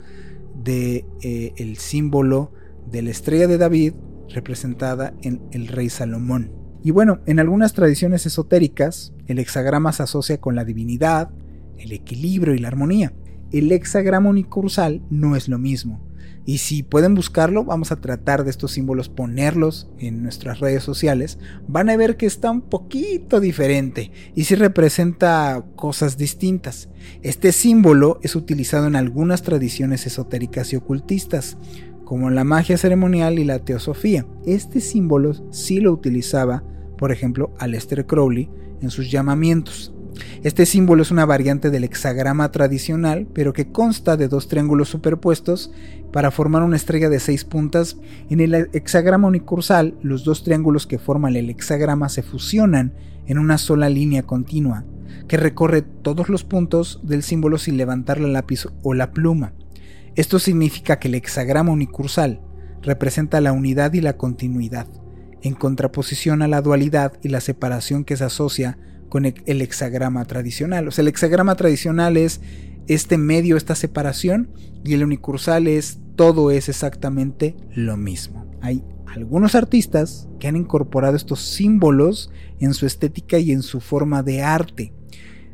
de 0.63 1.07
eh, 1.23 1.53
el 1.57 1.77
símbolo 1.77 2.53
de 2.91 3.03
la 3.03 3.11
estrella 3.11 3.47
de 3.47 3.59
David 3.59 3.95
representada 4.29 5.15
en 5.23 5.43
el 5.53 5.69
rey 5.69 5.89
Salomón. 5.89 6.53
Y 6.83 6.91
bueno, 6.91 7.21
en 7.27 7.41
algunas 7.41 7.73
tradiciones 7.73 8.27
esotéricas, 8.27 9.13
el 9.27 9.39
hexagrama 9.39 9.93
se 9.93 10.05
asocia 10.05 10.41
con 10.41 10.55
la 10.55 10.65
divinidad, 10.65 11.31
el 11.77 11.93
equilibrio 11.93 12.55
y 12.55 12.59
la 12.59 12.69
armonía. 12.69 13.13
El 13.51 13.71
hexagrama 13.73 14.31
unicursal 14.31 15.03
no 15.11 15.37
es 15.37 15.49
lo 15.49 15.59
mismo. 15.59 16.08
Y 16.49 16.57
si 16.57 16.83
pueden 16.83 17.15
buscarlo, 17.15 17.63
vamos 17.63 17.93
a 17.93 17.97
tratar 17.97 18.43
de 18.43 18.49
estos 18.49 18.73
símbolos 18.73 19.11
ponerlos 19.11 19.87
en 19.99 20.23
nuestras 20.23 20.61
redes 20.61 20.83
sociales. 20.83 21.39
Van 21.67 21.91
a 21.91 21.97
ver 21.99 22.17
que 22.17 22.25
está 22.25 22.51
un 22.51 22.63
poquito 22.63 23.39
diferente 23.39 24.13
y 24.35 24.45
si 24.45 24.55
representa 24.55 25.63
cosas 25.77 26.17
distintas. 26.17 26.89
Este 27.21 27.53
símbolo 27.53 28.19
es 28.23 28.35
utilizado 28.35 28.87
en 28.87 28.97
algunas 28.97 29.43
tradiciones 29.43 30.07
esotéricas 30.07 30.73
y 30.73 30.77
ocultistas, 30.77 31.59
como 32.07 32.31
la 32.31 32.45
magia 32.45 32.79
ceremonial 32.79 33.39
y 33.39 33.45
la 33.45 33.59
teosofía. 33.59 34.25
Este 34.47 34.81
símbolo 34.81 35.35
sí 35.53 35.81
lo 35.81 35.93
utilizaba, 35.93 36.65
por 36.97 37.13
ejemplo, 37.13 37.53
Aleister 37.59 38.07
Crowley 38.07 38.49
en 38.81 38.89
sus 38.89 39.11
llamamientos. 39.11 39.93
Este 40.43 40.67
símbolo 40.67 41.03
es 41.03 41.11
una 41.11 41.27
variante 41.27 41.71
del 41.71 41.85
hexagrama 41.85 42.51
tradicional, 42.53 43.27
pero 43.33 43.53
que 43.53 43.71
consta 43.71 44.17
de 44.17 44.29
dos 44.29 44.49
triángulos 44.49 44.89
superpuestos 44.89 45.71
para 46.13 46.31
formar 46.31 46.63
una 46.63 46.77
estrella 46.77 47.09
de 47.09 47.21
seis 47.21 47.45
puntas. 47.45 47.97
En 48.31 48.41
el 48.41 48.55
hexagrama 48.73 49.29
unicursal, 49.29 49.95
los 50.03 50.25
dos 50.25 50.45
triángulos 50.45 50.87
que 50.87 50.99
forman 50.99 51.37
el 51.37 51.51
hexagrama 51.51 52.09
se 52.09 52.23
fusionan 52.23 52.93
en 53.27 53.39
una 53.39 53.59
sola 53.59 53.89
línea 53.89 54.23
continua, 54.23 54.85
que 55.29 55.37
recorre 55.37 55.83
todos 55.83 56.29
los 56.29 56.45
puntos 56.45 57.01
del 57.03 57.23
símbolo 57.23 57.59
sin 57.59 57.77
levantar 57.77 58.21
la 58.21 58.29
lápiz 58.29 58.67
o 58.83 58.95
la 58.95 59.13
pluma. 59.13 59.53
Esto 60.15 60.39
significa 60.39 60.99
que 60.99 61.09
el 61.09 61.15
hexagrama 61.15 61.71
unicursal 61.71 62.41
representa 62.83 63.41
la 63.41 63.53
unidad 63.53 63.93
y 63.93 64.01
la 64.01 64.17
continuidad, 64.17 64.87
en 65.43 65.55
contraposición 65.55 66.43
a 66.43 66.49
la 66.49 66.63
dualidad 66.63 67.13
y 67.23 67.29
la 67.29 67.41
separación 67.41 68.05
que 68.05 68.17
se 68.17 68.25
asocia 68.25 68.79
con 69.09 69.27
el 69.27 69.63
hexagrama 69.63 70.25
tradicional. 70.25 70.89
O 70.89 70.91
sea, 70.91 71.03
el 71.03 71.09
hexagrama 71.09 71.57
tradicional 71.57 72.17
es 72.17 72.41
este 72.89 73.19
medio, 73.19 73.57
esta 73.57 73.75
separación, 73.75 74.51
y 74.85 74.95
el 74.95 75.05
unicursal 75.05 75.67
es 75.67 75.99
todo 76.17 76.51
es 76.51 76.69
exactamente 76.69 77.55
lo 77.75 77.97
mismo. 77.97 78.45
Hay 78.61 78.83
algunos 79.07 79.55
artistas 79.55 80.29
que 80.41 80.49
han 80.49 80.57
incorporado 80.57 81.17
estos 81.17 81.41
símbolos 81.41 82.31
en 82.59 82.75
su 82.75 82.87
estética 82.87 83.39
y 83.39 83.53
en 83.53 83.63
su 83.63 83.81
forma 83.81 84.23
de 84.23 84.43
arte. 84.43 84.93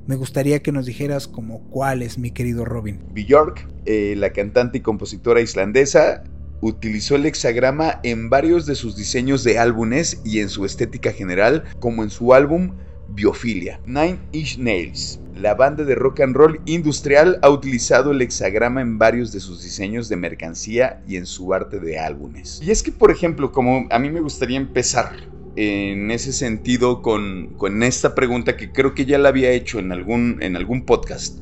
Me 0.07 0.17
gustaría 0.17 0.63
que 0.63 0.73
nos 0.73 0.87
dijeras 0.87 1.29
como 1.29 1.69
cuáles, 1.71 2.19
mi 2.19 2.31
querido 2.31 2.65
Robin. 2.65 3.01
Björk, 3.15 3.69
eh, 3.87 4.15
la 4.17 4.31
cantante 4.31 4.79
y 4.79 4.81
compositora 4.81 5.41
islandesa, 5.41 6.25
utilizó 6.61 7.17
el 7.17 7.27
hexagrama 7.27 8.01
en 8.03 8.31
varios 8.31 8.67
de 8.67 8.75
sus 8.75 8.97
diseños 8.97 9.45
de 9.45 9.59
álbumes 9.59 10.21
y 10.25 10.41
en 10.41 10.49
su 10.49 10.65
estética 10.65 11.13
general, 11.13 11.65
como 11.79 12.03
en 12.03 12.11
su 12.11 12.35
álbum 12.35 12.73
Biofilia. 13.15 13.81
Nine 13.87 14.19
Inch 14.33 14.59
Nails. 14.59 15.21
La 15.35 15.55
banda 15.55 15.85
de 15.85 15.95
rock 15.95 16.21
and 16.21 16.37
roll 16.37 16.61
industrial 16.67 17.39
ha 17.43 17.51
utilizado 17.51 18.13
el 18.13 18.23
hexagrama 18.23 18.81
en 18.81 18.99
varios 18.99 19.33
de 19.33 19.41
sus 19.41 19.63
diseños 19.63 20.09
de 20.09 20.17
mercancía 20.17 21.03
y 21.09 21.17
en 21.17 21.27
su 21.27 21.53
arte 21.55 21.81
de 21.81 21.99
álbumes. 21.99 22.61
Y 22.63 22.71
es 22.71 22.83
que, 22.83 22.93
por 22.93 23.11
ejemplo, 23.11 23.53
como 23.53 23.87
a 23.91 23.99
mí 23.99 24.11
me 24.11 24.21
gustaría 24.21 24.57
empezar 24.57 25.13
en 25.57 26.11
ese 26.11 26.33
sentido 26.33 27.03
con, 27.03 27.83
esta 27.83 28.15
pregunta 28.15 28.57
que 28.57 28.73
creo 28.73 28.95
que 28.95 29.07
ya 29.07 29.19
la 29.19 29.29
había 29.29 29.51
hecho 29.51 29.79
en 29.79 29.93
algún, 29.93 30.39
en 30.41 30.57
algún 30.57 30.85
podcast. 30.85 31.41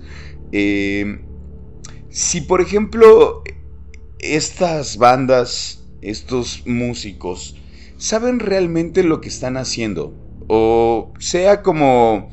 Eh, 0.53 1.21
si, 2.11 2.43
por 2.43 2.61
ejemplo, 2.61 3.43
estas 4.19 4.99
bandas, 4.99 5.85
estos 6.03 6.63
músicos, 6.67 7.57
saben 7.97 8.39
realmente 8.39 9.03
lo 9.03 9.21
que 9.21 9.29
están 9.29 9.57
haciendo, 9.57 10.15
o 10.55 11.15
sea 11.19 11.63
como 11.63 12.29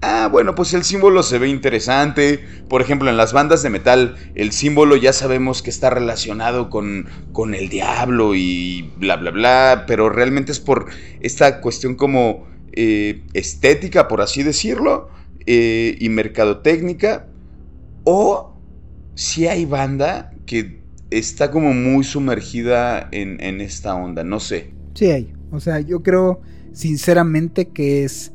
ah, 0.00 0.28
bueno, 0.30 0.54
pues 0.54 0.74
el 0.74 0.82
símbolo 0.82 1.22
se 1.22 1.38
ve 1.38 1.48
interesante. 1.48 2.40
Por 2.68 2.82
ejemplo, 2.82 3.10
en 3.10 3.16
las 3.16 3.32
bandas 3.32 3.62
de 3.62 3.70
metal, 3.70 4.16
el 4.34 4.52
símbolo 4.52 4.96
ya 4.96 5.12
sabemos 5.12 5.62
que 5.62 5.70
está 5.70 5.90
relacionado 5.90 6.70
con, 6.70 7.06
con 7.32 7.54
el 7.54 7.68
diablo 7.68 8.34
y 8.34 8.90
bla, 8.96 9.16
bla, 9.16 9.30
bla, 9.30 9.84
pero 9.86 10.10
realmente 10.10 10.52
es 10.52 10.60
por 10.60 10.86
esta 11.20 11.60
cuestión 11.60 11.94
como 11.94 12.46
eh, 12.72 13.22
estética, 13.34 14.08
por 14.08 14.20
así 14.20 14.42
decirlo, 14.42 15.08
eh, 15.46 15.96
y 16.00 16.08
mercadotécnica. 16.08 17.26
O 18.04 18.54
si 19.14 19.46
hay 19.46 19.64
banda 19.64 20.32
que 20.46 20.80
está 21.10 21.50
como 21.50 21.72
muy 21.72 22.04
sumergida 22.04 23.08
en, 23.12 23.40
en 23.40 23.60
esta 23.60 23.94
onda, 23.94 24.24
no 24.24 24.40
sé. 24.40 24.72
Sí 24.94 25.10
hay. 25.10 25.32
O 25.52 25.60
sea, 25.60 25.80
yo 25.80 26.02
creo 26.02 26.40
sinceramente 26.72 27.68
que 27.68 28.04
es 28.04 28.32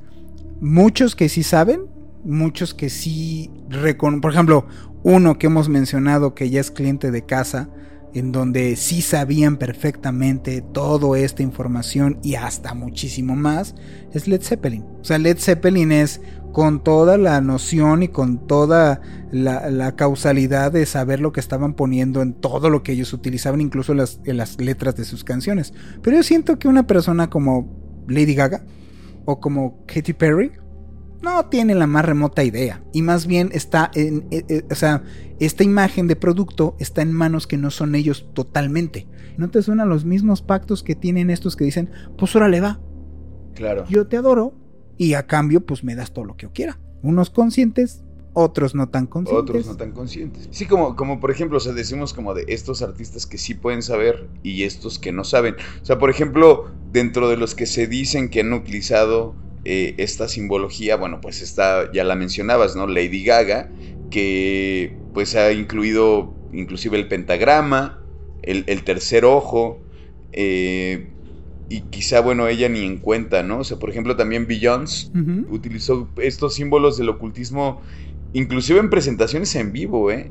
muchos 0.62 1.16
que 1.16 1.30
sí 1.30 1.44
saben, 1.44 1.82
muchos 2.24 2.74
que 2.74 2.90
sí 2.90 3.52
reconocen. 3.70 4.22
Por 4.22 4.32
ejemplo, 4.32 4.66
uno 5.04 5.38
que 5.38 5.48
hemos 5.48 5.70
mencionado 5.70 6.34
que 6.34 6.50
ya 6.50 6.60
es 6.60 6.72
cliente 6.72 7.12
de 7.12 7.26
casa, 7.26 7.70
en 8.14 8.32
donde 8.32 8.76
sí 8.78 9.02
sabían 9.02 9.58
perfectamente 9.58 10.62
toda 10.62 11.20
esta 11.20 11.44
información 11.44 12.18
y 12.24 12.36
hasta 12.36 12.74
muchísimo 12.74 13.36
más, 13.36 13.76
es 14.14 14.28
Led 14.28 14.42
Zeppelin. 14.42 14.84
O 15.02 15.04
sea, 15.04 15.18
Led 15.18 15.38
Zeppelin 15.38 15.92
es 15.92 16.22
con 16.54 16.82
toda 16.82 17.18
la 17.18 17.42
noción 17.42 18.02
y 18.04 18.08
con 18.08 18.48
toda 18.48 19.02
la, 19.30 19.96
causalidad 19.98 20.72
de 20.72 20.86
saber 20.86 21.20
lo 21.20 21.34
que 21.34 21.42
estaban 21.42 21.74
poniendo 21.74 22.22
en 22.22 22.34
todo 22.34 22.70
lo 22.70 22.82
que 22.82 22.94
ellos 22.94 23.12
utilizaban, 23.12 23.60
incluso 23.60 23.92
en 23.92 24.38
las 24.38 24.62
letras 24.62 24.96
de 24.96 25.04
sus 25.04 25.26
canciones. 25.26 25.74
Pero 26.02 26.16
yo 26.16 26.24
siento 26.24 26.58
que 26.58 26.70
una 26.70 26.88
persona 26.88 27.30
como 27.30 27.85
Lady 28.08 28.36
Gaga, 28.36 28.66
o 29.26 29.40
como 29.40 29.86
Katy 29.86 30.14
Perry, 30.14 30.52
no 31.22 31.46
tiene 31.48 31.76
la 31.76 31.88
más 31.88 32.06
remota 32.06 32.44
idea. 32.44 32.84
Y 32.94 33.02
más 33.02 33.28
bien 33.28 33.50
está 33.52 33.92
en. 33.96 34.28
Eh, 34.32 34.46
eh, 34.48 34.64
o 34.70 34.76
sea, 34.76 35.04
esta 35.40 35.64
imagen 35.64 36.08
de 36.08 36.16
producto 36.16 36.76
está 36.80 37.02
en 37.02 37.12
manos 37.12 37.48
que 37.48 37.58
no 37.58 37.72
son 37.72 37.96
ellos 37.96 38.30
totalmente. 38.34 39.08
¿No 39.38 39.50
te 39.50 39.62
suenan 39.62 39.90
los 39.90 40.06
mismos 40.06 40.42
pactos 40.42 40.84
que 40.84 40.96
tienen 40.96 41.30
estos 41.30 41.56
que 41.56 41.66
dicen, 41.66 41.90
pues 42.18 42.36
órale 42.36 42.62
va? 42.62 42.80
Claro. 43.54 43.86
Yo 43.90 44.08
te 44.08 44.18
adoro 44.18 44.54
y 44.98 45.16
a 45.16 45.28
cambio, 45.28 45.66
pues 45.66 45.84
me 45.84 45.96
das 45.96 46.14
todo 46.14 46.26
lo 46.26 46.38
que 46.38 46.44
yo 46.44 46.54
quiera. 46.54 46.80
Unos 47.02 47.30
conscientes, 47.30 48.05
otros 48.36 48.76
no 48.76 48.90
tan 48.90 49.08
conscientes. 49.08 49.42
Otros 49.42 49.66
no 49.66 49.78
tan 49.78 49.92
conscientes. 49.94 50.50
Sí, 50.52 50.66
como, 50.66 50.96
como 50.96 51.22
por 51.22 51.32
ejemplo, 51.32 51.58
o 51.58 51.62
sea, 51.62 51.72
decimos 51.72 52.14
como 52.14 52.34
de 52.34 52.44
estos 52.50 52.82
artistas 52.82 53.26
que 53.26 53.38
sí 53.38 53.54
pueden 53.54 53.82
saber 53.82 54.28
y 54.44 54.64
estos 54.64 55.00
que 55.00 55.14
no 55.14 55.24
saben. 55.24 55.56
O 55.82 55.86
sea, 55.86 55.98
por 55.98 56.10
ejemplo, 56.10 56.70
dentro 56.92 57.30
de 57.30 57.38
los 57.38 57.56
que 57.56 57.66
se 57.66 57.88
dicen 57.88 58.30
que 58.30 58.42
han 58.42 58.52
utilizado 58.52 59.36
eh, 59.64 59.96
esta 59.98 60.28
simbología, 60.28 60.98
bueno, 60.98 61.22
pues 61.22 61.42
está, 61.42 61.90
ya 61.94 62.04
la 62.04 62.16
mencionabas, 62.16 62.76
¿no? 62.76 62.88
Lady 62.88 63.24
Gaga, 63.24 63.72
que 64.12 64.98
pues 65.14 65.36
ha 65.36 65.54
incluido 65.54 66.36
inclusive 66.52 66.98
el 66.98 67.08
pentagrama, 67.08 68.02
el, 68.44 68.84
tercer 68.84 69.24
ojo, 69.24 69.80
eh, 70.34 71.08
y 71.68 71.82
quizá, 71.82 72.20
bueno, 72.20 72.48
ella 72.48 72.70
ni 72.70 72.84
en 72.84 72.98
cuenta, 72.98 73.42
¿no? 73.44 73.60
O 73.60 73.64
sea, 73.64 73.78
por 73.78 73.90
ejemplo, 73.90 74.16
también 74.16 74.46
Beyoncé 74.46 75.10
utilizó 75.50 76.08
estos 76.18 76.54
símbolos 76.54 76.98
del 76.98 77.10
ocultismo 77.10 77.82
Inclusive 78.36 78.82
en 78.82 78.90
presentaciones 78.90 79.56
en 79.56 79.72
vivo, 79.72 80.12
¿eh? 80.12 80.30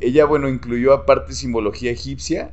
Ella, 0.00 0.26
bueno, 0.26 0.50
incluyó 0.50 0.92
aparte 0.92 1.32
simbología 1.32 1.90
egipcia 1.90 2.52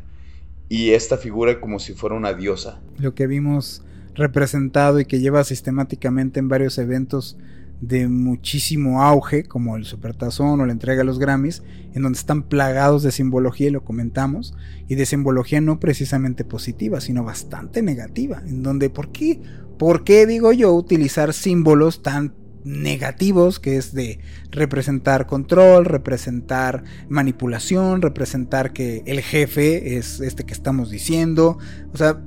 y 0.70 0.92
esta 0.92 1.18
figura 1.18 1.60
como 1.60 1.80
si 1.80 1.92
fuera 1.92 2.16
una 2.16 2.32
diosa. 2.32 2.80
Lo 2.98 3.14
que 3.14 3.28
vimos 3.28 3.84
representado 4.16 5.02
y 5.02 5.06
que 5.06 5.20
lleva 5.20 5.44
sistemáticamente 5.44 6.40
en 6.40 6.48
varios 6.48 6.78
eventos 6.78 7.38
de 7.82 8.08
muchísimo 8.08 9.04
auge, 9.04 9.44
como 9.44 9.76
el 9.76 9.84
Supertazón 9.84 10.62
o 10.62 10.66
la 10.66 10.72
entrega 10.72 11.00
de 11.00 11.04
los 11.04 11.20
Grammys, 11.20 11.64
en 11.94 12.04
donde 12.04 12.18
están 12.18 12.44
plagados 12.44 13.04
de 13.04 13.12
simbología, 13.12 13.68
y 13.68 13.72
lo 13.72 13.84
comentamos, 13.84 14.56
y 14.88 14.96
de 14.96 15.06
simbología 15.06 15.60
no 15.60 15.82
precisamente 15.82 16.46
positiva, 16.46 17.02
sino 17.02 17.26
bastante 17.26 17.82
negativa, 17.82 18.42
en 18.48 18.64
donde, 18.64 18.90
¿por 18.90 19.12
qué? 19.12 19.42
¿Por 19.78 20.06
qué 20.06 20.26
digo 20.26 20.54
yo 20.54 20.74
utilizar 20.74 21.34
símbolos 21.34 22.02
tan 22.02 22.34
negativos, 22.68 23.60
que 23.60 23.78
es 23.78 23.94
de 23.94 24.20
representar 24.52 25.26
control, 25.26 25.86
representar 25.86 26.84
manipulación, 27.08 28.02
representar 28.02 28.74
que 28.74 29.04
el 29.06 29.22
jefe 29.22 29.98
es 29.98 30.20
este 30.20 30.44
que 30.44 30.54
estamos 30.54 30.92
diciendo. 30.92 31.58
O 31.94 31.98
sea, 31.98 32.22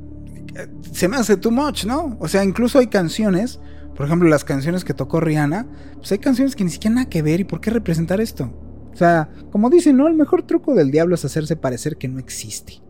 se 0.92 1.08
me 1.08 1.16
hace 1.16 1.36
too 1.36 1.50
much, 1.50 1.84
¿no? 1.84 2.16
O 2.20 2.28
sea, 2.28 2.42
incluso 2.42 2.78
hay 2.78 2.86
canciones, 2.88 3.60
por 3.94 4.06
ejemplo, 4.06 4.28
las 4.28 4.44
canciones 4.44 4.84
que 4.84 4.94
tocó 4.94 5.20
Rihanna, 5.20 5.66
pues 5.96 6.10
hay 6.12 6.18
canciones 6.18 6.56
que 6.56 6.64
ni 6.64 6.70
siquiera 6.70 6.94
nada 6.94 7.08
que 7.08 7.22
ver 7.22 7.40
y 7.40 7.44
por 7.44 7.60
qué 7.60 7.70
representar 7.70 8.20
esto. 8.20 8.52
O 8.92 8.96
sea, 8.96 9.30
como 9.52 9.70
dicen, 9.70 9.96
¿no? 9.96 10.08
El 10.08 10.14
mejor 10.14 10.42
truco 10.42 10.74
del 10.74 10.90
diablo 10.90 11.14
es 11.14 11.24
hacerse 11.24 11.56
parecer 11.56 11.96
que 11.96 12.08
no 12.08 12.18
existe. 12.18 12.80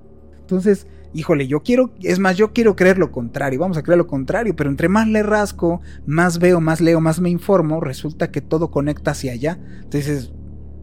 Entonces, 0.51 0.87
híjole, 1.13 1.47
yo 1.47 1.63
quiero, 1.63 1.93
es 2.03 2.19
más, 2.19 2.37
yo 2.37 2.53
quiero 2.53 2.77
creer 2.77 2.99
lo 2.99 3.11
contrario, 3.11 3.61
vamos 3.61 3.77
a 3.77 3.83
creer 3.83 3.99
lo 3.99 4.07
contrario, 4.07 4.55
pero 4.57 4.71
entre 4.71 4.89
más 4.89 5.09
le 5.09 5.23
rasco, 5.23 5.81
más 6.07 6.39
veo, 6.39 6.61
más 6.61 6.81
leo, 6.81 7.01
más 7.01 7.21
me 7.21 7.31
informo, 7.31 7.81
resulta 7.81 8.31
que 8.31 8.41
todo 8.41 8.71
conecta 8.71 9.13
hacia 9.13 9.33
allá. 9.33 9.59
Entonces, 9.83 10.33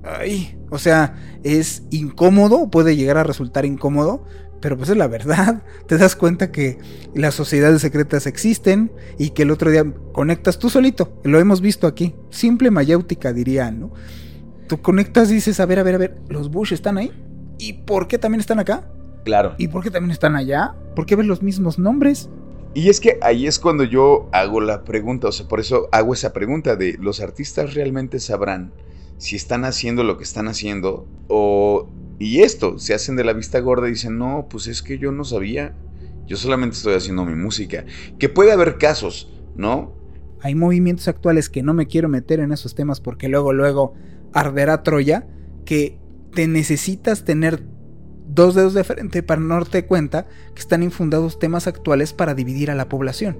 ay, 0.03 0.57
o 0.69 0.77
sea, 0.77 1.15
es 1.43 1.83
incómodo, 1.91 2.69
puede 2.69 2.95
llegar 2.95 3.17
a 3.17 3.23
resultar 3.23 3.65
incómodo, 3.65 4.25
pero 4.61 4.77
pues 4.77 4.89
es 4.89 4.97
la 4.97 5.07
verdad. 5.07 5.63
Te 5.87 5.97
das 5.97 6.15
cuenta 6.15 6.51
que 6.51 6.77
las 7.13 7.35
sociedades 7.35 7.81
secretas 7.81 8.27
existen 8.27 8.91
y 9.17 9.31
que 9.31 9.43
el 9.43 9.51
otro 9.51 9.71
día 9.71 9.85
conectas 10.13 10.59
tú 10.59 10.69
solito, 10.69 11.19
lo 11.23 11.39
hemos 11.39 11.61
visto 11.61 11.87
aquí, 11.87 12.15
simple 12.29 12.71
mayéutica 12.71 13.33
dirían, 13.33 13.79
¿no? 13.79 13.93
Tú 14.67 14.81
conectas 14.81 15.31
y 15.31 15.35
dices, 15.35 15.61
a 15.61 15.65
ver, 15.65 15.79
a 15.79 15.83
ver, 15.83 15.95
a 15.95 15.97
ver, 15.97 16.17
los 16.27 16.51
Bush 16.51 16.73
están 16.73 16.97
ahí. 16.97 17.11
¿Y 17.57 17.73
por 17.73 18.09
qué 18.09 18.17
también 18.17 18.41
están 18.41 18.59
acá? 18.59 18.91
Claro. 19.27 19.55
¿Y 19.57 19.67
por 19.67 19.83
qué 19.83 19.91
también 19.91 20.11
están 20.11 20.37
allá? 20.37 20.73
¿Por 20.95 21.05
qué 21.05 21.17
ven 21.17 21.27
los 21.27 21.43
mismos 21.43 21.77
nombres? 21.77 22.29
Y 22.73 22.87
es 22.87 23.01
que 23.01 23.19
ahí 23.21 23.45
es 23.45 23.59
cuando 23.59 23.83
yo 23.83 24.29
hago 24.31 24.61
la 24.61 24.85
pregunta, 24.85 25.27
o 25.27 25.33
sea, 25.33 25.49
por 25.49 25.59
eso 25.59 25.89
hago 25.91 26.13
esa 26.13 26.31
pregunta 26.31 26.77
de 26.77 26.97
los 27.01 27.19
artistas 27.19 27.73
realmente 27.73 28.21
sabrán 28.21 28.71
si 29.17 29.35
están 29.35 29.65
haciendo 29.65 30.05
lo 30.05 30.17
que 30.17 30.23
están 30.23 30.47
haciendo 30.47 31.05
o 31.27 31.89
y 32.19 32.39
esto, 32.39 32.79
se 32.79 32.93
hacen 32.93 33.17
de 33.17 33.25
la 33.25 33.33
vista 33.33 33.59
gorda 33.59 33.89
y 33.89 33.91
dicen, 33.91 34.17
"No, 34.17 34.47
pues 34.49 34.67
es 34.67 34.81
que 34.81 34.97
yo 34.97 35.11
no 35.11 35.25
sabía. 35.25 35.75
Yo 36.25 36.37
solamente 36.37 36.77
estoy 36.77 36.93
haciendo 36.93 37.25
mi 37.25 37.35
música." 37.35 37.83
Que 38.17 38.29
puede 38.29 38.53
haber 38.53 38.77
casos, 38.77 39.29
¿no? 39.57 39.93
Hay 40.41 40.55
movimientos 40.55 41.09
actuales 41.09 41.49
que 41.49 41.63
no 41.63 41.73
me 41.73 41.87
quiero 41.87 42.07
meter 42.07 42.39
en 42.39 42.53
esos 42.53 42.75
temas 42.75 43.01
porque 43.01 43.27
luego 43.27 43.51
luego 43.51 43.93
arderá 44.31 44.83
Troya 44.83 45.27
que 45.65 45.99
te 46.33 46.47
necesitas 46.47 47.25
tener 47.25 47.63
dos 48.27 48.55
dedos 48.55 48.73
de 48.73 48.83
frente 48.83 49.23
para 49.23 49.41
no 49.41 49.55
darte 49.55 49.85
cuenta 49.85 50.27
que 50.53 50.61
están 50.61 50.83
infundados 50.83 51.39
temas 51.39 51.67
actuales 51.67 52.13
para 52.13 52.35
dividir 52.35 52.71
a 52.71 52.75
la 52.75 52.89
población. 52.89 53.37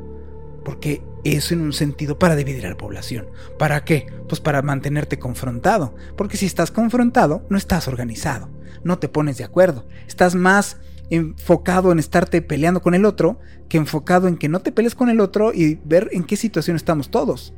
Porque 0.63 1.01
eso 1.23 1.53
en 1.53 1.61
un 1.61 1.73
sentido 1.73 2.19
para 2.19 2.35
dividir 2.35 2.65
a 2.65 2.69
la 2.69 2.77
población. 2.77 3.27
¿Para 3.57 3.83
qué? 3.85 4.07
Pues 4.27 4.41
para 4.41 4.61
mantenerte 4.61 5.19
confrontado. 5.19 5.95
Porque 6.15 6.37
si 6.37 6.45
estás 6.45 6.71
confrontado, 6.71 7.45
no 7.49 7.57
estás 7.57 7.87
organizado. 7.87 8.49
No 8.83 8.99
te 8.99 9.09
pones 9.09 9.37
de 9.37 9.43
acuerdo. 9.43 9.87
Estás 10.07 10.35
más 10.35 10.77
enfocado 11.09 11.91
en 11.91 11.99
estarte 11.99 12.41
peleando 12.41 12.81
con 12.81 12.93
el 12.93 13.05
otro 13.05 13.39
que 13.69 13.77
enfocado 13.77 14.27
en 14.27 14.37
que 14.37 14.49
no 14.49 14.59
te 14.59 14.71
pelees 14.71 14.95
con 14.95 15.09
el 15.09 15.19
otro 15.19 15.53
y 15.53 15.79
ver 15.85 16.09
en 16.11 16.23
qué 16.23 16.35
situación 16.35 16.75
estamos 16.75 17.11
todos. 17.11 17.53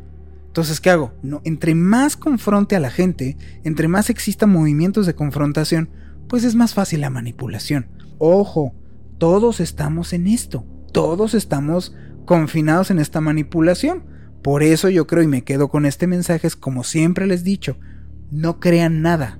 Entonces, 0.48 0.80
¿qué 0.80 0.90
hago? 0.90 1.14
No, 1.22 1.42
entre 1.44 1.76
más 1.76 2.18
confronte 2.18 2.76
a 2.76 2.80
la 2.80 2.90
gente, 2.90 3.38
entre 3.64 3.88
más 3.88 4.10
existan 4.10 4.50
movimientos 4.50 5.06
de 5.06 5.14
confrontación, 5.14 5.90
pues 6.30 6.46
es 6.46 6.56
más 6.56 6.74
fácil 6.74 7.02
la 7.02 7.10
manipulación. 7.10 7.88
Ojo, 8.20 8.74
todos 9.18 9.60
estamos 9.60 10.14
en 10.14 10.28
esto, 10.28 10.66
todos 10.94 11.34
estamos 11.34 11.96
confinados 12.26 12.92
en 12.92 13.00
esta 13.00 13.20
manipulación. 13.20 14.06
Por 14.42 14.64
eso 14.64 14.88
yo 14.88 15.08
creo 15.08 15.24
y 15.24 15.28
me 15.28 15.44
quedo 15.44 15.68
con 15.68 15.86
este 15.86 16.08
mensaje, 16.08 16.48
es 16.48 16.56
como 16.56 16.86
siempre 16.86 17.28
les 17.28 17.42
he 17.42 17.46
dicho, 17.46 17.78
no 18.32 18.62
crean 18.62 19.02
nada, 19.02 19.40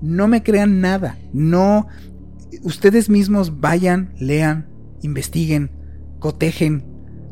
no 0.00 0.28
me 0.28 0.42
crean 0.42 0.80
nada, 0.80 1.18
no, 1.34 1.88
ustedes 2.62 3.10
mismos 3.10 3.60
vayan, 3.60 4.14
lean, 4.18 4.68
investiguen, 5.02 5.72
cotejen. 6.18 6.84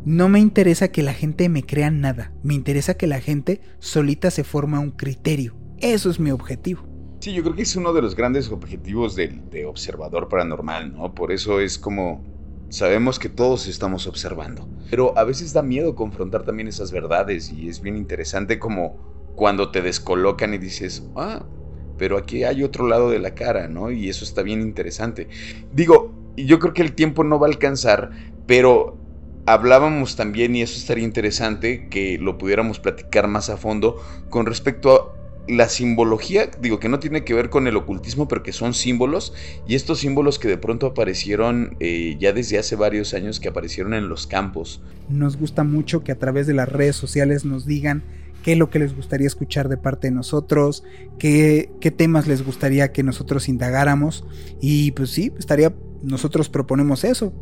No 0.04 0.28
me 0.28 0.38
interesa 0.38 0.88
que 0.88 1.02
la 1.02 1.14
gente 1.14 1.48
me 1.48 1.64
crea 1.64 1.90
nada, 1.90 2.32
me 2.44 2.54
interesa 2.54 2.94
que 2.94 3.08
la 3.08 3.20
gente 3.20 3.60
solita 3.80 4.30
se 4.30 4.44
forma 4.44 4.78
un 4.78 4.92
criterio. 4.92 5.56
Eso 5.78 6.10
es 6.10 6.20
mi 6.20 6.30
objetivo. 6.30 6.85
Sí, 7.20 7.32
yo 7.32 7.42
creo 7.42 7.56
que 7.56 7.62
es 7.62 7.74
uno 7.76 7.92
de 7.92 8.02
los 8.02 8.14
grandes 8.14 8.50
objetivos 8.50 9.16
de, 9.16 9.66
observador 9.66 10.28
paranormal, 10.28 10.92
¿no? 10.92 11.14
Por 11.14 11.32
eso 11.32 11.60
es 11.60 11.78
como 11.78 12.24
sabemos 12.68 13.18
que 13.18 13.28
todos 13.28 13.66
estamos 13.66 14.06
observando. 14.06 14.68
Pero 14.90 15.16
a 15.18 15.24
veces 15.24 15.52
da 15.52 15.62
miedo 15.62 15.94
confrontar 15.94 16.44
también 16.44 16.68
esas 16.68 16.92
verdades 16.92 17.50
y 17.50 17.68
es 17.68 17.80
bien 17.80 17.96
interesante 17.96 18.58
como 18.58 18.96
cuando 19.34 19.70
te 19.70 19.82
descolocan 19.82 20.54
y 20.54 20.58
dices, 20.58 21.10
ah, 21.16 21.46
pero 21.96 22.16
aquí 22.18 22.44
hay 22.44 22.62
otro 22.62 22.86
lado 22.86 23.10
de 23.10 23.18
la 23.18 23.34
cara, 23.34 23.68
¿no? 23.68 23.90
Y 23.90 24.08
eso 24.08 24.24
está 24.24 24.42
bien 24.42 24.60
interesante. 24.60 25.28
Digo, 25.72 26.12
yo 26.36 26.58
creo 26.58 26.74
que 26.74 26.82
el 26.82 26.94
tiempo 26.94 27.24
no 27.24 27.38
va 27.38 27.46
a 27.46 27.50
alcanzar, 27.50 28.10
pero 28.46 28.96
hablábamos 29.46 30.16
también, 30.16 30.54
y 30.54 30.62
eso 30.62 30.78
estaría 30.78 31.04
interesante, 31.04 31.88
que 31.88 32.18
lo 32.18 32.36
pudiéramos 32.36 32.78
platicar 32.80 33.28
más 33.28 33.48
a 33.48 33.56
fondo 33.56 33.96
con 34.28 34.46
respecto 34.46 34.92
a 34.92 35.16
la 35.48 35.68
simbología, 35.68 36.50
digo 36.60 36.80
que 36.80 36.88
no 36.88 36.98
tiene 36.98 37.24
que 37.24 37.34
ver 37.34 37.50
con 37.50 37.66
el 37.66 37.76
ocultismo, 37.76 38.28
pero 38.28 38.42
que 38.42 38.52
son 38.52 38.74
símbolos, 38.74 39.32
y 39.66 39.74
estos 39.74 40.00
símbolos 40.00 40.38
que 40.38 40.48
de 40.48 40.58
pronto 40.58 40.86
aparecieron 40.86 41.76
eh, 41.80 42.16
ya 42.18 42.32
desde 42.32 42.58
hace 42.58 42.76
varios 42.76 43.14
años, 43.14 43.40
que 43.40 43.48
aparecieron 43.48 43.94
en 43.94 44.08
los 44.08 44.26
campos. 44.26 44.80
Nos 45.08 45.36
gusta 45.36 45.64
mucho 45.64 46.02
que 46.02 46.12
a 46.12 46.18
través 46.18 46.46
de 46.46 46.54
las 46.54 46.68
redes 46.68 46.96
sociales 46.96 47.44
nos 47.44 47.66
digan 47.66 48.02
qué 48.42 48.52
es 48.52 48.58
lo 48.58 48.70
que 48.70 48.78
les 48.78 48.94
gustaría 48.94 49.26
escuchar 49.26 49.68
de 49.68 49.76
parte 49.76 50.08
de 50.08 50.14
nosotros, 50.14 50.84
qué, 51.18 51.70
qué 51.80 51.90
temas 51.90 52.26
les 52.26 52.44
gustaría 52.44 52.92
que 52.92 53.02
nosotros 53.02 53.48
indagáramos, 53.48 54.24
y 54.60 54.92
pues 54.92 55.10
sí, 55.10 55.32
estaría 55.38 55.72
nosotros 56.02 56.48
proponemos 56.48 57.04
eso, 57.04 57.32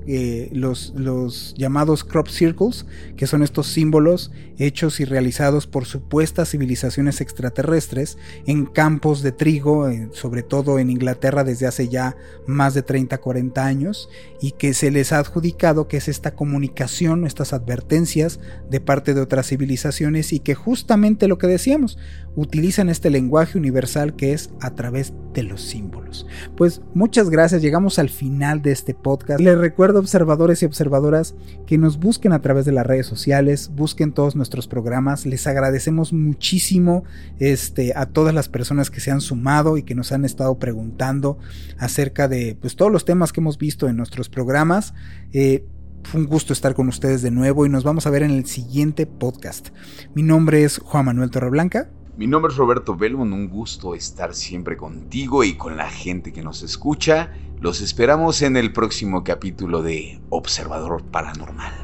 los, 0.52 1.54
llamados 1.56 2.04
crop 2.04 2.28
circles, 2.28 2.86
que 3.16 3.26
son 3.26 3.42
estos 3.42 3.66
símbolos 3.66 4.30
hechos 4.58 5.00
y 5.00 5.04
realizados 5.04 5.66
por 5.66 5.84
supuestas 5.84 6.50
civilizaciones 6.50 7.20
extraterrestres 7.20 8.18
en 8.46 8.66
campos 8.66 9.22
de 9.22 9.32
trigo, 9.32 9.88
sobre 10.12 10.42
todo 10.42 10.78
en 10.78 10.90
Inglaterra 10.90 11.44
desde 11.44 11.66
hace 11.66 11.88
ya 11.88 12.16
más 12.46 12.74
de 12.74 12.82
30, 12.82 13.18
40 13.18 13.64
años, 13.64 14.08
y 14.40 14.52
que 14.52 14.74
se 14.74 14.90
les 14.90 15.12
ha 15.12 15.18
adjudicado 15.18 15.88
que 15.88 15.96
es 15.96 16.08
esta 16.08 16.34
comunicación, 16.34 17.26
estas 17.26 17.52
advertencias 17.52 18.40
de 18.70 18.80
parte 18.80 19.14
de 19.14 19.20
otras 19.20 19.48
civilizaciones 19.48 20.32
y 20.32 20.40
que 20.40 20.54
justamente 20.54 21.28
lo 21.28 21.38
que 21.38 21.46
decíamos, 21.46 21.98
utilizan 22.36 22.88
este 22.88 23.10
lenguaje 23.10 23.58
universal 23.58 24.16
que 24.16 24.32
es 24.32 24.50
a 24.60 24.74
través 24.74 25.12
de 25.32 25.42
los 25.42 25.62
símbolos. 25.62 26.26
Pues 26.56 26.80
muchas 26.94 27.30
gracias, 27.30 27.62
llegamos 27.62 27.98
al 27.98 28.10
de 28.44 28.72
este 28.72 28.92
podcast. 28.92 29.40
Les 29.40 29.56
recuerdo 29.56 29.98
observadores 29.98 30.62
y 30.62 30.66
observadoras 30.66 31.34
que 31.66 31.78
nos 31.78 31.98
busquen 31.98 32.32
a 32.32 32.42
través 32.42 32.66
de 32.66 32.72
las 32.72 32.86
redes 32.86 33.06
sociales, 33.06 33.70
busquen 33.74 34.12
todos 34.12 34.36
nuestros 34.36 34.68
programas, 34.68 35.24
les 35.24 35.46
agradecemos 35.46 36.12
muchísimo 36.12 37.04
este, 37.38 37.94
a 37.96 38.04
todas 38.04 38.34
las 38.34 38.50
personas 38.50 38.90
que 38.90 39.00
se 39.00 39.10
han 39.10 39.22
sumado 39.22 39.78
y 39.78 39.82
que 39.82 39.94
nos 39.94 40.12
han 40.12 40.26
estado 40.26 40.58
preguntando 40.58 41.38
acerca 41.78 42.28
de 42.28 42.56
pues, 42.60 42.76
todos 42.76 42.92
los 42.92 43.06
temas 43.06 43.32
que 43.32 43.40
hemos 43.40 43.56
visto 43.56 43.88
en 43.88 43.96
nuestros 43.96 44.28
programas. 44.28 44.92
Eh, 45.32 45.64
fue 46.02 46.20
un 46.20 46.26
gusto 46.26 46.52
estar 46.52 46.74
con 46.74 46.88
ustedes 46.88 47.22
de 47.22 47.30
nuevo 47.30 47.64
y 47.64 47.70
nos 47.70 47.82
vamos 47.82 48.06
a 48.06 48.10
ver 48.10 48.24
en 48.24 48.30
el 48.30 48.44
siguiente 48.44 49.06
podcast. 49.06 49.68
Mi 50.14 50.22
nombre 50.22 50.64
es 50.64 50.76
Juan 50.78 51.06
Manuel 51.06 51.30
Torreblanca. 51.30 51.88
Mi 52.16 52.28
nombre 52.28 52.52
es 52.52 52.56
Roberto 52.56 52.94
Belmont, 52.94 53.32
un 53.32 53.48
gusto 53.48 53.96
estar 53.96 54.36
siempre 54.36 54.76
contigo 54.76 55.42
y 55.42 55.56
con 55.56 55.76
la 55.76 55.90
gente 55.90 56.32
que 56.32 56.42
nos 56.42 56.62
escucha. 56.62 57.32
Los 57.60 57.80
esperamos 57.80 58.40
en 58.42 58.56
el 58.56 58.72
próximo 58.72 59.24
capítulo 59.24 59.82
de 59.82 60.20
Observador 60.30 61.02
Paranormal. 61.02 61.74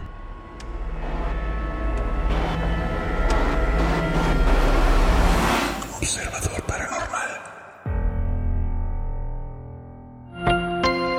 Observador 5.96 6.62
Paranormal. 6.62 7.30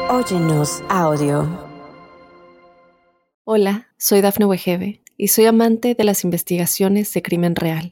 Óyenos 0.10 0.82
audio. 0.88 1.50
Hola, 3.44 3.90
soy 3.98 4.22
Dafne 4.22 4.46
Wegebe 4.46 5.04
y 5.18 5.28
soy 5.28 5.48
amante 5.48 5.96
de 5.96 6.04
las 6.06 6.24
investigaciones 6.24 7.12
de 7.12 7.22
crimen 7.22 7.58
real. 7.58 7.92